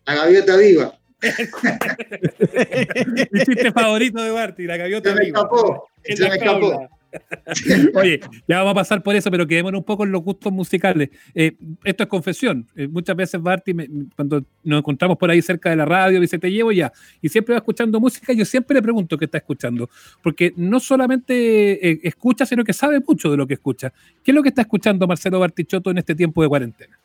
La 0.07 0.15
gaviota 0.17 0.57
viva. 0.57 0.93
Mi 3.31 3.41
chiste 3.45 3.71
favorito 3.71 4.21
de 4.21 4.33
Barty, 4.33 4.65
la 4.65 4.77
gaviota 4.77 5.11
se 5.11 5.15
me 5.15 5.27
viva. 5.27 5.39
Escapó, 5.39 5.89
se 6.03 6.29
me 6.29 6.35
escapó. 6.35 6.89
Oye, 7.95 8.21
ya 8.49 8.59
vamos 8.59 8.73
a 8.73 8.75
pasar 8.75 9.03
por 9.03 9.15
eso, 9.15 9.31
pero 9.31 9.47
quedémonos 9.47 9.81
un 9.81 9.85
poco 9.85 10.05
en 10.05 10.13
los 10.13 10.23
gustos 10.23 10.53
musicales. 10.53 11.11
Eh, 11.35 11.57
esto 11.85 12.03
es 12.05 12.09
confesión. 12.09 12.67
Eh, 12.75 12.89
muchas 12.89 13.17
veces 13.17 13.41
Barty, 13.41 13.75
cuando 14.17 14.45
nos 14.63 14.79
encontramos 14.79 15.19
por 15.19 15.31
ahí 15.31 15.43
cerca 15.43 15.71
de 15.71 15.77
la 15.77 15.85
radio, 15.85 16.21
dice, 16.21 16.39
te 16.39 16.51
llevo 16.51 16.73
ya. 16.73 16.93
Y 17.21 17.29
siempre 17.29 17.55
va 17.55 17.59
escuchando 17.59 18.01
música. 18.01 18.33
Yo 18.33 18.45
siempre 18.45 18.75
le 18.75 18.83
pregunto 18.83 19.19
qué 19.19 19.27
está 19.27 19.39
escuchando. 19.39 19.89
Porque 20.23 20.53
no 20.57 20.81
solamente 20.81 21.91
eh, 21.91 22.01
escucha, 22.03 22.47
sino 22.47 22.65
que 22.65 22.73
sabe 22.73 23.01
mucho 23.07 23.31
de 23.31 23.37
lo 23.37 23.47
que 23.47 23.55
escucha. 23.55 23.93
¿Qué 24.23 24.31
es 24.31 24.35
lo 24.35 24.43
que 24.43 24.49
está 24.49 24.63
escuchando 24.63 25.07
Marcelo 25.07 25.41
Bartichotto 25.41 25.91
en 25.91 25.99
este 25.99 26.15
tiempo 26.15 26.43
de 26.43 26.49
cuarentena? 26.49 26.99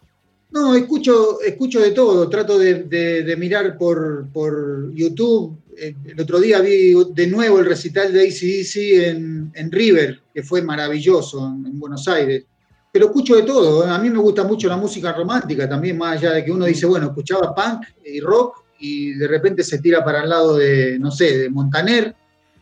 No, 0.51 0.75
escucho, 0.75 1.41
escucho 1.41 1.79
de 1.81 1.91
todo. 1.91 2.29
Trato 2.29 2.57
de, 2.57 3.35
mirar 3.37 3.77
por, 3.77 4.27
por 4.31 4.93
YouTube 4.93 5.57
eh, 5.79 5.95
el 6.05 6.19
otro 6.19 6.39
día 6.39 6.59
vi 6.59 6.95
de 7.13 7.27
nuevo 7.27 7.59
el 7.59 7.65
recital 7.65 8.11
de 8.11 8.21
ACDC 8.21 8.75
en, 9.09 9.51
en 9.53 9.71
River, 9.71 10.21
que 10.33 10.41
fue 10.41 10.63
maravilloso 10.63 11.45
en, 11.45 11.79
Buenos 11.79 12.07
Aires. 12.07 12.45
Pero 12.91 13.07
escucho 13.07 13.35
de 13.35 13.43
todo. 13.43 13.85
¿eh? 13.85 13.89
A 13.89 13.99
mí 13.99 14.09
me 14.09 14.17
gusta 14.17 14.43
mucho 14.43 14.67
la 14.67 14.77
música 14.77 15.13
romántica 15.13 15.69
también, 15.69 15.97
más 15.97 16.17
allá 16.17 16.33
de 16.33 16.45
que 16.45 16.51
uno 16.51 16.65
dice, 16.65 16.87
bueno, 16.87 17.07
escuchaba 17.07 17.53
punk 17.53 17.85
y 18.03 18.19
rock 18.19 18.63
y 18.79 19.13
de 19.13 19.27
repente 19.27 19.63
se 19.63 19.79
tira 19.79 20.03
para 20.03 20.23
el 20.23 20.29
lado 20.29 20.57
de, 20.57 20.97
no 20.97 21.11
sé, 21.11 21.37
de 21.37 21.49
Montaner. 21.49 22.15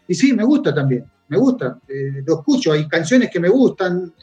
Y 0.07 0.13
sí, 0.13 0.33
me 0.33 0.43
gusta 0.43 0.73
también, 0.73 1.05
me 1.29 1.37
gusta. 1.37 1.79
Eh, 1.87 2.21
lo 2.25 2.39
escucho, 2.39 2.73
hay 2.73 2.85
canciones 2.87 3.29
que 3.29 3.39
me 3.39 3.49
gustan. 3.49 4.13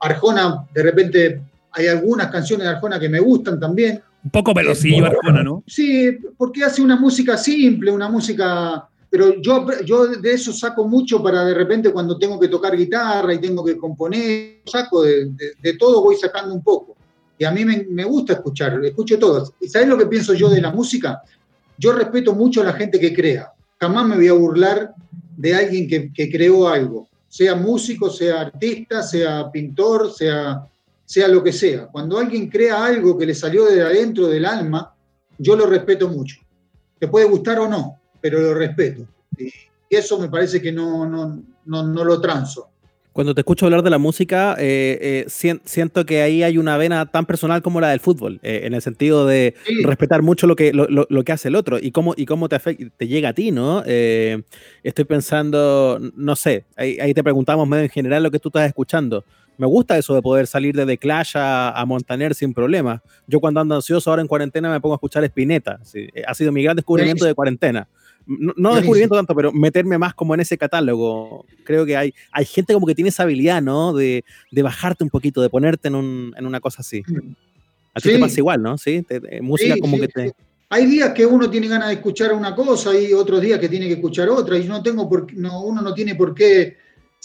Arjona, 0.00 0.66
de 0.72 0.82
repente, 0.82 1.42
hay 1.76 1.88
algunas 1.88 2.28
canciones 2.28 2.66
de 2.66 2.72
Arjona 2.72 2.98
que 2.98 3.08
me 3.08 3.20
gustan 3.20 3.60
también. 3.60 4.00
Un 4.24 4.30
poco 4.30 4.54
velocidad, 4.54 5.06
Arjona, 5.06 5.42
¿no? 5.44 5.62
Sí, 5.66 6.10
porque 6.36 6.64
hace 6.64 6.80
una 6.80 6.96
música 6.96 7.36
simple, 7.36 7.90
una 7.90 8.08
música... 8.08 8.88
Pero 9.10 9.40
yo, 9.40 9.66
yo 9.84 10.06
de 10.06 10.32
eso 10.32 10.52
saco 10.52 10.88
mucho 10.88 11.22
para 11.22 11.44
de 11.44 11.54
repente 11.54 11.92
cuando 11.92 12.18
tengo 12.18 12.40
que 12.40 12.48
tocar 12.48 12.76
guitarra 12.76 13.32
y 13.32 13.38
tengo 13.38 13.64
que 13.64 13.76
componer, 13.76 14.62
saco 14.64 15.02
de, 15.02 15.76
todo, 15.78 16.02
voy 16.02 16.16
sacando 16.16 16.54
un 16.54 16.62
poco. 16.62 16.96
Y 17.38 17.44
a 17.44 17.50
mí 17.50 17.64
me, 17.64 18.04
gusta 18.04 18.32
escuchar, 18.32 18.82
escucho 18.84 19.18
todo. 19.18 19.52
¿Y 19.60 19.68
sabes 19.68 19.88
lo 19.88 19.96
que 19.96 20.06
pienso 20.06 20.34
yo 20.34 20.48
de 20.48 20.60
la 20.60 20.72
música? 20.72 21.22
Yo 21.78 21.92
respeto 21.92 22.34
mucho 22.34 22.62
a 22.62 22.64
la 22.64 22.72
gente 22.72 22.98
que 22.98 23.14
crea. 23.14 23.52
jamás 23.78 24.06
me 24.06 24.16
voy 24.16 24.28
a 24.28 24.32
burlar 24.32 24.94
de 25.36 25.54
alguien 25.54 25.86
que, 25.86 26.12
que 26.12 26.30
creó 26.30 26.68
algo, 26.68 27.08
sea 27.28 27.54
músico, 27.54 28.10
sea 28.10 28.40
artista, 28.40 29.02
sea 29.02 29.50
pintor, 29.50 30.10
sea, 30.10 30.66
sea 31.06 31.28
lo 31.28 31.42
que 31.42 31.52
sea. 31.52 31.86
Cuando 31.86 32.18
alguien 32.18 32.50
crea 32.50 32.84
algo 32.84 33.16
que 33.16 33.24
le 33.24 33.34
salió 33.34 33.64
de 33.64 33.80
adentro 33.80 34.26
del 34.26 34.44
alma, 34.44 34.94
yo 35.38 35.56
lo 35.56 35.66
respeto 35.66 36.08
mucho. 36.08 36.36
Te 36.98 37.08
puede 37.08 37.26
gustar 37.26 37.58
o 37.60 37.68
no, 37.68 37.98
pero 38.20 38.40
lo 38.40 38.52
respeto. 38.52 39.06
Y 39.38 39.50
eso 39.88 40.18
me 40.18 40.28
parece 40.28 40.60
que 40.60 40.72
no, 40.72 41.08
no, 41.08 41.42
no, 41.64 41.82
no 41.84 42.04
lo 42.04 42.20
transo. 42.20 42.70
Cuando 43.16 43.34
te 43.34 43.40
escucho 43.40 43.64
hablar 43.64 43.82
de 43.82 43.88
la 43.88 43.96
música, 43.96 44.56
eh, 44.58 45.24
eh, 45.26 45.58
siento 45.64 46.04
que 46.04 46.20
ahí 46.20 46.42
hay 46.42 46.58
una 46.58 46.76
vena 46.76 47.06
tan 47.06 47.24
personal 47.24 47.62
como 47.62 47.80
la 47.80 47.88
del 47.88 48.00
fútbol, 48.00 48.40
eh, 48.42 48.60
en 48.64 48.74
el 48.74 48.82
sentido 48.82 49.26
de 49.26 49.54
respetar 49.84 50.20
mucho 50.20 50.46
lo 50.46 50.54
que, 50.54 50.74
lo, 50.74 50.86
lo, 50.86 51.24
que 51.24 51.32
hace 51.32 51.48
el 51.48 51.54
otro 51.54 51.78
y 51.80 51.92
cómo, 51.92 52.12
y 52.14 52.26
cómo 52.26 52.50
te, 52.50 52.58
te 52.58 53.08
llega 53.08 53.30
a 53.30 53.32
ti, 53.32 53.52
¿no? 53.52 53.82
estoy 53.86 55.04
pensando, 55.06 55.98
no 56.14 56.36
sé, 56.36 56.64
ahí, 56.76 56.98
ahí, 57.00 57.14
te 57.14 57.22
preguntamos 57.22 57.66
medio 57.66 57.84
en 57.84 57.88
general 57.88 58.22
lo 58.22 58.30
que 58.30 58.38
tú 58.38 58.50
estás 58.50 58.68
escuchando. 58.68 59.24
Me 59.58 59.66
gusta 59.66 59.96
eso 59.96 60.14
de 60.14 60.22
poder 60.22 60.46
salir 60.46 60.74
de 60.74 60.86
The 60.86 60.98
Clash 60.98 61.36
a, 61.36 61.70
a 61.70 61.84
Montaner 61.86 62.34
sin 62.34 62.52
problema. 62.52 63.02
Yo 63.26 63.40
cuando 63.40 63.60
ando 63.60 63.74
ansioso 63.74 64.10
ahora 64.10 64.22
en 64.22 64.28
cuarentena 64.28 64.70
me 64.70 64.80
pongo 64.80 64.94
a 64.94 64.96
escuchar 64.96 65.24
Spinetta. 65.24 65.80
Ha 66.26 66.34
sido 66.34 66.52
mi 66.52 66.62
gran 66.62 66.76
descubrimiento 66.76 67.24
de 67.24 67.34
cuarentena 67.34 67.88
no, 68.26 68.74
descubrimiento 68.74 69.14
tanto, 69.14 69.34
pero 69.34 69.52
meterme 69.52 69.98
más 69.98 70.14
como 70.14 70.34
en 70.34 70.40
ese 70.40 70.58
catálogo. 70.58 71.46
Creo 71.64 71.86
que 71.86 71.96
hay, 71.96 72.12
hay 72.32 72.44
gente 72.44 72.74
como 72.74 72.86
que 72.86 72.94
tiene 72.94 73.10
esa 73.10 73.22
habilidad, 73.22 73.62
¿no? 73.62 73.92
De, 73.92 74.24
bajarte 74.52 75.04
un 75.04 75.10
poquito, 75.10 75.40
de 75.40 75.48
ponerte 75.48 75.88
en, 75.88 75.94
una 75.94 76.60
cosa 76.60 76.80
así. 76.80 77.02
Mm. 77.06 77.34
A 77.94 78.00
ti 78.00 78.10
te 78.10 78.18
pasa 78.18 78.40
igual, 78.40 78.62
¿no? 78.62 78.76
Sí, 78.76 79.04
música 79.40 79.76
como 79.80 79.98
que 79.98 80.08
te... 80.08 80.32
Hay 80.68 80.86
días 80.86 81.12
que 81.12 81.24
uno 81.24 81.48
tiene 81.48 81.68
ganas 81.68 81.88
de 81.88 81.94
escuchar 81.94 82.32
una 82.32 82.54
cosa 82.54 82.98
y 82.98 83.12
otros 83.12 83.40
días 83.40 83.60
que 83.60 83.68
tiene 83.68 83.86
que 83.86 83.94
escuchar 83.94 84.28
otra 84.28 84.58
y 84.58 84.66
no 84.66 84.82
tengo 84.82 85.08
por, 85.08 85.32
no, 85.32 85.62
uno 85.62 85.80
no 85.80 85.94
tiene 85.94 86.16
por 86.16 86.34
qué 86.34 86.76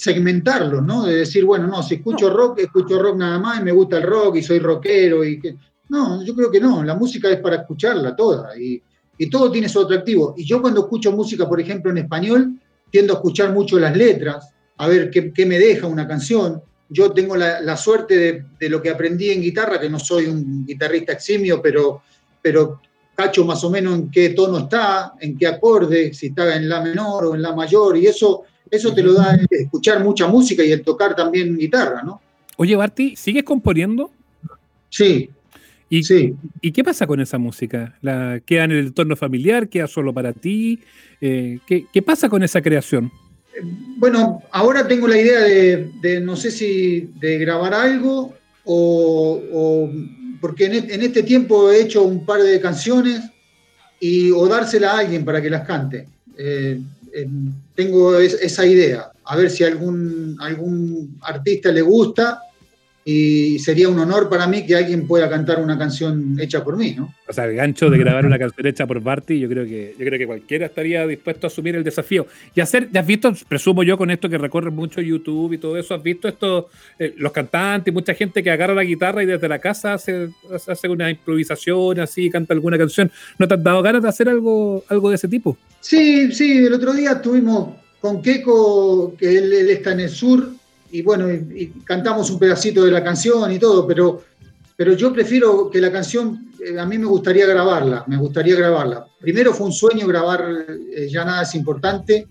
segmentarlo, 0.02 0.82
¿no? 0.82 1.06
De 1.06 1.18
decir, 1.18 1.46
bueno, 1.46 1.68
no, 1.68 1.84
si 1.84 1.96
escucho 1.96 2.32
rock, 2.32 2.58
escucho 2.58 3.00
rock 3.00 3.18
nada 3.18 3.38
más 3.38 3.60
y 3.60 3.64
me 3.64 3.72
gusta 3.72 3.98
el 3.98 4.04
rock 4.04 4.38
y 4.38 4.42
soy 4.42 4.58
rockero 4.58 5.24
y 5.24 5.40
que... 5.40 5.56
No, 5.90 6.24
yo 6.24 6.34
creo 6.34 6.50
que 6.50 6.60
no, 6.60 6.84
la 6.84 6.96
música 6.96 7.30
es 7.30 7.40
para 7.40 7.58
escucharla 7.58 8.16
toda 8.16 8.58
y, 8.58 8.82
y 9.20 9.30
todo 9.30 9.52
tiene 9.52 9.70
su 9.70 9.80
atractivo. 9.80 10.34
Y 10.36 10.44
yo 10.44 10.60
cuando 10.60 10.82
escucho 10.82 11.12
música, 11.12 11.48
por 11.48 11.62
ejemplo, 11.62 11.92
en 11.92 12.00
español, 12.00 12.60
tiendo 12.90 13.14
a 13.14 13.18
escuchar 13.18 13.54
mucho 13.54 13.78
las 13.78 13.96
letras, 13.96 14.50
a 14.78 14.88
ver 14.88 15.12
qué, 15.12 15.46
me 15.46 15.60
deja 15.60 15.86
una 15.86 16.08
canción. 16.08 16.64
Yo 16.90 17.12
tengo 17.12 17.36
la, 17.36 17.78
suerte 17.78 18.48
de, 18.60 18.70
lo 18.70 18.82
que 18.82 18.90
aprendí 18.90 19.30
en 19.30 19.44
guitarra, 19.44 19.80
que 19.80 19.90
no 19.90 20.00
soy 20.00 20.26
un 20.26 20.66
guitarrista 20.66 21.14
eximio, 21.14 21.62
pero, 21.62 22.02
pero 22.42 22.82
cacho 23.14 23.46
más 23.46 23.64
o 23.64 23.70
menos 23.70 24.00
en 24.00 24.10
qué 24.10 24.30
tono 24.30 24.58
está, 24.58 25.14
en 25.20 25.38
qué 25.38 25.46
acorde, 25.46 26.12
si 26.12 26.28
está 26.28 26.56
en 26.56 26.68
la 26.68 26.82
menor 26.82 27.26
o 27.26 27.36
en 27.36 27.44
la 27.44 27.54
mayor, 27.54 27.98
y 27.98 28.08
eso, 28.08 28.46
eso 28.72 28.94
te 28.94 29.04
lo 29.04 29.14
da 29.14 29.38
escuchar 29.50 30.04
mucha 30.04 30.28
música 30.28 30.64
y 30.64 30.72
el 30.72 30.82
tocar 30.82 31.16
también 31.16 31.58
guitarra, 31.58 32.02
¿no? 32.02 32.22
Oye, 32.58 32.76
Barty, 32.76 33.16
¿sigues 33.16 33.44
componiendo? 33.44 34.12
Sí, 34.90 35.30
¿Y, 35.92 36.04
sí. 36.04 36.34
¿Y 36.62 36.72
qué 36.72 36.86
pasa 36.86 37.06
con 37.06 37.20
esa 37.20 37.38
música? 37.38 37.98
¿La, 38.02 38.40
¿Queda 38.46 38.64
en 38.64 38.72
el 38.72 38.88
entorno 38.88 39.18
familiar? 39.18 39.68
¿Queda 39.68 39.88
solo 39.88 40.14
para 40.14 40.32
ti? 40.32 40.80
Eh, 41.20 41.60
¿qué, 41.68 42.02
pasa 42.02 42.30
con 42.30 42.44
esa 42.44 42.62
creación? 42.62 43.12
Bueno, 43.98 44.42
ahora 44.52 44.88
tengo 44.88 45.06
la 45.06 45.20
idea 45.20 45.42
de, 45.42 46.22
no 46.22 46.38
sé 46.38 46.50
si 46.50 47.10
de 47.20 47.38
grabar 47.40 47.74
algo 47.74 48.34
o, 48.64 49.92
porque 50.40 50.68
e, 50.68 50.78
en, 50.78 51.02
este 51.02 51.24
tiempo 51.24 51.70
he 51.70 51.82
hecho 51.82 52.04
un 52.04 52.26
par 52.26 52.42
de 52.42 52.62
canciones 52.62 53.20
y 54.00 54.32
o 54.32 54.48
dársela 54.48 54.94
a 54.94 55.00
alguien 55.00 55.26
para 55.26 55.42
que 55.42 55.50
las 55.50 55.68
cante. 55.68 56.08
Eh, 56.38 56.80
tengo 57.76 58.18
esa 58.18 58.66
idea, 58.66 59.12
a 59.26 59.36
ver 59.36 59.50
si 59.50 59.64
algún, 59.64 60.38
algún 60.40 61.18
artista 61.22 61.72
le 61.72 61.82
gusta 61.82 62.42
y 63.04 63.58
sería 63.60 63.90
un 63.90 63.98
honor 63.98 64.30
para 64.30 64.46
mí 64.46 64.66
que 64.66 64.76
alguien 64.76 65.08
pueda 65.08 65.28
cantar 65.30 65.60
una 65.60 65.78
canción 65.78 66.38
hecha 66.40 66.64
por 66.64 66.78
mí, 66.78 66.94
¿no? 66.96 67.14
O 67.28 67.34
sea, 67.34 67.46
el 67.46 67.56
gancho 67.56 67.90
de 67.90 67.98
grabar 67.98 68.26
una 68.26 68.38
canción 68.38 68.68
hecha 68.68 68.86
por 68.86 69.02
Barty, 69.02 69.40
yo 69.40 69.50
creo 69.50 69.66
que 69.66 69.96
yo 69.98 70.06
creo 70.06 70.20
que 70.20 70.28
cualquiera 70.28 70.68
estaría 70.68 71.08
dispuesto 71.08 71.48
a 71.48 71.50
asumir 71.50 71.76
el 71.76 71.84
desafío. 71.84 72.28
Y 72.54 72.62
hacer, 72.62 72.90
ya 72.92 73.02
has 73.02 73.08
visto, 73.08 73.34
presumo 73.48 73.82
yo 73.84 73.98
con 73.98 74.12
esto 74.12 74.30
que 74.30 74.38
recorre 74.38 74.70
mucho 74.70 75.02
YouTube 75.02 75.54
y 75.54 75.58
todo 75.58 75.78
eso, 75.78 75.96
has 75.96 76.04
visto 76.04 76.28
esto, 76.28 76.70
eh, 77.00 77.16
los 77.18 77.32
cantantes, 77.32 77.92
mucha 77.94 78.14
gente 78.14 78.44
que 78.44 78.52
agarra 78.52 78.76
la 78.76 78.84
guitarra 78.84 79.24
y 79.24 79.26
desde 79.26 79.48
la 79.48 79.60
casa 79.60 79.94
hace, 79.94 80.30
hace 80.68 80.88
una 80.88 81.10
improvisación, 81.10 82.00
así, 82.00 82.30
canta 82.30 82.54
alguna 82.54 82.78
canción. 82.78 83.12
¿No 83.40 83.48
te 83.48 83.56
has 83.56 83.64
dado 83.64 83.82
ganas 83.82 84.04
de 84.04 84.10
hacer 84.10 84.30
algo, 84.30 84.84
algo 84.90 85.10
de 85.10 85.16
ese 85.16 85.28
tipo? 85.28 85.58
Sí, 85.80 86.32
sí, 86.32 86.66
el 86.66 86.74
otro 86.74 86.94
día 86.94 87.14
estuvimos 87.14 87.76
con 88.00 88.22
Keiko, 88.22 89.16
que 89.16 89.38
él 89.38 89.54
está 89.70 89.94
en 89.94 90.02
el 90.02 90.10
sur, 90.10 90.50
y 90.92 91.02
bueno, 91.02 91.32
y, 91.32 91.68
cantamos 91.84 92.30
un 92.30 92.40
pedacito 92.40 92.84
de 92.84 92.92
la 92.92 93.04
canción 93.04 93.52
y 93.52 93.60
todo, 93.60 93.88
pero, 93.88 94.24
pero 94.76 94.94
yo 94.94 95.14
prefiero 95.14 95.70
que 95.70 95.80
la 95.80 95.92
canción, 95.92 96.52
eh, 96.64 96.80
a 96.80 96.86
mí 96.86 96.98
me 96.98 97.06
gustaría 97.06 97.46
grabarla, 97.46 98.04
me 98.08 98.18
gustaría 98.18 98.56
grabarla. 98.56 99.06
Primero 99.20 99.54
fue 99.54 99.68
un 99.68 99.74
sueño 99.74 100.08
grabar 100.08 100.46
eh, 100.96 101.08
Ya 101.10 101.26
nada 101.26 101.44
es 101.44 101.56
importante, 101.56 102.28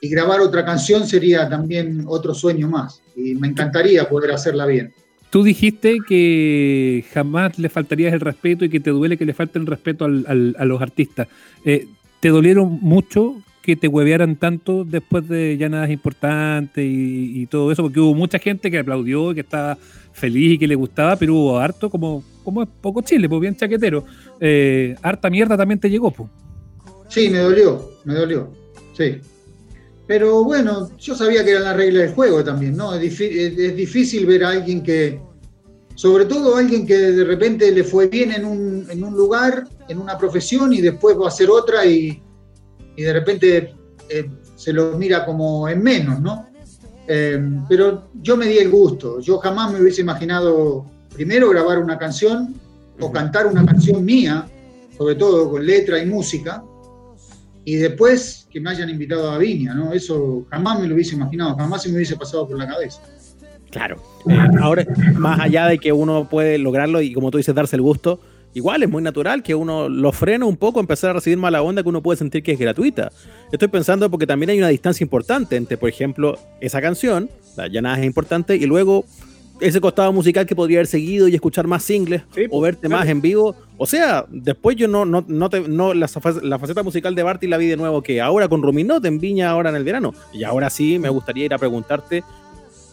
y 0.00 0.08
grabar 0.08 0.40
otra 0.40 0.64
canción 0.64 1.06
sería 1.06 1.48
también 1.48 2.04
otro 2.06 2.34
sueño 2.34 2.68
más, 2.68 3.00
y 3.16 3.34
me 3.34 3.48
encantaría 3.48 4.08
poder 4.08 4.32
hacerla 4.32 4.66
bien. 4.66 4.92
Tú 5.30 5.42
dijiste 5.42 5.98
que 6.06 7.04
jamás 7.12 7.58
le 7.58 7.68
faltaría 7.68 8.10
el 8.10 8.20
respeto 8.20 8.64
y 8.64 8.70
que 8.70 8.80
te 8.80 8.90
duele 8.90 9.16
que 9.16 9.26
le 9.26 9.34
falte 9.34 9.58
el 9.58 9.66
respeto 9.66 10.04
a 10.04 10.08
los 10.08 10.80
artistas. 10.80 11.28
Eh, 11.64 11.88
¿Te 12.20 12.28
dolieron 12.28 12.78
mucho 12.80 13.42
que 13.66 13.74
te 13.74 13.88
huevearan 13.88 14.36
tanto 14.36 14.84
después 14.84 15.28
de 15.28 15.56
ya 15.58 15.68
nada 15.68 15.90
importante 15.90 16.84
y, 16.84 17.44
todo 17.46 17.72
eso, 17.72 17.82
porque 17.82 17.98
hubo 17.98 18.14
mucha 18.14 18.38
gente 18.38 18.70
que 18.70 18.78
aplaudió, 18.78 19.34
que 19.34 19.40
estaba 19.40 19.76
feliz 20.12 20.52
y 20.52 20.58
que 20.58 20.68
le 20.68 20.76
gustaba, 20.76 21.16
pero 21.16 21.34
hubo 21.34 21.58
harto, 21.58 21.90
como, 21.90 22.22
como 22.44 22.62
es 22.62 22.68
poco 22.80 23.02
Chile, 23.02 23.28
pues 23.28 23.40
bien 23.40 23.56
chaquetero, 23.56 24.04
eh, 24.40 24.94
harta 25.02 25.28
mierda 25.28 25.56
también 25.56 25.80
te 25.80 25.90
llegó, 25.90 26.12
pues. 26.12 26.30
Sí, 27.08 27.28
me 27.28 27.38
dolió, 27.38 27.90
me 28.04 28.14
dolió, 28.14 28.52
sí. 28.96 29.20
Pero 30.06 30.44
bueno, 30.44 30.88
yo 30.98 31.16
sabía 31.16 31.44
que 31.44 31.50
era 31.50 31.60
la 31.60 31.74
regla 31.74 32.02
del 32.02 32.14
juego 32.14 32.44
también, 32.44 32.76
¿no? 32.76 32.94
Es, 32.94 33.20
es 33.20 33.76
difícil 33.76 34.26
ver 34.26 34.44
a 34.44 34.50
alguien 34.50 34.80
que, 34.80 35.20
sobre 35.96 36.26
todo 36.26 36.54
alguien 36.54 36.86
que 36.86 36.96
de 36.96 37.24
repente 37.24 37.72
le 37.72 37.82
fue 37.82 38.06
bien 38.06 38.30
en 38.30 38.44
un, 38.44 38.86
en 38.88 39.02
un 39.02 39.14
lugar, 39.14 39.64
en 39.88 39.98
una 39.98 40.16
profesión 40.16 40.72
y 40.72 40.80
después 40.80 41.18
va 41.18 41.24
a 41.24 41.28
hacer 41.28 41.50
otra 41.50 41.84
y, 41.84 42.22
y 42.96 43.02
de 43.02 43.12
repente 43.12 43.74
eh, 44.08 44.30
se 44.54 44.72
lo 44.72 44.96
mira 44.96 45.24
como 45.24 45.68
en 45.68 45.82
menos, 45.82 46.20
¿no? 46.20 46.48
Eh, 47.08 47.40
pero 47.68 48.08
yo 48.20 48.36
me 48.36 48.46
di 48.46 48.58
el 48.58 48.70
gusto, 48.70 49.20
yo 49.20 49.38
jamás 49.38 49.72
me 49.72 49.80
hubiese 49.80 50.00
imaginado 50.00 50.86
primero 51.14 51.50
grabar 51.50 51.78
una 51.78 51.98
canción 51.98 52.54
o 53.00 53.12
cantar 53.12 53.46
una 53.46 53.64
canción 53.64 54.04
mía, 54.04 54.46
sobre 54.96 55.14
todo 55.14 55.50
con 55.50 55.64
letra 55.64 56.02
y 56.02 56.06
música, 56.06 56.64
y 57.64 57.76
después 57.76 58.48
que 58.50 58.60
me 58.60 58.70
hayan 58.70 58.90
invitado 58.90 59.30
a 59.30 59.38
Viña, 59.38 59.74
¿no? 59.74 59.92
Eso 59.92 60.46
jamás 60.50 60.80
me 60.80 60.88
lo 60.88 60.94
hubiese 60.94 61.14
imaginado, 61.14 61.56
jamás 61.56 61.82
se 61.82 61.90
me 61.90 61.96
hubiese 61.96 62.16
pasado 62.16 62.46
por 62.48 62.58
la 62.58 62.66
cabeza. 62.66 63.02
Claro. 63.70 64.00
Eh, 64.28 64.38
ahora, 64.60 64.86
más 65.14 65.40
allá 65.40 65.66
de 65.66 65.78
que 65.78 65.92
uno 65.92 66.28
puede 66.28 66.58
lograrlo 66.58 67.00
y 67.02 67.12
como 67.12 67.30
tú 67.30 67.38
dices, 67.38 67.54
darse 67.54 67.76
el 67.76 67.82
gusto, 67.82 68.20
igual 68.56 68.82
es 68.82 68.88
muy 68.88 69.02
natural 69.02 69.42
que 69.42 69.54
uno 69.54 69.86
lo 69.90 70.12
frene 70.12 70.46
un 70.46 70.56
poco, 70.56 70.80
empezar 70.80 71.10
a 71.10 71.12
recibir 71.12 71.36
mala 71.36 71.60
onda 71.60 71.82
que 71.82 71.90
uno 71.90 72.02
puede 72.02 72.16
sentir 72.16 72.42
que 72.42 72.52
es 72.52 72.58
gratuita. 72.58 73.12
Estoy 73.52 73.68
pensando 73.68 74.10
porque 74.10 74.26
también 74.26 74.48
hay 74.48 74.58
una 74.58 74.68
distancia 74.68 75.04
importante 75.04 75.56
entre, 75.56 75.76
por 75.76 75.90
ejemplo, 75.90 76.38
esa 76.62 76.80
canción, 76.80 77.28
ya 77.70 77.82
nada 77.82 77.98
es 77.98 78.06
importante, 78.06 78.56
y 78.56 78.64
luego 78.64 79.04
ese 79.60 79.78
costado 79.78 80.10
musical 80.10 80.46
que 80.46 80.56
podría 80.56 80.78
haber 80.78 80.86
seguido 80.86 81.28
y 81.28 81.34
escuchar 81.34 81.66
más 81.66 81.82
singles 81.82 82.22
o 82.22 82.32
pues, 82.32 82.62
verte 82.62 82.88
más 82.88 83.06
en 83.08 83.20
vivo. 83.20 83.54
O 83.76 83.86
sea, 83.86 84.24
después 84.30 84.74
yo 84.74 84.88
no, 84.88 85.04
no, 85.04 85.22
no, 85.28 85.50
te, 85.50 85.60
no 85.60 85.92
la, 85.92 86.08
faceta 86.08 86.82
musical 86.82 87.14
de 87.14 87.22
Barty 87.22 87.46
la 87.46 87.58
vi 87.58 87.66
de 87.66 87.76
nuevo 87.76 88.02
que 88.02 88.22
ahora 88.22 88.48
con 88.48 88.62
Ruminot 88.62 89.04
en 89.04 89.18
Viña 89.18 89.50
ahora 89.50 89.68
en 89.68 89.76
el 89.76 89.84
verano. 89.84 90.14
Y 90.32 90.44
ahora 90.44 90.70
sí 90.70 90.98
me 90.98 91.10
gustaría 91.10 91.44
ir 91.44 91.52
a 91.52 91.58
preguntarte 91.58 92.24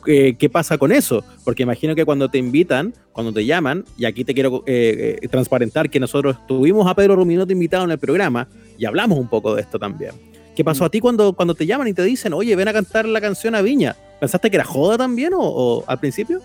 eh, 0.05 0.35
qué 0.37 0.49
pasa 0.49 0.77
con 0.77 0.91
eso, 0.91 1.23
porque 1.43 1.63
imagino 1.63 1.95
que 1.95 2.05
cuando 2.05 2.29
te 2.29 2.37
invitan, 2.37 2.93
cuando 3.11 3.31
te 3.31 3.45
llaman, 3.45 3.85
y 3.97 4.05
aquí 4.05 4.23
te 4.23 4.33
quiero 4.33 4.63
eh, 4.65 5.19
eh, 5.21 5.27
transparentar 5.27 5.89
que 5.89 5.99
nosotros 5.99 6.37
tuvimos 6.47 6.87
a 6.87 6.95
Pedro 6.95 7.15
Ruminote 7.15 7.53
invitado 7.53 7.83
en 7.83 7.91
el 7.91 7.99
programa 7.99 8.47
y 8.77 8.85
hablamos 8.85 9.19
un 9.19 9.27
poco 9.27 9.55
de 9.55 9.61
esto 9.61 9.79
también. 9.79 10.11
¿Qué 10.55 10.63
pasó 10.63 10.85
a 10.85 10.89
ti 10.89 10.99
cuando, 10.99 11.33
cuando 11.33 11.55
te 11.55 11.65
llaman 11.65 11.87
y 11.87 11.93
te 11.93 12.03
dicen, 12.03 12.33
oye, 12.33 12.55
ven 12.55 12.67
a 12.67 12.73
cantar 12.73 13.07
la 13.07 13.19
canción 13.19 13.55
a 13.55 13.61
Viña? 13.61 13.95
¿Pensaste 14.19 14.49
que 14.49 14.57
era 14.57 14.65
joda 14.65 14.97
también 14.97 15.33
o, 15.35 15.83
al 15.87 15.99
principio? 15.99 16.41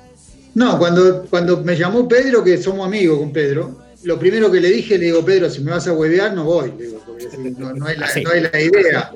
No, 0.54 0.78
cuando, 0.78 1.26
cuando 1.28 1.62
me 1.62 1.76
llamó 1.76 2.08
Pedro, 2.08 2.42
que 2.42 2.56
somos 2.56 2.86
amigos 2.86 3.18
con 3.18 3.32
Pedro, 3.32 3.76
lo 4.04 4.18
primero 4.18 4.50
que 4.50 4.60
le 4.60 4.70
dije, 4.70 4.96
le 4.96 5.06
digo, 5.06 5.24
Pedro, 5.24 5.50
si 5.50 5.60
me 5.60 5.72
vas 5.72 5.86
a 5.86 5.92
huevear, 5.92 6.32
no 6.32 6.44
voy. 6.44 6.72
No, 7.56 7.88
es 7.88 7.98
la, 7.98 8.60
idea. 8.60 9.12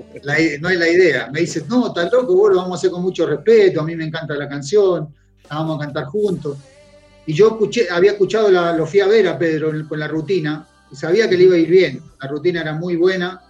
no 0.61 0.69
es 0.69 0.79
la 0.79 0.89
idea. 0.89 1.31
Me 1.33 1.41
dice, 1.41 1.65
no, 1.69 1.89
está 1.89 2.09
loco, 2.11 2.35
vos 2.35 2.51
lo 2.51 2.57
vamos 2.57 2.73
a 2.73 2.79
hacer 2.79 2.91
con 2.91 3.03
mucho 3.03 3.27
respeto, 3.27 3.81
a 3.81 3.85
mí 3.85 3.97
me 3.97 4.05
encanta 4.05 4.35
la 4.35 4.49
canción, 4.49 5.15
la 5.49 5.57
vamos 5.57 5.77
a 5.81 5.85
cantar 5.85 6.05
juntos. 6.07 6.59
Y 7.27 7.35
yo 7.35 7.49
escuché, 7.49 7.89
había 7.91 8.13
escuchado, 8.13 8.51
la, 8.51 8.77
lo 8.77 8.87
fui 8.87 9.01
a 9.01 9.07
ver 9.07 9.29
a 9.29 9.39
Pedro 9.39 9.73
con 9.89 9.99
la 9.99 10.09
rutina 10.09 10.67
y 10.91 10.97
sabía 10.97 11.29
que 11.29 11.37
le 11.37 11.45
iba 11.45 11.55
a 11.55 11.59
ir 11.59 11.71
bien. 11.71 12.03
La 12.21 12.29
rutina 12.29 12.61
era 12.61 12.75
muy 12.75 12.97
buena 12.97 13.41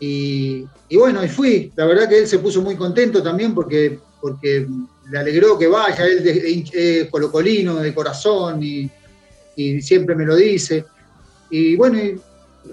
Y, 0.00 0.66
y, 0.88 0.96
bueno, 0.96 1.24
y 1.24 1.28
fui. 1.28 1.72
La 1.76 1.86
verdad 1.86 2.08
que 2.08 2.18
él 2.18 2.26
se 2.26 2.38
puso 2.38 2.62
muy 2.62 2.76
contento 2.76 3.22
también 3.22 3.54
porque, 3.54 3.98
porque 4.20 4.66
le 5.10 5.18
alegró 5.18 5.58
que 5.58 5.66
vaya. 5.66 6.04
Él 6.06 6.64
es 6.72 7.10
colocolino 7.10 7.76
de 7.76 7.94
corazón 7.94 8.62
y, 8.62 8.90
y, 9.56 9.82
siempre 9.82 10.14
me 10.14 10.24
lo 10.24 10.34
dice. 10.34 10.84
Y 11.50 11.76
bueno, 11.76 11.98
y 11.98 12.20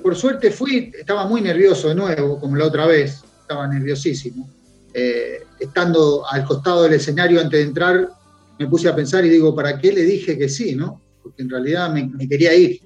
por 0.02 0.16
suerte 0.16 0.52
fui, 0.52 0.92
estaba 0.98 1.26
muy 1.28 1.42
nervioso 1.42 1.90
de 1.90 1.96
nuevo, 1.96 2.40
como 2.40 2.56
la 2.56 2.66
otra 2.66 2.86
vez, 2.86 3.24
estaba 3.42 3.68
nerviosísimo. 3.68 4.50
Eh, 4.94 5.44
estando 5.60 6.24
al 6.30 6.44
costado 6.46 6.84
del 6.84 6.94
escenario 6.94 7.40
antes 7.40 7.60
de 7.60 7.66
entrar, 7.66 8.10
me 8.58 8.68
puse 8.68 8.88
a 8.90 8.96
pensar 8.96 9.26
y 9.26 9.30
digo, 9.30 9.56
¿para 9.56 9.80
qué 9.80 9.92
le 9.92 10.04
dije 10.04 10.38
que 10.38 10.50
sí? 10.50 10.76
¿no? 10.76 11.02
Porque 11.22 11.42
en 11.44 11.50
realidad 11.50 11.94
me, 11.94 12.28
quería 12.28 12.54
ir. 12.54 12.82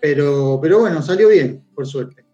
Pero, 0.00 0.58
pero 0.60 0.80
bueno, 0.80 1.02
salió 1.02 1.28
bien, 1.28 1.62
por 1.74 1.86
suerte. 1.86 2.24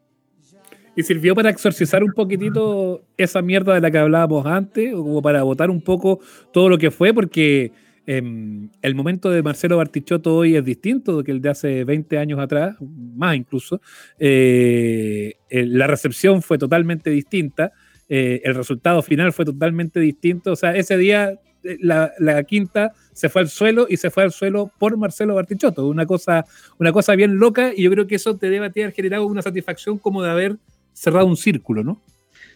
¿Y 0.96 1.02
sirvió 1.02 1.34
para 1.34 1.50
exorcizar 1.50 2.02
un 2.02 2.12
poquitito 2.12 3.02
esa 3.16 3.40
mierda 3.42 3.74
de 3.74 3.80
la 3.80 3.90
que 3.90 3.98
hablábamos 3.98 4.44
antes? 4.44 4.92
¿O 4.92 5.04
como 5.04 5.22
para 5.22 5.42
votar 5.42 5.70
un 5.70 5.80
poco 5.80 6.20
todo 6.52 6.68
lo 6.68 6.78
que 6.78 6.90
fue? 6.90 7.14
Porque 7.14 7.72
em, 8.06 8.70
el 8.82 8.94
momento 8.94 9.30
de 9.30 9.42
Marcelo 9.42 9.76
Bartichotto 9.76 10.36
hoy 10.36 10.56
es 10.56 10.64
distinto 10.64 11.22
que 11.22 11.30
el 11.30 11.40
de 11.40 11.50
hace 11.50 11.84
20 11.84 12.18
años 12.18 12.38
atrás, 12.38 12.76
más 12.80 13.36
incluso. 13.36 13.80
Eh, 14.18 15.34
la 15.50 15.86
recepción 15.86 16.42
fue 16.42 16.58
totalmente 16.58 17.10
distinta. 17.10 17.72
Eh, 18.08 18.42
el 18.44 18.54
resultado 18.54 19.02
final 19.02 19.32
fue 19.32 19.44
totalmente 19.44 20.00
distinto. 20.00 20.52
O 20.52 20.56
sea, 20.56 20.74
ese 20.74 20.96
día 20.96 21.38
eh, 21.62 21.78
la, 21.80 22.42
quinta 22.44 22.92
se 23.12 23.28
fue 23.28 23.42
al 23.42 23.48
suelo 23.48 23.86
y 23.88 23.96
se 23.96 24.10
fue 24.10 24.22
al 24.22 24.32
suelo 24.32 24.72
por 24.78 24.96
Marcelo 24.96 25.34
Bartichotto. 25.34 25.86
Una 25.86 26.06
cosa, 26.06 26.44
una 26.78 26.92
cosa 26.92 27.14
bien 27.14 27.38
loca 27.38 27.72
y 27.74 27.82
yo 27.82 27.90
creo 27.90 28.06
que 28.06 28.16
eso 28.16 28.36
te 28.36 28.50
debe 28.50 28.66
haber 28.66 28.92
generado 28.92 29.26
una 29.26 29.42
satisfacción 29.42 29.98
como 29.98 30.22
de 30.22 30.30
haber 30.30 30.56
cerrado 30.92 31.26
un 31.26 31.36
círculo, 31.36 31.84
¿no? 31.84 32.02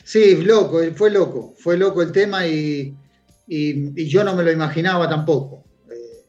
Sí, 0.02 0.42
loco, 0.42 0.80
fue 0.94 1.10
loco, 1.10 1.54
fue 1.56 1.78
loco 1.78 2.02
el 2.02 2.12
tema 2.12 2.46
y, 2.46 2.94
yo 3.46 4.24
no 4.24 4.34
me 4.34 4.42
lo 4.42 4.52
imaginaba 4.52 5.08
tampoco. 5.08 5.64
Eh, 5.90 6.24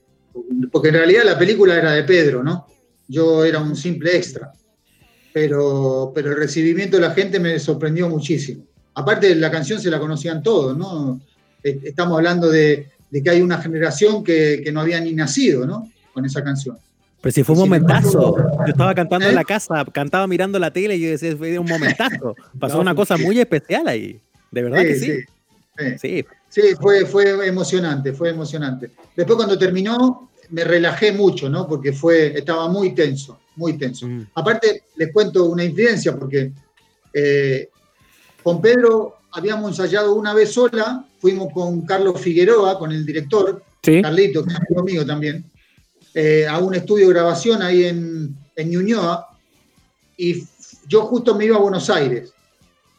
porque 0.71 0.89
en 0.89 0.95
realidad 0.95 1.23
la 1.25 1.37
película 1.37 1.75
era 1.75 1.91
de 1.91 2.03
Pedro, 2.03 2.43
¿no? 2.43 2.67
Yo 3.07 3.45
era 3.45 3.59
un 3.59 3.75
simple 3.75 4.15
extra. 4.15 4.51
Pero, 5.33 6.11
pero 6.15 6.31
el 6.31 6.37
recibimiento 6.37 6.97
de 6.97 7.01
la 7.01 7.11
gente 7.11 7.39
me 7.39 7.59
sorprendió 7.59 8.09
muchísimo. 8.09 8.63
Aparte, 8.93 9.35
la 9.35 9.51
canción 9.51 9.79
se 9.79 9.91
la 9.91 9.99
conocían 9.99 10.41
todos, 10.41 10.77
¿no? 10.77 11.19
E, 11.63 11.79
estamos 11.83 12.17
hablando 12.17 12.49
de, 12.49 12.87
que 13.11 13.29
hay 13.29 13.41
una 13.41 13.57
generación 13.57 14.23
que, 14.23 14.63
no 14.73 14.81
había 14.81 14.99
ni 15.01 15.13
nacido, 15.13 15.65
¿no? 15.65 15.91
Con 16.13 16.25
esa 16.25 16.43
canción. 16.43 16.77
Pero 17.21 17.33
si 17.33 17.43
fue 17.43 17.55
un 17.55 17.61
momentazo. 17.61 18.37
Yo 18.37 18.65
estaba 18.67 18.95
cantando 18.95 19.27
en 19.27 19.35
la 19.35 19.41
¿Eh? 19.41 19.45
casa, 19.45 19.83
cantaba 19.91 20.27
mirando 20.27 20.59
la 20.59 20.71
tele 20.71 20.95
y 20.95 21.01
yo 21.01 21.09
decía, 21.09 21.35
fue 21.35 21.57
un 21.59 21.67
momentazo. 21.67 22.35
Pasó 22.59 22.79
una 22.79 22.95
cosa 22.95 23.17
muy 23.17 23.39
especial 23.39 23.87
ahí. 23.87 24.19
De 24.51 24.63
verdad 24.63 24.81
que 24.83 24.95
sí. 24.95 25.11
Sí, 25.77 25.97
sí. 25.99 26.25
Fue, 26.79 27.05
fue 27.05 27.47
emocionante, 27.47 28.13
fue 28.13 28.29
emocionante. 28.29 28.91
Después 29.15 29.35
cuando 29.35 29.57
terminó, 29.57 30.29
me 30.49 30.63
relajé 30.63 31.11
mucho, 31.11 31.49
¿no? 31.49 31.67
Porque 31.67 31.91
fue, 31.93 32.37
estaba 32.37 32.67
muy 32.69 32.93
tenso, 32.93 33.39
muy 33.55 33.77
tenso. 33.77 34.07
Mm. 34.07 34.27
Aparte, 34.35 34.83
les 34.95 35.11
cuento 35.11 35.45
una 35.45 35.63
incidencia, 35.63 36.15
porque 36.15 36.51
eh, 37.13 37.69
con 38.43 38.61
Pedro 38.61 39.17
habíamos 39.31 39.71
ensayado 39.71 40.15
una 40.15 40.33
vez 40.33 40.51
sola, 40.53 41.05
fuimos 41.19 41.51
con 41.53 41.81
Carlos 41.81 42.21
Figueroa, 42.21 42.77
con 42.79 42.91
el 42.91 43.05
director, 43.05 43.63
Carlito, 43.81 44.43
que 44.43 44.51
es 44.51 44.55
amigo 44.55 44.83
mío 44.83 45.05
también, 45.05 45.45
eh, 46.13 46.47
a 46.47 46.57
un 46.59 46.73
estudio 46.73 47.07
de 47.07 47.13
grabación 47.13 47.61
ahí 47.61 47.83
en, 47.83 48.35
en 48.55 48.69
Ñuñoa, 48.69 49.27
y 50.17 50.43
yo 50.87 51.01
justo 51.01 51.35
me 51.35 51.45
iba 51.45 51.57
a 51.57 51.59
Buenos 51.59 51.89
Aires. 51.89 52.31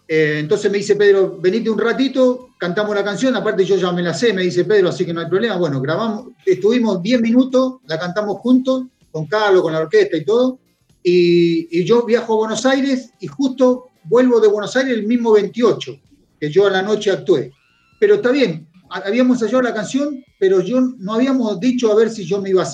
Eh, 0.07 0.37
entonces 0.41 0.71
me 0.71 0.79
dice 0.79 0.95
Pedro, 0.97 1.39
venite 1.41 1.71
un 1.71 1.79
ratito, 1.79 2.46
cantamos 2.59 2.95
la 2.95 3.05
canción, 3.05 3.35
aparte 3.37 3.65
yo 3.65 3.77
ya 3.77 3.93
me 3.93 4.03
la 4.03 4.15
sé, 4.15 4.33
me 4.33 4.43
dice 4.43 4.65
Pedro, 4.65 4.89
así 4.89 5.05
que 5.05 5.13
no 5.13 5.21
hay 5.21 5.29
problema. 5.29 5.57
Bueno, 5.57 5.81
grabamos, 5.81 6.29
estuvimos 6.45 7.03
10 7.03 7.21
minutos, 7.21 7.77
la 7.87 7.99
cantamos 7.99 8.39
juntos, 8.39 8.85
con 9.11 9.27
Carlos, 9.27 9.63
con 9.63 9.73
la 9.73 9.81
orquesta 9.81 10.17
y 10.17 10.25
todo, 10.25 10.59
y, 11.03 11.81
y 11.81 11.85
yo 11.85 12.05
viajo 12.05 12.35
a 12.35 12.37
Buenos 12.37 12.67
Aires 12.67 13.11
y 13.21 13.27
justo 13.27 13.87
vuelvo 14.05 14.41
de 14.41 14.49
Buenos 14.49 14.77
Aires 14.77 14.95
el 14.95 15.07
mismo 15.07 15.33
28, 15.33 16.01
que 16.41 16.51
yo 16.51 16.67
a 16.67 16.71
la 16.71 16.83
noche 16.83 17.11
actué. 17.11 17.53
Pero 17.99 18.17
está 18.17 18.31
bien, 18.31 18.67
habíamos 18.91 19.41
ensayado 19.41 19.63
la 19.63 19.75
canción, 19.75 20.25
pero 20.39 20.61
yo 20.61 20.81
no 20.99 21.15
habíamos 21.15 21.59
dicho 21.61 21.91
a 21.91 21.97
ver 21.97 22.11
si 22.11 22.25
yo 22.25 22.41
me 22.41 22.51
iba, 22.51 22.67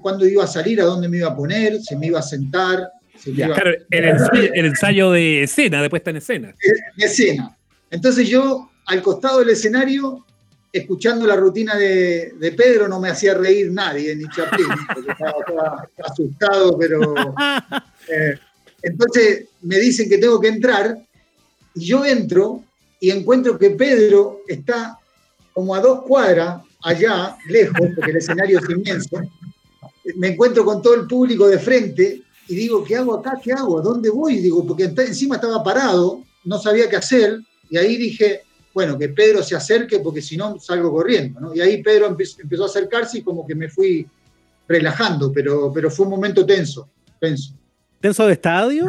cuándo 0.00 0.26
iba 0.26 0.44
a 0.44 0.46
salir, 0.46 0.80
a 0.80 0.84
dónde 0.84 1.08
me 1.08 1.18
iba 1.18 1.28
a 1.28 1.36
poner, 1.36 1.80
si 1.80 1.96
me 1.96 2.06
iba 2.06 2.18
a 2.18 2.22
sentar. 2.22 2.90
Claro, 3.34 3.72
el, 3.90 4.64
ensayo 4.66 5.10
de 5.10 5.42
escena, 5.42 5.80
después 5.80 6.00
está 6.00 6.10
en 6.10 6.16
escena. 6.16 6.54
En 6.96 7.04
escena. 7.04 7.56
Entonces 7.90 8.28
yo, 8.28 8.67
al 8.88 9.02
costado 9.02 9.40
del 9.40 9.50
escenario, 9.50 10.24
escuchando 10.72 11.26
la 11.26 11.36
rutina 11.36 11.76
de, 11.76 12.54
Pedro, 12.56 12.88
no 12.88 12.98
me 12.98 13.10
hacía 13.10 13.34
reír 13.34 13.70
nadie, 13.70 14.16
ni 14.16 14.24
Chaplin, 14.28 14.66
porque 14.94 15.12
estaba, 15.12 15.88
asustado, 16.04 16.76
pero... 16.78 17.14
Eh, 18.10 18.38
entonces 18.80 19.48
me 19.60 19.76
dicen 19.76 20.08
que 20.08 20.16
tengo 20.16 20.40
que 20.40 20.48
entrar 20.48 20.96
y 21.74 21.84
yo 21.84 22.06
entro 22.06 22.64
y 22.98 23.10
encuentro 23.10 23.58
que 23.58 23.68
Pedro 23.68 24.40
está 24.48 24.98
como 25.52 25.74
a 25.74 25.80
dos 25.80 26.04
cuadras 26.04 26.62
allá, 26.82 27.36
lejos, 27.48 27.86
porque 27.94 28.12
el 28.12 28.16
escenario 28.16 28.60
es 28.60 28.70
inmenso. 28.70 29.20
Me 30.16 30.28
encuentro 30.28 30.64
con 30.64 30.80
todo 30.80 30.94
el 30.94 31.06
público 31.06 31.46
de 31.48 31.58
frente 31.58 32.22
y 32.46 32.54
digo, 32.54 32.82
¿qué 32.82 32.96
hago 32.96 33.16
acá? 33.16 33.38
¿Qué 33.42 33.52
hago? 33.52 33.78
¿A 33.78 33.82
dónde 33.82 34.08
voy? 34.08 34.38
Digo, 34.38 34.66
porque 34.66 34.84
encima 34.84 35.34
estaba 35.34 35.62
parado, 35.62 36.24
no 36.44 36.58
sabía 36.58 36.88
qué 36.88 36.96
hacer 36.96 37.40
y 37.68 37.76
ahí 37.76 37.98
dije, 37.98 38.40
bueno, 38.78 38.96
que 38.96 39.08
Pedro 39.08 39.42
se 39.42 39.56
acerque 39.56 39.98
porque 39.98 40.22
si 40.22 40.36
no 40.36 40.56
salgo 40.60 40.92
corriendo. 40.92 41.52
Y 41.52 41.60
ahí 41.60 41.82
Pedro 41.82 42.06
empezó, 42.06 42.62
a 42.62 42.66
acercarse 42.66 43.18
y 43.18 43.22
como 43.22 43.44
que 43.44 43.56
me 43.56 43.68
fui 43.68 44.06
relajando, 44.68 45.32
pero, 45.32 45.72
pero 45.74 45.90
fue 45.90 46.06
un 46.06 46.12
momento 46.12 46.46
tenso, 46.46 46.88
tenso. 47.18 47.54
¿Tenso 47.98 48.24
de 48.24 48.34
estadio 48.34 48.86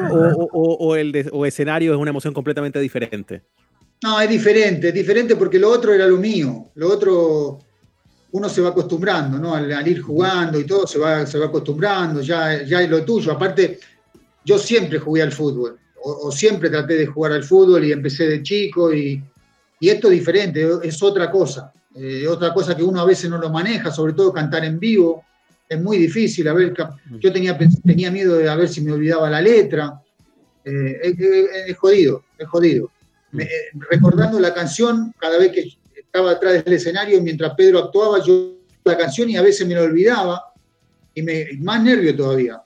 o, 0.52 0.96
el 0.96 1.16
escenario 1.44 1.92
es 1.92 1.98
una 1.98 2.12
emoción 2.12 2.36
completamente 2.36 2.80
diferente? 2.80 3.42
No, 4.04 4.22
es 4.22 4.30
diferente, 4.30 4.90
es 4.90 4.94
diferente 4.94 5.36
porque 5.36 5.58
lo 5.58 5.72
otro 5.72 5.92
era 5.92 6.06
lo 6.06 6.18
mío. 6.18 6.70
Lo 6.76 6.94
otro, 6.94 7.58
uno 8.34 8.48
se 8.48 8.62
va 8.62 8.70
acostumbrando, 8.70 9.40
¿no? 9.40 9.56
Al, 9.56 9.88
ir 9.88 10.02
jugando 10.02 10.60
y 10.60 10.66
todo, 10.66 10.86
se 10.86 11.00
va, 11.00 11.26
se 11.26 11.40
va 11.40 11.48
acostumbrando, 11.48 12.22
ya, 12.22 12.62
ya 12.62 12.84
es 12.84 12.90
lo 12.92 13.04
tuyo. 13.04 13.32
Aparte, 13.32 13.80
yo 14.46 14.60
siempre 14.60 15.00
jugué 15.00 15.24
al 15.24 15.32
fútbol, 15.32 15.80
o, 16.04 16.32
siempre 16.32 16.70
traté 16.70 16.94
de 16.94 17.08
jugar 17.08 17.32
al 17.32 17.44
fútbol 17.44 17.84
y 17.84 17.92
empecé 17.92 18.28
de 18.28 18.44
chico 18.44 18.94
y, 18.94 19.24
esto 19.88 20.08
es 20.08 20.20
diferente, 20.20 20.68
es 20.84 21.02
otra 21.02 21.32
cosa. 21.32 21.72
Eh, 21.96 22.28
otra 22.28 22.54
cosa 22.54 22.76
que 22.76 22.84
uno 22.84 23.00
a 23.00 23.06
veces 23.06 23.30
no 23.30 23.38
lo 23.38 23.50
maneja, 23.50 23.92
sobre 23.92 24.14
todo 24.14 24.34
cantar 24.34 24.66
en 24.66 24.80
vivo 24.80 25.24
es 25.68 25.80
muy 25.80 25.98
difícil. 25.98 26.48
A 26.48 26.54
ver, 26.54 26.74
yo 27.20 27.32
tenía, 27.32 27.58
tenía 27.86 28.12
miedo 28.12 28.38
de 28.38 28.50
a 28.50 28.56
ver 28.56 28.68
si 28.68 28.82
me 28.82 28.92
olvidaba 28.92 29.30
la 29.30 29.42
letra. 29.42 30.02
Eh, 30.66 31.16
es, 31.68 31.78
jodido, 31.78 32.26
es 32.38 32.48
jodido. 32.48 32.92
Eh, 33.38 33.48
recordando 33.90 34.40
la 34.40 34.54
canción, 34.54 35.14
cada 35.18 35.38
vez 35.38 35.52
que 35.52 35.78
estaba 35.96 36.32
atrás 36.32 36.66
del 36.66 36.74
escenario, 36.74 37.22
mientras 37.22 37.54
Pedro 37.56 37.80
actuaba, 37.80 38.24
yo 38.24 38.58
la 38.84 38.98
canción 38.98 39.30
y 39.30 39.38
a 39.38 39.42
veces 39.42 39.68
me 39.68 39.76
la 39.76 39.84
olvidaba 39.84 40.54
y 41.14 41.22
me, 41.22 41.48
más 41.60 41.84
nervio 41.84 42.16
todavía. 42.16 42.62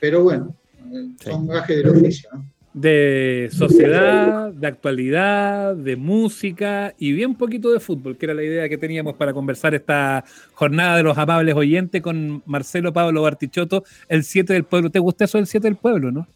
Pero 0.00 0.22
bueno, 0.22 0.56
eh, 0.92 1.10
son 1.22 1.46
gajes 1.46 1.76
del 1.76 1.88
oficio. 1.88 2.30
¿no? 2.32 2.55
De 2.76 3.48
sociedad, 3.52 4.52
de 4.52 4.66
actualidad, 4.66 5.74
de 5.74 5.96
música 5.96 6.94
y 6.98 7.12
bien 7.12 7.34
poquito 7.34 7.72
de 7.72 7.80
fútbol, 7.80 8.18
que 8.18 8.26
era 8.26 8.34
la 8.34 8.42
idea 8.42 8.68
que 8.68 8.76
teníamos 8.76 9.14
para 9.16 9.32
conversar 9.32 9.74
esta 9.74 10.26
jornada 10.52 10.98
de 10.98 11.02
los 11.02 11.16
amables 11.16 11.54
oyentes 11.54 12.02
con 12.02 12.42
Marcelo 12.44 12.92
Pablo 12.92 13.22
Bartichotto, 13.22 13.82
el 14.10 14.24
7 14.24 14.52
del 14.52 14.64
pueblo. 14.64 14.90
¿Te 14.90 14.98
gusta 14.98 15.24
eso 15.24 15.38
del 15.38 15.46
7 15.46 15.66
del 15.66 15.76
pueblo, 15.76 16.12
no? 16.12 16.28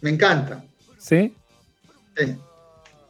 Me 0.00 0.10
encanta. 0.10 0.62
¿Sí? 0.98 1.34
Sí. 2.16 2.36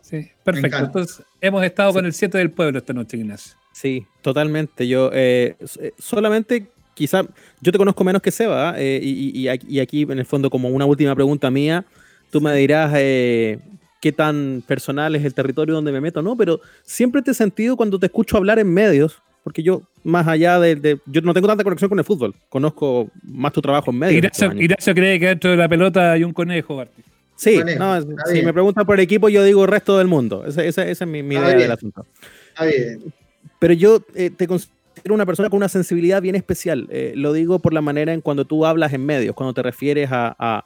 Sí, 0.00 0.30
perfecto. 0.42 0.78
Entonces, 0.78 1.22
hemos 1.42 1.62
estado 1.62 1.92
con 1.92 2.06
el 2.06 2.14
7 2.14 2.38
del 2.38 2.50
pueblo 2.50 2.78
esta 2.78 2.94
noche, 2.94 3.18
Ignacio. 3.18 3.54
Sí, 3.74 4.06
totalmente. 4.22 4.88
Yo 4.88 5.10
eh, 5.12 5.56
eh, 5.78 5.92
solamente 5.98 6.68
quizá, 6.94 7.22
yo 7.60 7.70
te 7.70 7.76
conozco 7.76 8.02
menos 8.02 8.22
que 8.22 8.30
Seba, 8.30 8.76
eh, 8.78 8.98
y, 9.02 9.46
y, 9.46 9.78
aquí 9.80 10.02
en 10.02 10.18
el 10.18 10.24
fondo 10.24 10.48
como 10.48 10.70
una 10.70 10.86
última 10.86 11.14
pregunta 11.14 11.50
mía, 11.50 11.84
Tú 12.30 12.40
me 12.40 12.54
dirás 12.54 12.92
eh, 12.96 13.58
qué 14.00 14.12
tan 14.12 14.62
personal 14.66 15.14
es 15.16 15.24
el 15.24 15.34
territorio 15.34 15.74
donde 15.74 15.92
me 15.92 16.00
meto, 16.00 16.22
¿no? 16.22 16.36
Pero 16.36 16.60
siempre 16.82 17.22
te 17.22 17.32
he 17.32 17.34
sentido 17.34 17.76
cuando 17.76 17.98
te 17.98 18.06
escucho 18.06 18.36
hablar 18.36 18.58
en 18.58 18.72
medios, 18.72 19.22
porque 19.42 19.62
yo, 19.62 19.82
más 20.04 20.26
allá 20.28 20.58
de, 20.58 20.98
Yo 21.06 21.20
no 21.22 21.34
tengo 21.34 21.48
tanta 21.48 21.64
conexión 21.64 21.88
con 21.88 21.98
el 21.98 22.04
fútbol, 22.04 22.34
conozco 22.48 23.10
más 23.22 23.52
tu 23.52 23.60
trabajo 23.60 23.90
en 23.90 23.98
medios. 23.98 24.42
Ignacio, 24.56 24.94
cree 24.94 25.18
que 25.18 25.26
dentro 25.26 25.50
de 25.50 25.56
la 25.56 25.68
pelota 25.68 26.12
hay 26.12 26.24
un 26.24 26.32
conejo, 26.32 26.76
Barty. 26.76 27.02
Sí, 27.36 27.58
no, 27.78 28.00
si 28.02 28.42
me 28.42 28.52
preguntan 28.52 28.84
por 28.84 28.96
el 28.96 29.00
equipo, 29.00 29.30
yo 29.30 29.42
digo 29.42 29.64
el 29.64 29.70
resto 29.70 29.96
del 29.96 30.08
mundo. 30.08 30.44
Esa, 30.44 30.84
es 30.84 31.06
mi, 31.06 31.20
idea 31.20 31.48
del 31.48 31.72
asunto. 31.72 32.06
Está 32.48 32.66
bien. 32.66 33.14
Pero 33.58 33.72
yo 33.72 34.04
eh, 34.14 34.28
te 34.28 34.46
considero 34.46 35.14
una 35.14 35.24
persona 35.24 35.48
con 35.48 35.56
una 35.56 35.70
sensibilidad 35.70 36.20
bien 36.20 36.34
especial. 36.34 36.86
Eh, 36.90 37.14
lo 37.16 37.32
digo 37.32 37.58
por 37.58 37.72
la 37.72 37.80
manera 37.80 38.12
en 38.12 38.20
cuando 38.20 38.44
tú 38.44 38.66
hablas 38.66 38.92
en 38.92 39.06
medios, 39.06 39.34
cuando 39.34 39.54
te 39.54 39.62
refieres 39.62 40.10
a 40.12 40.36
a, 40.38 40.64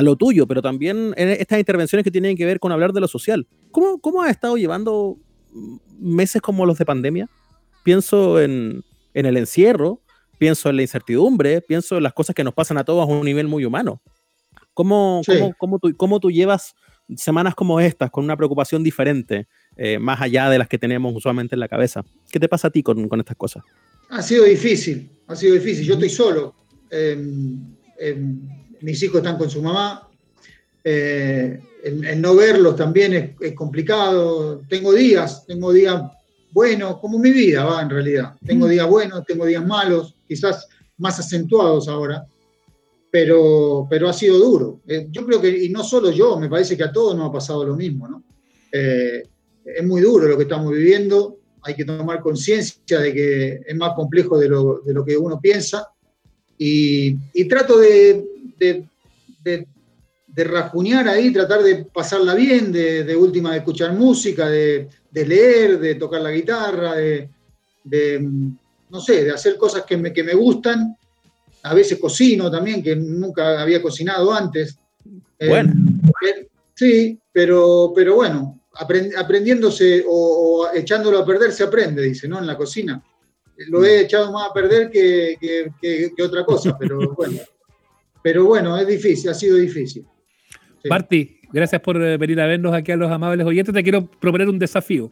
lo 0.00 0.16
tuyo, 0.16 0.46
pero 0.46 0.62
también 0.62 1.14
en 1.16 1.28
estas 1.28 1.58
intervenciones 1.58 2.04
que 2.04 2.10
tienen 2.10 2.36
que 2.36 2.44
ver 2.44 2.60
con 2.60 2.72
hablar 2.72 2.92
de 2.92 3.00
lo 3.00 3.08
social. 3.08 3.46
¿Cómo, 3.70 3.98
cómo 3.98 4.22
has 4.22 4.30
estado 4.30 4.56
llevando 4.56 5.18
meses 5.98 6.40
como 6.42 6.66
los 6.66 6.78
de 6.78 6.84
pandemia? 6.84 7.28
Pienso 7.84 8.40
en, 8.40 8.84
en 9.14 9.26
el 9.26 9.36
encierro, 9.36 10.00
pienso 10.38 10.70
en 10.70 10.76
la 10.76 10.82
incertidumbre, 10.82 11.60
pienso 11.60 11.96
en 11.96 12.02
las 12.02 12.12
cosas 12.12 12.34
que 12.34 12.44
nos 12.44 12.54
pasan 12.54 12.78
a 12.78 12.84
todos 12.84 13.02
a 13.02 13.06
un 13.06 13.24
nivel 13.24 13.48
muy 13.48 13.64
humano. 13.64 14.00
¿Cómo, 14.74 15.22
cómo, 15.58 15.78
tú, 15.80 15.92
cómo 15.96 16.20
tú, 16.20 16.30
llevas 16.30 16.76
semanas 17.16 17.56
como 17.56 17.80
estas 17.80 18.10
con 18.10 18.22
una 18.22 18.36
preocupación 18.36 18.84
diferente, 18.84 19.48
eh, 19.76 19.98
más 19.98 20.20
allá 20.20 20.48
de 20.50 20.58
las 20.58 20.68
que 20.68 20.78
tenemos 20.78 21.12
usualmente 21.16 21.56
en 21.56 21.60
la 21.60 21.68
cabeza? 21.68 22.04
¿Qué 22.30 22.38
te 22.38 22.48
pasa 22.48 22.68
a 22.68 22.70
ti 22.70 22.84
con, 22.84 23.08
con 23.08 23.18
estas 23.18 23.36
cosas? 23.36 23.64
Ha 24.10 24.22
sido 24.22 24.44
difícil, 24.44 25.10
ha 25.26 25.34
sido 25.34 25.54
difícil. 25.54 25.84
Yo 25.84 25.94
estoy 25.94 26.10
solo. 26.10 26.54
Em, 26.90 27.74
em, 27.98 28.48
mis 28.80 29.02
hijos 29.02 29.18
están 29.18 29.38
con 29.38 29.50
su 29.50 29.62
mamá. 29.62 30.08
Eh, 30.84 31.60
el, 31.84 32.20
no 32.20 32.34
verlos 32.34 32.76
también 32.76 33.12
es, 33.14 33.30
es, 33.40 33.52
complicado. 33.54 34.62
Tengo 34.68 34.92
días, 34.92 35.44
tengo 35.46 35.72
días 35.72 36.02
buenos, 36.52 36.98
como 36.98 37.18
mi 37.18 37.30
vida 37.30 37.64
va 37.64 37.82
en 37.82 37.90
realidad. 37.90 38.34
Tengo 38.44 38.66
días 38.66 38.88
buenos, 38.88 39.24
tengo 39.24 39.46
días 39.46 39.64
malos, 39.66 40.14
quizás 40.26 40.68
más 40.96 41.18
acentuados 41.18 41.88
ahora 41.88 42.26
pero, 43.10 43.86
pero 43.88 44.08
ha 44.08 44.12
sido 44.12 44.38
duro. 44.38 44.80
Eh, 44.86 45.08
yo 45.10 45.24
creo 45.24 45.40
que, 45.40 45.64
y 45.64 45.68
no 45.70 45.82
solo 45.82 46.10
yo, 46.10 46.38
me 46.38 46.48
parece 46.48 46.76
que 46.76 46.84
a 46.84 46.92
todos 46.92 47.16
nos 47.16 47.28
ha 47.28 47.32
pasado 47.32 47.64
lo 47.64 47.76
mismo, 47.76 48.08
¿no? 48.08 48.22
Eh, 48.72 49.22
es 49.64 49.86
muy 49.86 50.00
duro 50.00 50.28
lo 50.28 50.36
que 50.36 50.42
estamos 50.44 50.72
viviendo, 50.72 51.38
hay 51.62 51.74
que 51.74 51.84
tomar 51.84 52.20
conciencia 52.20 53.00
de 53.00 53.12
que 53.12 53.60
es 53.66 53.76
más 53.76 53.94
complejo 53.94 54.38
de 54.38 54.48
lo, 54.48 54.80
de 54.80 54.92
lo 54.92 55.04
que 55.04 55.16
uno 55.16 55.40
piensa, 55.40 55.88
y, 56.56 57.16
y 57.34 57.44
trato 57.46 57.78
de, 57.78 58.24
de, 58.58 58.84
de, 59.42 59.66
rajuñar 60.44 61.08
ahí, 61.08 61.32
tratar 61.32 61.62
de 61.62 61.84
pasarla 61.86 62.34
bien, 62.34 62.70
de, 62.70 63.02
de 63.02 63.16
última 63.16 63.52
de 63.52 63.58
escuchar 63.58 63.92
música, 63.92 64.48
de, 64.48 64.88
leer, 65.12 65.80
de 65.80 65.96
tocar 65.96 66.20
la 66.20 66.30
guitarra, 66.30 66.94
de, 66.94 67.28
no 68.90 69.00
sé, 69.00 69.24
de 69.24 69.32
hacer 69.32 69.56
cosas 69.56 69.84
que 69.84 69.96
me, 69.96 70.12
que 70.12 70.22
me 70.22 70.34
gustan 70.34 70.96
a 71.62 71.74
veces 71.74 71.98
cocino 71.98 72.50
también, 72.50 72.82
que 72.82 72.96
nunca 72.96 73.60
había 73.60 73.82
cocinado 73.82 74.32
antes. 74.32 74.78
Bueno. 75.38 75.72
Eh, 76.26 76.48
sí, 76.74 77.18
pero, 77.32 77.92
pero 77.94 78.16
bueno, 78.16 78.60
aprendiéndose 79.16 80.04
o, 80.06 80.68
echándolo 80.74 81.18
a 81.18 81.26
perder 81.26 81.52
se 81.52 81.64
aprende, 81.64 82.02
dice, 82.02 82.28
¿no? 82.28 82.38
En 82.38 82.46
la 82.46 82.56
cocina. 82.56 83.02
Lo 83.68 83.84
he 83.84 84.02
echado 84.02 84.30
más 84.32 84.50
a 84.50 84.52
perder 84.52 84.88
que, 84.88 85.36
que, 85.80 86.22
otra 86.22 86.44
cosa, 86.44 86.76
pero 86.78 87.14
bueno. 87.14 87.38
Pero 88.28 88.44
bueno, 88.44 88.76
es 88.76 88.86
difícil, 88.86 89.30
ha 89.30 89.34
sido 89.34 89.56
difícil. 89.56 90.04
Marti, 90.84 91.40
gracias 91.50 91.80
por 91.80 91.96
eh, 91.96 92.18
venir 92.18 92.38
a 92.42 92.46
vernos 92.46 92.74
aquí 92.74 92.92
a 92.92 92.96
los 92.96 93.10
amables 93.10 93.46
oyentes. 93.46 93.74
Te 93.74 93.82
quiero 93.82 94.04
proponer 94.04 94.50
un 94.50 94.58
desafío 94.58 95.10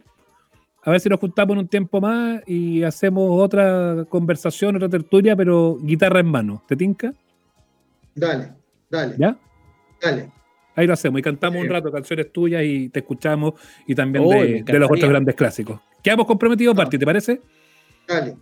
a 0.83 0.91
ver 0.91 0.99
si 0.99 1.09
nos 1.09 1.19
juntamos 1.19 1.55
en 1.55 1.59
un 1.61 1.67
tiempo 1.67 1.99
más 1.99 2.43
y 2.45 2.83
hacemos 2.83 3.43
otra 3.43 4.05
conversación, 4.07 4.75
otra 4.75 4.87
tertulia, 4.87 5.35
pero 5.35 5.79
guitarra 5.81 6.19
en 6.19 6.27
mano. 6.27 6.63
¿Te 6.67 6.75
tinca? 6.75 7.11
Dale, 8.13 8.53
dale. 8.87 9.15
¿Ya? 9.17 9.35
Dale. 9.99 10.31
Ahí 10.75 10.85
lo 10.85 10.93
hacemos 10.93 11.19
y 11.19 11.23
cantamos 11.23 11.59
un 11.59 11.69
rato 11.69 11.91
canciones 11.91 12.31
tuyas 12.31 12.61
y 12.63 12.89
te 12.89 12.99
escuchamos 12.99 13.55
y 13.87 13.95
también 13.95 14.63
de, 14.63 14.79
los 14.79 14.91
otros 14.91 15.09
grandes 15.09 15.33
clásicos. 15.33 15.81
Quedamos 16.03 16.27
comprometidos, 16.27 16.75
no. 16.75 16.83
Party, 16.83 16.99
¿te 16.99 17.05
parece? 17.07 17.41
Dale. 18.07 18.37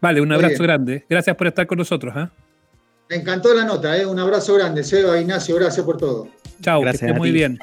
Vale, 0.00 0.20
un 0.20 0.32
abrazo 0.32 0.64
grande. 0.64 1.04
Gracias 1.08 1.36
por 1.36 1.46
estar 1.46 1.64
con 1.64 1.78
nosotros. 1.78 2.12
¿eh? 2.16 2.28
Me 3.08 3.16
encantó 3.16 3.54
la 3.54 3.64
nota, 3.64 3.96
¿eh? 3.96 4.04
un 4.04 4.18
abrazo 4.18 4.54
grande. 4.54 4.82
Seba, 4.82 5.20
Ignacio, 5.20 5.54
gracias 5.54 5.86
por 5.86 5.96
todo. 5.96 6.28
Chao, 6.60 6.82
que 6.82 6.90
estés 6.90 7.14
muy 7.14 7.30
bien. 7.30 7.56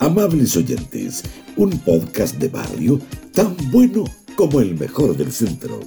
Amables 0.00 0.54
oyentes, 0.58 1.24
un 1.56 1.70
podcast 1.78 2.36
de 2.36 2.48
barrio 2.48 3.00
tan 3.32 3.56
bueno 3.70 4.04
como 4.36 4.60
el 4.60 4.74
mejor 4.74 5.16
del 5.16 5.32
centro. 5.32 5.80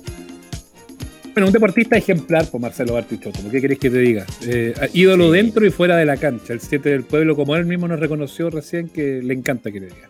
Bueno, 1.34 1.48
un 1.48 1.54
deportista 1.54 1.98
ejemplar 1.98 2.50
por 2.50 2.60
Marcelo 2.60 2.94
Bartichotto, 2.94 3.48
¿qué 3.52 3.62
querés 3.62 3.78
que 3.78 3.92
te 3.92 4.00
diga? 4.00 4.26
Eh, 4.42 4.74
ídolo 4.94 5.30
dentro 5.30 5.64
y 5.64 5.70
fuera 5.70 5.96
de 5.98 6.06
la 6.06 6.18
cancha, 6.18 6.54
el 6.54 6.62
7 6.62 6.90
del 6.90 7.04
pueblo, 7.04 7.36
como 7.36 7.56
él 7.56 7.68
mismo 7.68 7.88
nos 7.88 8.00
reconoció 8.00 8.50
recién, 8.50 8.90
que 8.90 9.22
le 9.22 9.36
encanta 9.36 9.72
que 9.72 9.82
le 9.82 9.86
diga. 9.86 10.10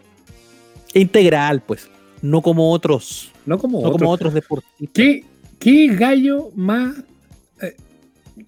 Integral, 0.93 1.61
pues, 1.68 1.89
no 2.22 2.41
como 2.41 2.72
otros. 2.72 3.34
No 3.45 3.57
como, 3.57 3.80
otros. 3.80 3.91
como 3.91 4.09
otros 4.09 4.34
deportistas. 4.34 4.89
¿Qué, 4.93 5.26
qué 5.59 5.88
gallo 5.88 6.49
más 6.55 6.95
eh, 7.61 7.75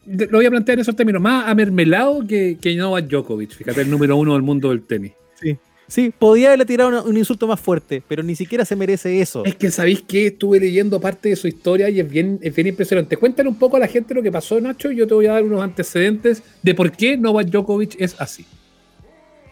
lo 0.06 0.38
voy 0.38 0.46
a 0.46 0.50
plantear 0.50 0.78
en 0.78 0.82
esos 0.82 0.96
términos, 0.96 1.22
más 1.22 1.48
amermelado 1.48 2.26
que, 2.28 2.58
que 2.62 2.76
Novak 2.76 3.08
Djokovic, 3.08 3.52
fíjate, 3.52 3.82
el 3.82 3.90
número 3.90 4.16
uno 4.18 4.34
del 4.34 4.42
mundo 4.42 4.70
del 4.70 4.84
tenis. 4.84 5.14
Sí. 5.40 5.58
Sí, 5.90 6.14
podía 6.18 6.50
haberle 6.50 6.66
tirado 6.68 7.04
un, 7.04 7.18
insulto 7.18 7.48
más 7.48 7.60
fuerte, 7.60 8.04
pero 8.08 8.22
ni 8.22 8.36
siquiera 8.36 8.64
se 8.64 8.76
merece 8.76 9.22
eso. 9.22 9.44
Es 9.44 9.56
que 9.56 9.72
sabéis 9.72 10.04
que 10.04 10.28
estuve 10.28 10.60
leyendo 10.60 11.02
parte 11.02 11.30
de 11.30 11.36
su 11.36 11.48
historia 11.48 11.90
y 11.90 12.00
es 12.00 12.08
bien, 12.08 12.38
es 12.44 12.56
bien 12.56 12.68
impresionante. 12.68 13.18
Cuéntale 13.18 13.50
un 13.50 13.58
poco 13.58 13.78
a 13.78 13.80
la 13.80 13.88
gente 13.88 14.14
lo 14.14 14.22
que 14.22 14.32
pasó, 14.32 14.62
Nacho, 14.62 14.92
y 14.92 14.98
yo 14.98 15.08
te 15.08 15.16
voy 15.16 15.26
a 15.26 15.32
dar 15.34 15.44
unos 15.44 15.64
antecedentes 15.64 16.44
de 16.62 16.76
por 16.76 16.92
qué 16.92 17.18
Novak 17.18 17.48
Djokovic 17.48 18.00
es 18.00 18.16
así. 18.22 18.46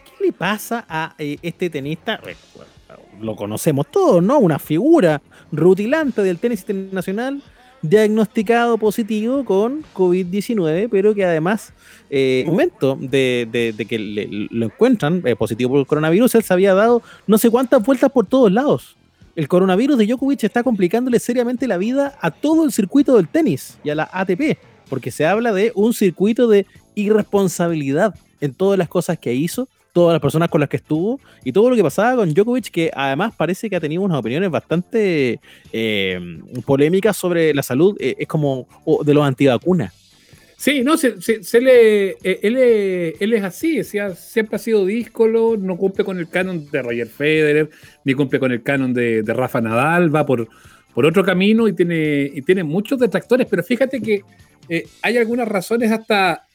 ¿Qué 0.04 0.26
le 0.26 0.32
pasa 0.32 0.86
a 0.88 1.16
eh, 1.18 1.38
este 1.42 1.70
tenista? 1.70 2.20
lo 3.20 3.34
conocemos 3.34 3.90
todos, 3.90 4.22
¿no? 4.22 4.38
Una 4.38 4.60
figura 4.60 5.20
rutilante 5.50 6.22
del 6.22 6.38
tenis 6.38 6.60
internacional 6.60 7.42
diagnosticado 7.82 8.78
positivo 8.78 9.44
con 9.44 9.84
COVID-19, 9.94 10.88
pero 10.90 11.14
que 11.14 11.24
además, 11.24 11.72
eh, 12.10 12.42
en 12.44 12.50
momento 12.50 12.98
de, 13.00 13.74
que 13.88 14.48
lo 14.50 14.66
encuentran 14.66 15.22
eh, 15.24 15.36
positivo 15.36 15.70
por 15.70 15.80
el 15.80 15.86
coronavirus, 15.86 16.34
él 16.34 16.42
se 16.42 16.52
había 16.52 16.74
dado 16.74 17.02
no 17.26 17.38
sé 17.38 17.50
cuántas 17.50 17.82
vueltas 17.82 18.10
por 18.10 18.26
todos 18.26 18.50
lados. 18.50 18.96
El 19.36 19.46
coronavirus 19.46 19.98
de 19.98 20.06
Djokovic 20.06 20.42
está 20.42 20.64
complicándole 20.64 21.20
seriamente 21.20 21.68
la 21.68 21.76
vida 21.76 22.18
a 22.20 22.32
todo 22.32 22.64
el 22.64 22.72
circuito 22.72 23.14
del 23.16 23.28
tenis 23.28 23.78
y 23.84 23.90
a 23.90 23.94
la 23.94 24.08
ATP, 24.12 24.58
porque 24.88 25.12
se 25.12 25.26
habla 25.26 25.52
de 25.52 25.70
un 25.76 25.94
circuito 25.94 26.48
de 26.48 26.66
irresponsabilidad 26.96 28.14
en 28.40 28.52
todas 28.54 28.78
las 28.78 28.88
cosas 28.88 29.18
que 29.18 29.34
hizo 29.34 29.68
todas 29.92 30.14
las 30.14 30.20
personas 30.20 30.48
con 30.48 30.60
las 30.60 30.68
que 30.68 30.76
estuvo 30.76 31.20
y 31.44 31.52
todo 31.52 31.70
lo 31.70 31.76
que 31.76 31.82
pasaba 31.82 32.16
con 32.16 32.32
Djokovic, 32.32 32.70
que 32.70 32.90
además 32.94 33.34
parece 33.36 33.68
que 33.68 33.76
ha 33.76 33.80
tenido 33.80 34.02
unas 34.02 34.18
opiniones 34.18 34.50
bastante 34.50 35.40
eh, 35.72 36.40
polémicas 36.64 37.16
sobre 37.16 37.54
la 37.54 37.62
salud, 37.62 37.96
eh, 38.00 38.16
es 38.18 38.28
como 38.28 38.66
de 39.04 39.14
los 39.14 39.24
antivacunas. 39.24 39.92
Sí, 40.56 40.82
no, 40.82 40.96
se, 40.96 41.14
le, 41.60 42.10
eh, 42.22 43.16
él, 43.20 43.32
es 43.32 43.44
así, 43.44 43.84
siempre 43.84 44.56
ha 44.56 44.58
sido 44.58 44.84
díscolo, 44.84 45.56
no 45.56 45.76
cumple 45.76 46.04
con 46.04 46.18
el 46.18 46.28
canon 46.28 46.68
de 46.68 46.82
Roger 46.82 47.06
Federer, 47.06 47.70
ni 48.04 48.14
cumple 48.14 48.40
con 48.40 48.50
el 48.50 48.62
canon 48.64 48.92
de, 48.92 49.22
Rafa 49.24 49.60
Nadal, 49.60 50.12
va 50.12 50.26
por, 50.26 50.48
por 50.94 51.06
otro 51.06 51.24
camino 51.24 51.68
y 51.68 51.74
tiene, 51.74 52.28
y 52.34 52.42
tiene 52.42 52.64
muchos 52.64 52.98
detractores, 52.98 53.46
pero 53.48 53.62
fíjate 53.62 54.00
que 54.00 54.22
hay 55.00 55.16
algunas 55.16 55.46
razones 55.46 55.92
hasta 55.92 56.47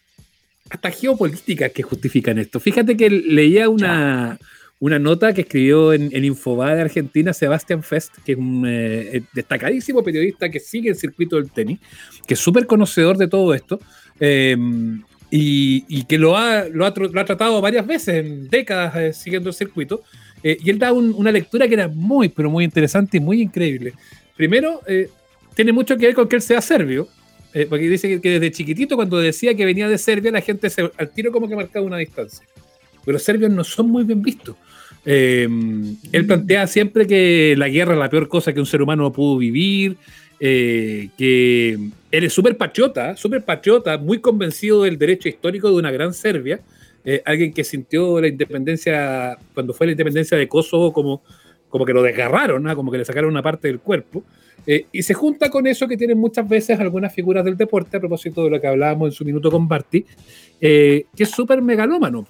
hasta 0.70 0.92
geopolíticas 0.92 1.72
que 1.72 1.84
justifican 1.84 2.40
esto. 2.40 2.60
Fíjate 2.60 2.98
que 2.98 3.10
leía 3.10 3.70
una, 3.70 4.40
una 4.80 5.00
nota 5.00 5.34
que 5.34 5.42
escribió 5.42 5.94
en, 5.94 6.10
en 6.12 6.24
de 6.24 6.82
Argentina 6.82 7.32
Sebastián 7.32 7.84
Fest, 7.84 8.16
que 8.26 8.34
es 8.34 8.38
un 8.38 8.66
eh, 8.68 9.24
destacadísimo 9.34 10.04
periodista 10.04 10.50
que 10.50 10.60
sigue 10.60 10.90
el 10.90 10.96
circuito 10.96 11.38
del 11.38 11.52
tenis, 11.52 11.80
que 12.28 12.34
es 12.34 12.40
súper 12.42 12.66
conocedor 12.66 13.18
de 13.18 13.30
todo 13.30 13.54
esto. 13.54 13.80
Eh, 14.20 14.58
y, 15.36 16.04
que 16.04 16.18
lo 16.18 16.38
ha, 16.38 16.66
lo 16.66 16.86
ha, 16.86 16.94
tratado 16.94 17.60
varias 17.62 17.88
veces, 17.88 18.24
en 18.24 18.50
décadas 18.50 18.96
eh, 18.98 19.14
siguiendo 19.14 19.50
el 19.50 19.56
circuito. 19.56 20.04
y 20.44 20.70
él 20.70 20.78
da 20.78 20.92
una 20.92 21.32
lectura 21.32 21.68
que 21.68 21.74
era 21.76 21.88
muy, 21.88 22.28
pero 22.28 22.52
muy 22.52 22.66
interesante 22.66 23.18
y 23.18 23.20
muy 23.22 23.42
increíble. 23.42 23.94
Primero, 24.36 24.82
tiene 25.56 25.72
mucho 25.72 25.96
que 25.98 26.08
ver 26.08 26.16
con 26.16 26.28
que 26.28 26.36
él 26.36 26.42
sea 26.42 26.62
serbio, 26.62 27.08
eh, 27.54 27.68
porque 27.70 27.88
dice 27.88 28.20
que, 28.20 28.30
desde 28.30 28.52
chiquitito, 28.52 28.96
cuando 28.96 29.20
decía 29.20 29.56
que 29.56 29.66
venía 29.66 29.88
de 29.88 29.98
Serbia, 29.98 30.32
la 30.32 30.42
gente 30.42 30.70
se, 30.70 30.90
al 30.98 31.10
tiro 31.12 31.32
como 31.32 31.48
que 31.48 31.56
marcaba 31.56 31.86
una 31.86 31.98
distancia. 31.98 32.46
Pero 33.06 33.14
los 33.14 33.24
serbios 33.24 33.52
no 33.52 33.64
son 33.64 33.90
muy 33.90 34.04
bien 34.04 34.22
vistos. 34.22 34.56
Eh, 35.06 35.48
él 36.12 36.26
plantea 36.26 36.66
siempre 36.66 37.06
que 37.06 37.54
la 37.58 37.68
guerra 37.68 37.94
es 37.94 38.00
la 38.00 38.10
peor 38.10 38.28
cosa 38.28 38.54
que 38.54 38.60
un 38.60 38.66
ser 38.66 38.82
humano 38.82 39.12
pudo 39.12 39.38
vivir, 39.38 39.98
eh, 40.40 41.10
que 41.18 41.78
él 42.12 42.24
es 42.24 42.34
súper 42.34 42.58
patriota, 42.58 43.16
súper 43.16 43.44
patriota, 43.44 43.98
muy 43.98 44.20
convencido 44.20 44.84
del 44.84 44.98
derecho 44.98 45.30
histórico 45.30 45.70
de 45.70 45.76
una 45.76 45.92
gran 45.92 46.14
Serbia, 46.14 46.60
alguien 47.26 47.54
que 47.54 47.66
sintió 47.66 48.22
la 48.22 48.30
independencia, 48.30 49.38
cuando 49.54 49.74
fue 49.74 49.88
la 49.88 49.92
independencia 49.92 50.38
de 50.38 50.48
Kosovo, 50.48 50.94
como, 50.94 51.22
como 51.68 51.86
que 51.86 51.92
lo 51.92 52.02
desgarraron, 52.02 52.64
como 52.76 52.92
que 52.92 52.98
le 52.98 53.06
sacaron 53.06 53.30
una 53.30 53.44
parte 53.44 53.68
del 53.68 53.80
cuerpo. 53.80 54.24
Eh, 54.66 54.86
y 54.92 55.04
se 55.04 55.14
junta 55.14 55.50
con 55.50 55.68
eso 55.68 55.88
que 55.88 55.98
tienen 55.98 56.18
muchas 56.18 56.48
veces 56.48 56.80
algunas 56.80 57.14
figuras 57.14 57.44
del 57.44 57.58
deporte, 57.58 57.98
a 57.98 58.00
propósito 58.00 58.44
de 58.44 58.50
lo 58.50 58.62
que 58.62 58.68
hablábamos 58.68 59.10
en 59.10 59.12
su 59.12 59.26
minuto 59.26 59.52
con 59.52 59.68
Barty, 59.68 60.06
eh, 60.62 61.06
que 61.16 61.24
es 61.24 61.30
súper 61.30 61.62
megalómano. 61.62 62.26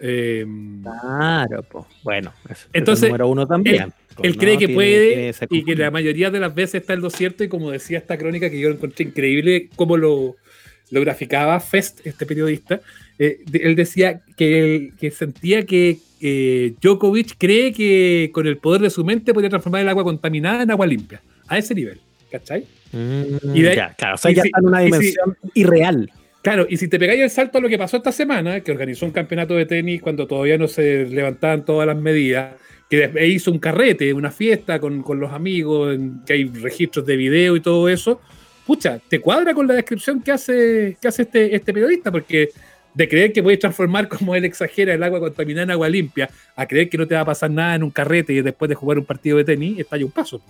Eh, 0.00 0.46
claro, 0.82 1.62
pues 1.64 1.84
bueno, 2.02 2.32
entonces, 2.72 3.08
número 3.08 3.28
uno 3.28 3.46
también. 3.46 3.92
Él, 4.22 4.36
cree 4.36 4.58
que 4.58 4.68
puede 4.68 5.32
y 5.48 5.64
que 5.64 5.74
la 5.74 5.90
mayoría 5.90 6.30
de 6.30 6.40
las 6.40 6.54
veces 6.54 6.82
está 6.82 6.92
en 6.92 7.00
lo 7.00 7.10
cierto 7.10 7.42
y 7.42 7.48
como 7.48 7.70
decía 7.70 7.98
esta 7.98 8.18
crónica 8.18 8.50
que 8.50 8.60
yo 8.60 8.68
encontré 8.68 9.06
increíble, 9.06 9.70
cómo 9.76 9.96
lo, 9.96 10.36
lo 10.90 11.00
graficaba 11.00 11.58
Fest, 11.60 12.04
este 12.04 12.26
periodista, 12.26 12.80
eh, 13.18 13.40
él 13.52 13.76
decía 13.76 14.22
que, 14.36 14.92
que 14.98 15.10
sentía 15.10 15.64
que 15.64 15.98
eh, 16.20 16.74
Djokovic 16.80 17.36
cree 17.38 17.72
que 17.72 18.30
con 18.32 18.46
el 18.46 18.58
poder 18.58 18.82
de 18.82 18.90
su 18.90 19.04
mente 19.04 19.32
podría 19.32 19.50
transformar 19.50 19.82
el 19.82 19.88
agua 19.88 20.04
contaminada 20.04 20.62
en 20.62 20.70
agua 20.70 20.86
limpia, 20.86 21.22
a 21.50 21.58
ese 21.58 21.74
nivel, 21.74 22.00
¿cachai? 22.30 22.64
Mm, 22.92 23.54
y 23.54 23.62
ya, 23.62 23.94
claro, 23.94 24.14
o 24.14 24.18
sea, 24.18 24.30
ya 24.30 24.42
está 24.42 24.60
en 24.60 24.66
una 24.66 24.80
dimensión 24.80 25.36
irreal. 25.52 26.10
Claro, 26.42 26.66
y 26.70 26.78
si 26.78 26.88
te 26.88 26.98
pegáis 26.98 27.20
el 27.20 27.28
salto 27.28 27.58
a 27.58 27.60
lo 27.60 27.68
que 27.68 27.76
pasó 27.76 27.98
esta 27.98 28.12
semana, 28.12 28.60
que 28.60 28.72
organizó 28.72 29.04
un 29.04 29.12
campeonato 29.12 29.54
de 29.54 29.66
tenis 29.66 30.00
cuando 30.00 30.26
todavía 30.26 30.56
no 30.56 30.68
se 30.68 31.04
levantaban 31.06 31.64
todas 31.66 31.86
las 31.86 31.96
medidas, 31.96 32.54
que 32.88 33.26
hizo 33.26 33.52
un 33.52 33.58
carrete, 33.58 34.12
una 34.14 34.30
fiesta 34.30 34.80
con, 34.80 35.04
los 35.20 35.32
amigos, 35.32 35.96
que 36.24 36.32
hay 36.32 36.44
registros 36.44 37.04
de 37.04 37.16
video 37.16 37.56
y 37.56 37.60
todo 37.60 37.88
eso, 37.88 38.20
pucha, 38.66 39.00
te 39.08 39.20
cuadra 39.20 39.52
con 39.52 39.66
la 39.66 39.74
descripción 39.74 40.22
que 40.22 40.32
hace, 40.32 40.96
que 41.00 41.08
hace 41.08 41.22
este, 41.22 41.54
este 41.54 41.72
periodista, 41.72 42.10
porque 42.10 42.50
de 42.94 43.08
creer 43.08 43.32
que 43.32 43.42
puedes 43.42 43.60
transformar, 43.60 44.08
como 44.08 44.34
él 44.34 44.44
exagera, 44.44 44.94
el 44.94 45.02
agua 45.02 45.20
contaminada 45.20 45.64
en 45.64 45.70
agua 45.72 45.88
limpia, 45.88 46.30
a 46.56 46.66
creer 46.66 46.88
que 46.88 46.98
no 46.98 47.06
te 47.06 47.14
va 47.14 47.20
a 47.20 47.26
pasar 47.26 47.50
nada 47.50 47.74
en 47.74 47.82
un 47.82 47.90
carrete 47.90 48.32
y 48.32 48.40
después 48.40 48.68
de 48.68 48.74
jugar 48.74 48.98
un 48.98 49.04
partido 49.04 49.36
de 49.36 49.44
tenis, 49.44 49.78
está 49.78 49.96
ya 49.96 50.04
un 50.04 50.10
paso. 50.10 50.40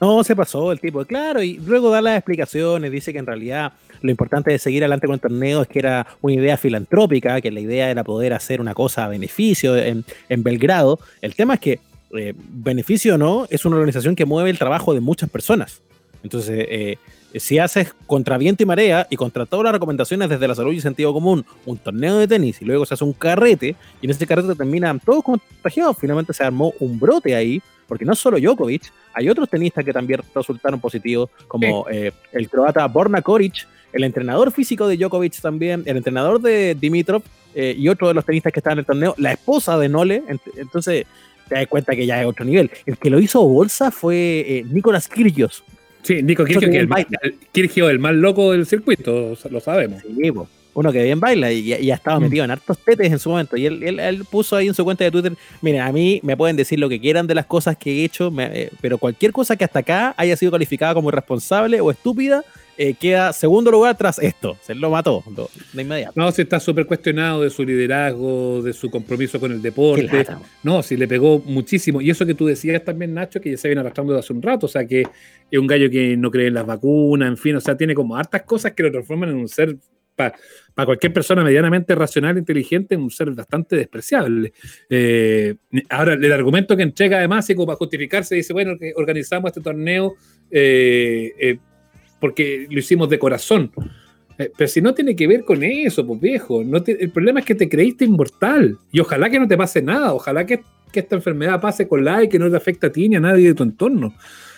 No, 0.00 0.22
se 0.22 0.36
pasó 0.36 0.70
el 0.70 0.80
tipo, 0.80 1.04
claro, 1.04 1.42
y 1.42 1.58
luego 1.58 1.90
da 1.90 2.00
las 2.00 2.16
explicaciones, 2.16 2.92
dice 2.92 3.12
que 3.12 3.18
en 3.18 3.26
realidad 3.26 3.72
lo 4.00 4.10
importante 4.10 4.52
de 4.52 4.58
seguir 4.58 4.84
adelante 4.84 5.06
con 5.06 5.14
el 5.14 5.20
torneo 5.20 5.62
es 5.62 5.68
que 5.68 5.80
era 5.80 6.06
una 6.20 6.34
idea 6.34 6.56
filantrópica, 6.56 7.40
que 7.40 7.50
la 7.50 7.60
idea 7.60 7.90
era 7.90 8.04
poder 8.04 8.32
hacer 8.32 8.60
una 8.60 8.74
cosa 8.74 9.04
a 9.04 9.08
beneficio 9.08 9.76
en, 9.76 10.04
Belgrado. 10.28 11.00
El 11.20 11.34
tema 11.34 11.54
es 11.54 11.60
que, 11.60 11.80
eh, 12.16 12.32
beneficio 12.36 13.16
o 13.16 13.18
no, 13.18 13.46
es 13.50 13.64
una 13.64 13.76
organización 13.76 14.14
que 14.14 14.24
mueve 14.24 14.50
el 14.50 14.58
trabajo 14.58 14.94
de 14.94 15.00
muchas 15.00 15.28
personas. 15.28 15.80
Entonces, 16.22 16.66
eh, 16.68 16.98
si 17.34 17.58
haces 17.58 17.94
contra 18.06 18.38
viento 18.38 18.62
y 18.62 18.66
marea 18.66 19.06
y 19.10 19.16
contra 19.16 19.46
todas 19.46 19.64
las 19.64 19.72
recomendaciones 19.72 20.28
desde 20.28 20.48
la 20.48 20.54
salud 20.54 20.72
y 20.72 20.80
sentido 20.80 21.12
común, 21.12 21.44
un 21.66 21.76
torneo 21.76 22.18
de 22.18 22.26
tenis 22.26 22.62
y 22.62 22.64
luego 22.64 22.86
se 22.86 22.94
hace 22.94 23.04
un 23.04 23.12
carrete 23.12 23.76
y 24.00 24.06
en 24.06 24.10
ese 24.10 24.26
carrete 24.26 24.54
terminan 24.54 25.00
todos 25.00 25.22
contagiados, 25.22 25.96
finalmente 25.98 26.32
se 26.32 26.44
armó 26.44 26.72
un 26.80 26.98
brote 26.98 27.34
ahí, 27.34 27.60
porque 27.88 28.04
no 28.04 28.14
solo 28.14 28.38
Djokovic, 28.38 28.92
hay 29.14 29.28
otros 29.28 29.48
tenistas 29.48 29.84
que 29.84 29.92
también 29.92 30.20
resultaron 30.34 30.78
positivos, 30.78 31.30
como 31.48 31.88
eh, 31.90 32.12
el 32.32 32.48
croata 32.48 32.86
Borna 32.86 33.22
Koric, 33.22 33.66
el 33.92 34.04
entrenador 34.04 34.52
físico 34.52 34.86
de 34.86 34.96
Djokovic 34.96 35.40
también, 35.40 35.82
el 35.86 35.96
entrenador 35.96 36.40
de 36.40 36.76
Dimitrov 36.78 37.22
eh, 37.54 37.74
y 37.76 37.88
otro 37.88 38.08
de 38.08 38.14
los 38.14 38.24
tenistas 38.24 38.52
que 38.52 38.60
estaban 38.60 38.78
en 38.78 38.80
el 38.80 38.86
torneo, 38.86 39.14
la 39.16 39.32
esposa 39.32 39.78
de 39.78 39.88
Nole. 39.88 40.22
Entonces 40.56 41.06
te 41.48 41.54
das 41.54 41.66
cuenta 41.66 41.96
que 41.96 42.06
ya 42.06 42.20
es 42.20 42.26
otro 42.26 42.44
nivel. 42.44 42.70
El 42.84 42.98
que 42.98 43.08
lo 43.08 43.18
hizo 43.18 43.42
bolsa 43.42 43.90
fue 43.90 44.44
eh, 44.46 44.64
Nicolás 44.70 45.08
Kyrgios. 45.08 45.64
Sí, 46.02 46.22
Nico 46.22 46.44
Kyrgios, 46.44 46.64
el, 46.64 46.88
el, 47.54 47.88
el, 47.88 47.98
más 47.98 48.14
loco 48.14 48.52
del 48.52 48.66
circuito, 48.66 49.34
lo 49.50 49.60
sabemos. 49.60 50.02
Sí, 50.02 50.30
uno 50.78 50.92
que 50.92 51.02
bien 51.02 51.18
baila 51.18 51.50
y, 51.50 51.74
y 51.74 51.90
ha 51.90 51.94
estado 51.94 52.20
mm. 52.20 52.22
metido 52.22 52.44
en 52.44 52.52
hartos 52.52 52.78
tetes 52.78 53.10
en 53.10 53.18
su 53.18 53.30
momento. 53.30 53.56
Y 53.56 53.66
él, 53.66 54.24
puso 54.30 54.54
ahí 54.54 54.68
en 54.68 54.74
su 54.74 54.84
cuenta 54.84 55.02
de 55.02 55.10
Twitter, 55.10 55.32
miren, 55.60 55.80
a 55.80 55.90
mí 55.90 56.20
me 56.22 56.36
pueden 56.36 56.54
decir 56.54 56.78
lo 56.78 56.88
que 56.88 57.00
quieran 57.00 57.26
de 57.26 57.34
las 57.34 57.46
cosas 57.46 57.76
que 57.76 57.90
he 57.90 58.04
hecho, 58.04 58.32
eh, 58.38 58.70
pero 58.80 58.96
cualquier 58.96 59.32
cosa 59.32 59.56
que 59.56 59.64
hasta 59.64 59.80
acá 59.80 60.14
haya 60.16 60.36
sido 60.36 60.52
calificada 60.52 60.94
como 60.94 61.08
irresponsable 61.08 61.80
o 61.80 61.90
estúpida, 61.90 62.44
eh, 62.76 62.94
queda 62.94 63.32
segundo 63.32 63.72
lugar 63.72 63.96
tras 63.96 64.20
esto. 64.20 64.56
Se 64.62 64.72
lo 64.72 64.88
mató 64.88 65.24
de 65.72 65.82
inmediato. 65.82 66.12
No, 66.14 66.30
si 66.30 66.42
está 66.42 66.60
súper 66.60 66.86
cuestionado 66.86 67.42
de 67.42 67.50
su 67.50 67.64
liderazgo, 67.64 68.62
de 68.62 68.72
su 68.72 68.88
compromiso 68.88 69.40
con 69.40 69.50
el 69.50 69.60
deporte. 69.60 70.26
No, 70.62 70.84
si 70.84 70.96
le 70.96 71.08
pegó 71.08 71.40
muchísimo. 71.44 72.00
Y 72.00 72.10
eso 72.10 72.24
que 72.24 72.34
tú 72.34 72.46
decías 72.46 72.84
también, 72.84 73.14
Nacho, 73.14 73.40
que 73.40 73.50
ya 73.50 73.56
se 73.56 73.66
viene 73.66 73.80
arrastrando 73.80 74.12
de 74.12 74.20
hace 74.20 74.32
un 74.32 74.42
rato. 74.42 74.66
O 74.66 74.68
sea, 74.68 74.86
que 74.86 75.00
es 75.50 75.58
un 75.58 75.66
gallo 75.66 75.90
que 75.90 76.16
no 76.16 76.30
cree 76.30 76.46
en 76.46 76.54
las 76.54 76.66
vacunas, 76.66 77.28
en 77.28 77.36
fin. 77.36 77.56
O 77.56 77.60
sea, 77.60 77.76
tiene 77.76 77.96
como 77.96 78.14
hartas 78.14 78.42
cosas 78.42 78.70
que 78.74 78.84
lo 78.84 78.92
transforman 78.92 79.30
en 79.30 79.36
un 79.38 79.48
ser 79.48 79.76
para 80.18 80.86
cualquier 80.86 81.12
persona 81.12 81.44
medianamente 81.44 81.94
racional 81.94 82.36
e 82.36 82.40
inteligente, 82.40 82.96
un 82.96 83.10
ser 83.10 83.30
bastante 83.30 83.76
despreciable. 83.76 84.52
Eh, 84.90 85.54
ahora, 85.88 86.14
el 86.14 86.32
argumento 86.32 86.76
que 86.76 86.82
entrega 86.82 87.18
además, 87.18 87.48
y 87.50 87.54
como 87.54 87.66
para 87.66 87.76
justificarse, 87.76 88.34
dice, 88.34 88.52
bueno, 88.52 88.72
organizamos 88.96 89.48
este 89.48 89.60
torneo 89.60 90.16
eh, 90.50 91.32
eh, 91.38 91.58
porque 92.20 92.66
lo 92.68 92.78
hicimos 92.80 93.08
de 93.08 93.18
corazón. 93.18 93.70
pero 94.36 94.68
si 94.68 94.80
no 94.80 94.92
tiene 94.92 95.14
que 95.14 95.26
ver 95.26 95.44
con 95.44 95.62
eso, 95.62 96.04
pues 96.06 96.20
viejo, 96.20 96.64
no 96.64 96.82
el 96.84 97.10
problema 97.10 97.40
es 97.40 97.46
que 97.46 97.54
te 97.54 97.68
creíste 97.68 98.04
inmortal 98.04 98.76
y 98.92 99.00
ojalá 99.00 99.30
que 99.30 99.38
no 99.38 99.48
te 99.48 99.56
pase 99.56 99.82
nada, 99.82 100.12
ojalá 100.12 100.46
que, 100.46 100.62
que 100.92 101.00
esta 101.00 101.16
enfermedad 101.16 101.60
pase 101.60 101.86
con 101.86 102.04
la 102.04 102.24
y 102.24 102.28
que 102.28 102.38
no 102.38 102.50
te 102.50 102.56
afecte 102.56 102.86
a 102.86 102.92
ti 102.92 103.08
ni 103.08 103.16
a 103.16 103.20
nadie 103.20 103.48
de 103.48 103.54
tu 103.54 103.62
entorno. 103.62 104.14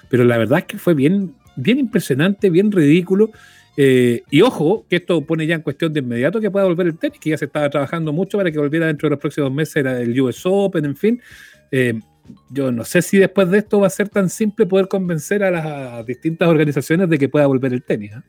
Pero 0.08 0.24
la 0.24 0.38
verdad 0.38 0.60
es 0.60 0.64
que 0.66 0.78
fue 0.78 0.94
bien, 0.94 1.34
bien 1.56 1.78
impresionante, 1.78 2.50
bien 2.50 2.72
ridículo. 2.72 3.30
Eh, 3.76 4.22
y 4.30 4.42
ojo, 4.42 4.84
que 4.88 4.96
esto 4.96 5.20
pone 5.22 5.46
ya 5.46 5.54
en 5.54 5.62
cuestión 5.62 5.92
de 5.92 6.00
inmediato 6.00 6.40
que 6.40 6.50
pueda 6.50 6.66
volver 6.66 6.86
el 6.86 6.98
tenis, 6.98 7.18
que 7.18 7.30
ya 7.30 7.38
se 7.38 7.46
estaba 7.46 7.70
trabajando 7.70 8.12
mucho 8.12 8.38
para 8.38 8.50
que 8.50 8.58
volviera 8.58 8.86
dentro 8.86 9.08
de 9.08 9.10
los 9.10 9.20
próximos 9.20 9.52
meses 9.52 9.84
el 9.84 10.20
US 10.20 10.42
Open, 10.44 10.84
en 10.84 10.96
fin. 10.96 11.20
Eh, 11.70 11.98
yo 12.50 12.70
no 12.70 12.84
sé 12.84 13.02
si 13.02 13.18
después 13.18 13.50
de 13.50 13.58
esto 13.58 13.80
va 13.80 13.86
a 13.86 13.90
ser 13.90 14.08
tan 14.08 14.28
simple 14.28 14.66
poder 14.66 14.88
convencer 14.88 15.42
a 15.42 15.50
las 15.50 16.06
distintas 16.06 16.48
organizaciones 16.48 17.08
de 17.08 17.18
que 17.18 17.28
pueda 17.28 17.46
volver 17.46 17.72
el 17.72 17.82
tenis. 17.82 18.12
¿eh? 18.12 18.22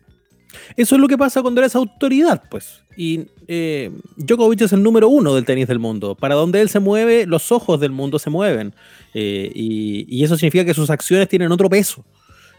Eso 0.76 0.96
es 0.96 1.02
lo 1.02 1.08
que 1.08 1.18
pasa 1.18 1.42
cuando 1.42 1.62
eres 1.62 1.76
autoridad, 1.76 2.44
pues. 2.50 2.84
Y 2.96 3.28
eh, 3.48 3.92
Djokovic 4.18 4.62
es 4.62 4.74
el 4.74 4.84
número 4.84 5.08
uno 5.08 5.36
del 5.36 5.46
tenis 5.46 5.68
del 5.68 5.80
mundo. 5.80 6.16
Para 6.16 6.36
donde 6.36 6.62
él 6.62 6.70
se 6.70 6.80
mueve, 6.80 7.26
los 7.26 7.52
ojos 7.52 7.80
del 7.80 7.92
mundo 7.92 8.20
se 8.20 8.30
mueven. 8.30 8.74
y, 9.14 10.24
eso 10.24 10.36
significa 10.38 10.66
que 10.66 10.74
sus 10.74 10.90
acciones 10.90 11.28
tienen 11.28 11.52
otro 11.52 11.70
peso. 11.70 12.06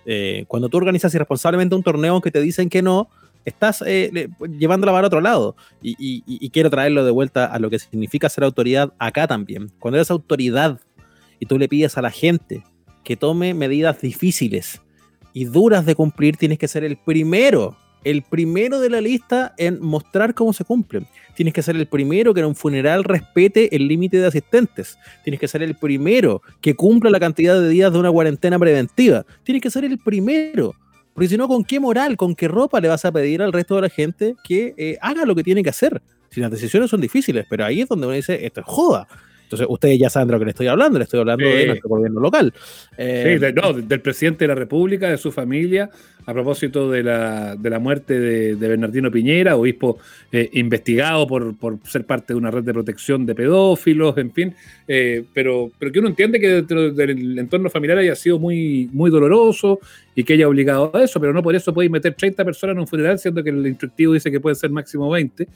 Eh, 0.06 0.44
cuando 0.48 0.68
tú 0.68 0.76
organizas 0.76 1.14
irresponsablemente 1.14 1.74
un 1.74 1.82
torneo 1.82 2.20
que 2.20 2.30
te 2.30 2.40
dicen 2.40 2.68
que 2.68 2.82
no, 2.82 3.08
estás 3.44 3.82
eh, 3.86 4.28
llevando 4.58 4.86
la 4.86 4.92
vara 4.92 5.06
a 5.06 5.08
otro 5.08 5.20
lado. 5.20 5.56
Y, 5.82 6.50
quiero 6.50 6.70
traerlo 6.70 7.04
de 7.04 7.10
vuelta 7.10 7.46
a 7.46 7.58
lo 7.58 7.70
que 7.70 7.78
significa 7.78 8.28
ser 8.28 8.44
autoridad 8.44 8.92
acá 8.98 9.26
también. 9.26 9.70
Cuando 9.78 9.98
eres 9.98 10.10
autoridad 10.10 10.80
y 11.38 11.46
tú 11.46 11.58
le 11.58 11.68
pides 11.68 11.96
a 11.98 12.02
la 12.02 12.10
gente 12.10 12.62
que 13.04 13.16
tome 13.16 13.54
medidas 13.54 14.00
difíciles 14.00 14.80
y 15.32 15.46
duras 15.46 15.86
de 15.86 15.94
cumplir, 15.94 16.36
tienes 16.36 16.58
que 16.58 16.68
ser 16.68 16.84
el 16.84 16.96
primero, 16.96 17.76
el 18.04 18.22
primero 18.22 18.80
de 18.80 18.90
la 18.90 19.00
lista 19.00 19.54
en 19.56 19.80
mostrar 19.80 20.34
cómo 20.34 20.52
se 20.52 20.64
cumplen. 20.64 21.06
Tienes 21.34 21.54
que 21.54 21.62
ser 21.62 21.76
el 21.76 21.86
primero 21.86 22.34
que 22.34 22.40
en 22.40 22.46
un 22.46 22.54
funeral 22.54 23.04
respete 23.04 23.74
el 23.74 23.88
límite 23.88 24.18
de 24.18 24.26
asistentes. 24.26 24.98
Tienes 25.24 25.40
que 25.40 25.48
ser 25.48 25.62
el 25.62 25.74
primero 25.74 26.42
que 26.60 26.74
cumpla 26.74 27.10
la 27.10 27.20
cantidad 27.20 27.60
de 27.60 27.68
días 27.68 27.92
de 27.92 27.98
una 27.98 28.10
cuarentena 28.10 28.58
preventiva. 28.58 29.24
Tienes 29.42 29.62
que 29.62 29.70
ser 29.70 29.84
el 29.84 29.98
primero. 29.98 30.74
Porque 31.14 31.28
si 31.28 31.36
no, 31.36 31.48
¿con 31.48 31.64
qué 31.64 31.78
moral, 31.78 32.16
con 32.16 32.34
qué 32.34 32.48
ropa 32.48 32.80
le 32.80 32.88
vas 32.88 33.04
a 33.04 33.12
pedir 33.12 33.42
al 33.42 33.52
resto 33.52 33.76
de 33.76 33.82
la 33.82 33.88
gente 33.88 34.34
que 34.44 34.74
eh, 34.76 34.98
haga 35.00 35.24
lo 35.24 35.34
que 35.34 35.42
tiene 35.42 35.62
que 35.62 35.70
hacer? 35.70 36.02
Si 36.30 36.40
las 36.40 36.50
decisiones 36.50 36.88
son 36.88 37.00
difíciles, 37.00 37.46
pero 37.48 37.64
ahí 37.64 37.82
es 37.82 37.88
donde 37.88 38.06
uno 38.06 38.16
dice, 38.16 38.46
esto 38.46 38.60
es 38.60 38.66
joda. 38.66 39.06
Entonces, 39.52 39.66
ustedes 39.70 39.98
ya 39.98 40.08
saben 40.08 40.28
de 40.28 40.32
lo 40.32 40.38
que 40.38 40.44
le 40.46 40.50
estoy 40.52 40.66
hablando, 40.66 40.98
le 40.98 41.04
estoy 41.04 41.20
hablando 41.20 41.44
de 41.44 41.66
nuestro 41.66 41.90
gobierno 41.90 42.20
local. 42.20 42.54
sí, 42.56 42.62
eh, 42.96 43.54
no, 43.54 43.74
del 43.74 44.00
presidente 44.00 44.44
de 44.44 44.48
la 44.48 44.54
República, 44.54 45.10
de 45.10 45.18
su 45.18 45.30
familia, 45.30 45.90
a 46.24 46.32
propósito 46.32 46.90
de 46.90 47.02
la, 47.02 47.54
de 47.56 47.68
la 47.68 47.78
muerte 47.78 48.18
de, 48.18 48.54
Bernardino 48.54 49.10
Piñera, 49.10 49.56
obispo 49.56 49.98
eh, 50.30 50.48
investigado 50.54 51.26
por, 51.26 51.54
por, 51.58 51.78
ser 51.86 52.06
parte 52.06 52.32
de 52.32 52.38
una 52.38 52.50
red 52.50 52.62
de 52.62 52.72
protección 52.72 53.26
de 53.26 53.34
pedófilos, 53.34 54.16
en 54.16 54.32
fin, 54.32 54.54
eh, 54.88 55.22
pero, 55.34 55.70
pero 55.78 55.92
que 55.92 55.98
uno 55.98 56.08
entiende 56.08 56.40
que 56.40 56.48
dentro 56.48 56.90
del 56.90 57.38
entorno 57.38 57.68
familiar 57.68 57.98
haya 57.98 58.14
sido 58.14 58.38
muy, 58.38 58.88
muy 58.90 59.10
doloroso 59.10 59.80
y 60.14 60.24
que 60.24 60.32
haya 60.32 60.48
obligado 60.48 60.90
a 60.94 61.04
eso, 61.04 61.20
pero 61.20 61.34
no 61.34 61.42
por 61.42 61.54
eso 61.54 61.74
podéis 61.74 61.92
meter 61.92 62.14
30 62.14 62.42
personas 62.42 62.72
en 62.72 62.80
un 62.80 62.86
funeral, 62.86 63.18
siendo 63.18 63.44
que 63.44 63.50
el 63.50 63.66
instructivo 63.66 64.14
dice 64.14 64.30
que 64.30 64.40
pueden 64.40 64.56
ser 64.56 64.70
máximo 64.70 65.10
20. 65.10 65.46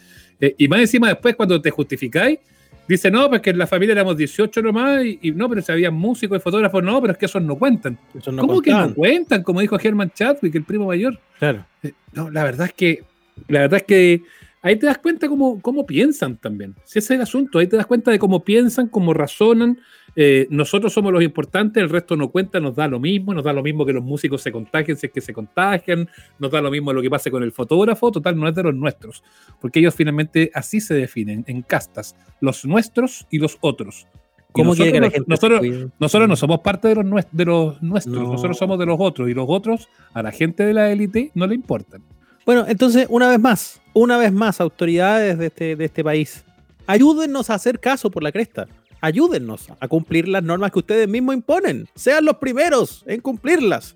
y 0.59 0.69
más 0.69 0.81
encima 0.81 1.09
después, 1.09 1.35
cuando 1.35 1.63
te 1.63 1.71
justificáis, 1.71 2.41
Dice, 2.89 3.11
no, 3.11 3.29
pues 3.29 3.41
que 3.43 3.51
en 3.51 3.59
la 3.59 3.67
familia 3.67 3.93
éramos 3.93 4.17
18 4.17 4.63
nomás, 4.63 5.05
y, 5.05 5.33
no, 5.33 5.49
pero 5.49 5.61
si 5.61 5.73
había 5.73 5.91
músicos 5.91 6.39
y 6.39 6.41
fotógrafos, 6.41 6.83
no, 6.83 7.01
pero 7.01 7.13
es 7.13 7.19
que 7.19 7.27
esos 7.27 7.43
no 7.43 7.57
cuentan. 7.57 7.99
¿Cómo 8.25 8.63
que 8.63 8.71
no 8.71 8.95
cuentan? 8.95 9.43
Como 9.43 9.61
dijo 9.61 9.77
Herman 9.79 10.13
Chadwick, 10.13 10.55
el 10.55 10.65
primo 10.65 10.87
mayor. 10.87 11.19
Claro. 11.39 11.65
Eh, 11.83 11.93
no, 12.13 12.31
la 12.31 12.45
verdad 12.45 12.67
es 12.67 12.75
que, 12.75 13.05
la 13.49 13.61
verdad 13.61 13.79
es 13.79 13.83
que 13.85 14.23
ahí 14.63 14.77
te 14.77 14.87
das 14.87 14.99
cuenta 14.99 15.29
cómo, 15.29 15.61
cómo 15.61 15.85
piensan 15.85 16.37
también. 16.37 16.75
Si 16.85 17.01
ese 17.01 17.15
es 17.15 17.19
el 17.19 17.23
asunto, 17.23 17.59
ahí 17.59 17.67
te 17.67 17.77
das 17.77 17.87
cuenta 17.87 18.11
de 18.11 18.19
cómo 18.19 18.45
piensan, 18.45 18.89
cómo 18.89 19.13
razonan, 19.13 19.81
eh, 20.19 20.47
nosotros 20.49 20.95
somos 20.95 21.13
los 21.13 21.23
importantes, 21.23 21.83
el 21.83 21.91
resto 21.91 22.17
no 22.17 22.31
cuenta, 22.31 22.59
nos 22.59 22.75
da 22.75 22.89
lo 22.89 22.99
mismo, 22.99 23.35
nos 23.35 23.45
da 23.45 23.53
lo 23.53 23.63
mismo 23.63 23.85
que 23.85 23.93
los 23.93 24.03
músicos 24.03 24.41
se 24.41 24.51
contagien 24.51 24.97
si 24.97 25.09
es 25.09 25.13
que 25.13 25.21
se 25.21 25.35
contagian, 25.35 26.09
nos 26.39 26.51
da 26.51 26.63
lo 26.63 26.71
mismo 26.71 26.91
lo 26.95 27.03
que 27.03 27.11
pase 27.11 27.31
con 27.31 27.43
el 27.43 27.53
fotógrafo, 27.53 28.11
total, 28.11 28.35
no 28.35 28.49
es 28.49 28.55
de 28.55 28.63
los 28.63 28.75
nuestros, 28.75 29.23
porque 29.61 29.81
ellos 29.81 29.95
finalmente 29.95 30.51
así 30.55 30.81
se 30.81 30.95
definen, 30.95 31.45
en 31.47 31.61
castas, 31.61 32.17
los 32.41 32.65
nuestros 32.65 33.27
y 33.31 33.39
los 33.39 33.59
otros. 33.61 34.07
¿Cómo 34.53 34.71
nosotros, 34.71 34.93
que 34.95 35.01
la 35.03 35.11
gente 35.11 35.27
nosotros, 35.29 35.61
nosotros, 35.99 36.29
no 36.31 36.37
somos 36.37 36.61
parte 36.61 36.89
de 36.89 36.95
los, 36.95 37.27
de 37.31 37.45
los 37.45 37.83
nuestros, 37.83 38.27
nosotros 38.27 38.57
somos 38.57 38.79
de 38.79 38.87
los 38.87 38.97
otros, 38.99 39.29
y 39.29 39.35
los 39.35 39.45
otros 39.47 39.91
a 40.15 40.23
la 40.23 40.33
gente 40.33 40.65
de 40.65 40.73
la 40.73 40.91
élite 40.91 41.31
no 41.35 41.47
le 41.47 41.55
importan. 41.55 42.03
Bueno, 42.47 42.65
entonces, 42.67 43.07
una 43.11 43.29
vez 43.29 43.39
más, 43.39 43.83
una 43.93 44.17
vez 44.17 44.33
más, 44.33 44.63
autoridades 44.63 45.37
de 45.37 45.47
este, 45.49 45.77
de 45.77 45.85
este 45.85 46.03
país, 46.03 46.43
ayúdennos 46.87 47.51
a 47.51 47.55
hacer 47.55 47.81
caso 47.81 48.11
por 48.11 48.23
la 48.23 48.33
cresta 48.33 48.67
ayúdennos 49.07 49.69
a 49.79 49.87
cumplir 49.87 50.27
las 50.27 50.43
normas 50.43 50.73
que 50.73 50.81
ustedes 50.81 51.09
mismos 51.09 51.37
imponen. 51.37 51.89
Sean 51.95 52.25
los 52.25 52.37
primeros 52.37 53.05
en 53.07 53.21
cumplirlas. 53.21 53.95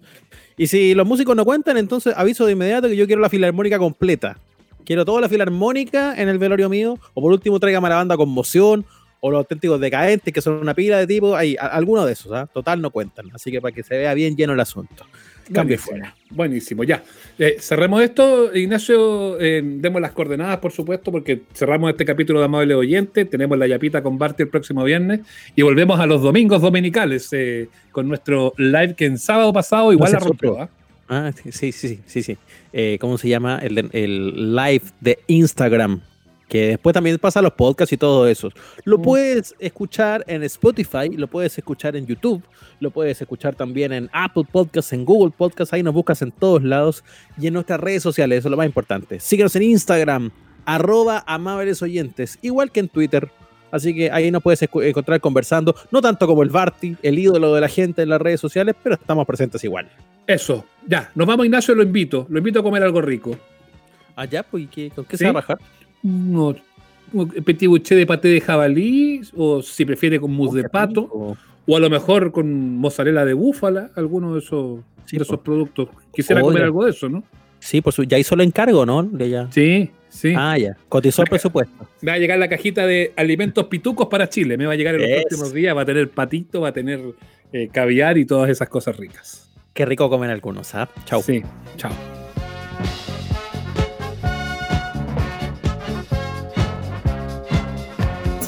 Y 0.57 0.69
si 0.69 0.95
los 0.95 1.07
músicos 1.07 1.35
no 1.35 1.45
cuentan, 1.45 1.77
entonces 1.77 2.15
aviso 2.17 2.47
de 2.47 2.53
inmediato 2.53 2.89
que 2.89 2.97
yo 2.97 3.07
quiero 3.07 3.21
la 3.21 3.29
filarmónica 3.29 3.79
completa. 3.79 4.39
Quiero 4.85 5.05
toda 5.05 5.21
la 5.21 5.29
filarmónica 5.29 6.15
en 6.21 6.29
el 6.29 6.39
velorio 6.39 6.69
mío. 6.69 6.99
O 7.15 7.21
por 7.21 7.33
último, 7.33 7.59
tráigame 7.59 7.89
la 7.89 7.97
banda 7.97 8.17
Conmoción 8.17 8.85
o 9.21 9.31
los 9.31 9.39
auténticos 9.39 9.81
decadentes, 9.81 10.33
que 10.33 10.41
son 10.41 10.55
una 10.55 10.75
pila 10.75 10.99
de 10.99 11.07
tipos. 11.07 11.37
Hay 11.37 11.57
algunos 11.59 12.07
de 12.07 12.13
esos, 12.13 12.33
¿ah? 12.33 12.47
Total 12.47 12.81
no 12.81 12.91
cuentan. 12.91 13.31
Así 13.35 13.51
que 13.51 13.61
para 13.61 13.75
que 13.75 13.83
se 13.83 13.97
vea 13.97 14.15
bien 14.15 14.37
lleno 14.37 14.53
el 14.53 14.61
asunto. 14.61 15.05
Cambio 15.53 15.79
fuera. 15.79 16.15
Buenísimo, 16.31 16.85
ya. 16.85 17.03
Eh, 17.39 17.57
cerremos 17.59 18.03
esto, 18.03 18.55
Ignacio. 18.55 19.41
Eh, 19.41 19.63
demos 19.65 20.01
las 20.01 20.13
coordenadas, 20.13 20.59
por 20.59 20.73
supuesto, 20.73 21.11
porque 21.11 21.43
cerramos 21.55 21.91
este 21.91 22.05
capítulo 22.05 22.39
de 22.39 22.45
Amable 22.45 22.75
Oyente. 22.75 23.25
Tenemos 23.25 23.59
la 23.59 23.67
Yapita 23.67 24.03
con 24.03 24.19
Barty 24.19 24.45
el 24.45 24.49
próximo 24.49 24.85
viernes 24.85 25.21
y 25.57 25.63
volvemos 25.63 25.99
a 25.99 26.07
los 26.07 26.23
domingos 26.23 26.63
dominicales 26.63 27.29
eh, 27.33 27.69
con 27.91 28.09
nuestro 28.09 28.55
live 28.59 28.95
que 28.95 29.07
en 29.07 29.19
sábado 29.19 29.53
pasado 29.53 29.93
igual 29.93 30.13
la 30.13 30.19
rompió. 30.21 30.61
¿ah? 30.61 30.69
ah, 31.09 31.33
sí, 31.51 31.73
sí, 31.73 32.01
sí, 32.07 32.23
sí. 32.23 32.39
¿Cómo 33.01 33.19
se 33.19 33.29
llama? 33.29 33.59
El, 33.63 33.89
el 33.93 34.55
live 34.55 34.85
de 35.01 35.19
Instagram 35.27 36.01
que 36.51 36.67
después 36.67 36.93
también 36.93 37.17
pasa 37.19 37.41
los 37.41 37.53
podcasts 37.53 37.93
y 37.93 37.97
todo 37.97 38.27
eso. 38.27 38.51
Lo 38.85 38.99
mm. 38.99 39.03
puedes 39.03 39.55
escuchar 39.61 40.25
en 40.27 40.43
Spotify, 40.43 41.09
lo 41.17 41.29
puedes 41.29 41.57
escuchar 41.57 41.95
en 41.95 42.07
YouTube, 42.07 42.43
lo 42.81 42.91
puedes 42.91 43.23
escuchar 43.23 43.55
también 43.55 43.93
en 43.93 44.11
Apple 44.13 44.43
Podcasts, 44.51 44.93
en 44.93 45.05
Google 45.05 45.33
Podcasts, 45.35 45.73
ahí 45.73 45.85
nos 45.85 45.95
buscas 45.95 46.21
en 46.23 46.33
todos 46.33 46.63
lados 46.65 47.05
y 47.41 47.47
en 47.47 47.55
nuestras 47.55 47.79
redes 47.79 48.03
sociales, 48.03 48.41
eso 48.41 48.49
es 48.49 48.51
lo 48.51 48.57
más 48.57 48.67
importante. 48.67 49.21
Síguenos 49.21 49.55
en 49.55 49.63
Instagram, 49.63 50.33
arroba 50.65 51.23
amables 51.25 51.83
oyentes, 51.83 52.37
igual 52.43 52.73
que 52.73 52.81
en 52.81 52.89
Twitter. 52.89 53.31
Así 53.71 53.95
que 53.95 54.11
ahí 54.11 54.33
nos 54.33 54.43
puedes 54.43 54.61
encontrar 54.61 55.21
conversando, 55.21 55.77
no 55.93 56.03
tanto 56.03 56.27
como 56.27 56.43
el 56.43 56.49
Barty, 56.49 56.97
el 57.03 57.17
ídolo 57.17 57.55
de 57.55 57.61
la 57.61 57.69
gente 57.69 58.03
en 58.03 58.09
las 58.09 58.21
redes 58.21 58.41
sociales, 58.41 58.75
pero 58.83 58.97
estamos 58.97 59.25
presentes 59.25 59.63
igual. 59.63 59.89
Eso, 60.27 60.65
ya, 60.85 61.13
nos 61.15 61.29
vamos 61.29 61.47
Ignacio, 61.47 61.77
lo 61.77 61.85
invito, 61.85 62.27
lo 62.29 62.39
invito 62.39 62.59
a 62.59 62.63
comer 62.65 62.83
algo 62.83 63.01
rico. 63.01 63.39
Allá, 64.17 64.41
ah, 64.41 64.47
pues, 64.51 64.67
¿qué, 64.69 64.91
¿con 64.91 65.05
qué 65.05 65.17
se 65.17 65.25
va 65.25 65.31
a 65.31 65.35
bajar? 65.35 65.59
No, 66.03 66.55
petit 67.45 67.69
bouché 67.69 67.95
de 67.95 68.07
paté 68.07 68.29
de 68.29 68.41
jabalí, 68.41 69.21
o 69.37 69.63
si 69.63 69.85
prefiere 69.85 70.21
con 70.21 70.33
mousse 70.33 70.63
de 70.63 70.69
pato, 70.69 71.37
o 71.67 71.77
a 71.77 71.81
lo 71.81 71.91
mejor 71.91 72.33
con 72.33 72.77
mozzarella 72.79 73.25
de 73.25 73.35
búfala, 73.35 73.91
alguno 73.97 74.35
de 74.35 74.41
esos, 74.41 74.81
esos 75.11 75.41
productos. 75.41 75.89
Quisiera 76.13 76.41
comer 76.41 76.65
algo 76.65 76.85
de 76.85 76.91
eso, 76.91 77.09
¿no? 77.09 77.25
Sí, 77.61 77.81
pues 77.83 77.97
ya 78.09 78.19
hizo 78.19 78.35
el 78.35 78.41
encargo, 78.41 78.87
¿no? 78.87 79.03
De 79.03 79.29
ya. 79.29 79.49
Sí, 79.53 79.91
sí. 80.09 80.33
Ah, 80.37 80.57
ya. 80.57 80.77
Cotizó 80.89 81.23
el 81.23 81.29
presupuesto. 81.29 81.87
Me 82.01 82.11
va 82.11 82.17
a 82.17 82.19
llegar 82.19 82.39
la 82.39 82.49
cajita 82.49 82.87
de 82.87 83.13
alimentos 83.17 83.67
pitucos 83.67 84.09
para 84.09 84.29
Chile. 84.29 84.57
Me 84.57 84.67
va 84.67 84.73
a 84.73 84.77
llegar 84.77 84.95
en 84.95 85.03
los 85.03 85.21
próximos 85.21 85.53
días. 85.53 85.77
Va 85.77 85.83
a 85.83 85.85
tener 85.85 86.11
patito, 86.11 86.63
va 86.63 86.69
a 86.69 86.73
tener 86.73 87.01
eh, 87.53 87.69
caviar 87.71 88.17
y 88.17 88.25
todas 88.25 88.49
esas 88.49 88.69
cosas 88.69 88.97
ricas. 88.97 89.51
Qué 89.75 89.85
rico 89.85 90.09
comer 90.09 90.31
algunos, 90.31 90.75
¿ah? 90.75 90.89
Chao. 91.05 91.23
Sí, 91.23 91.43
chao. 91.77 91.93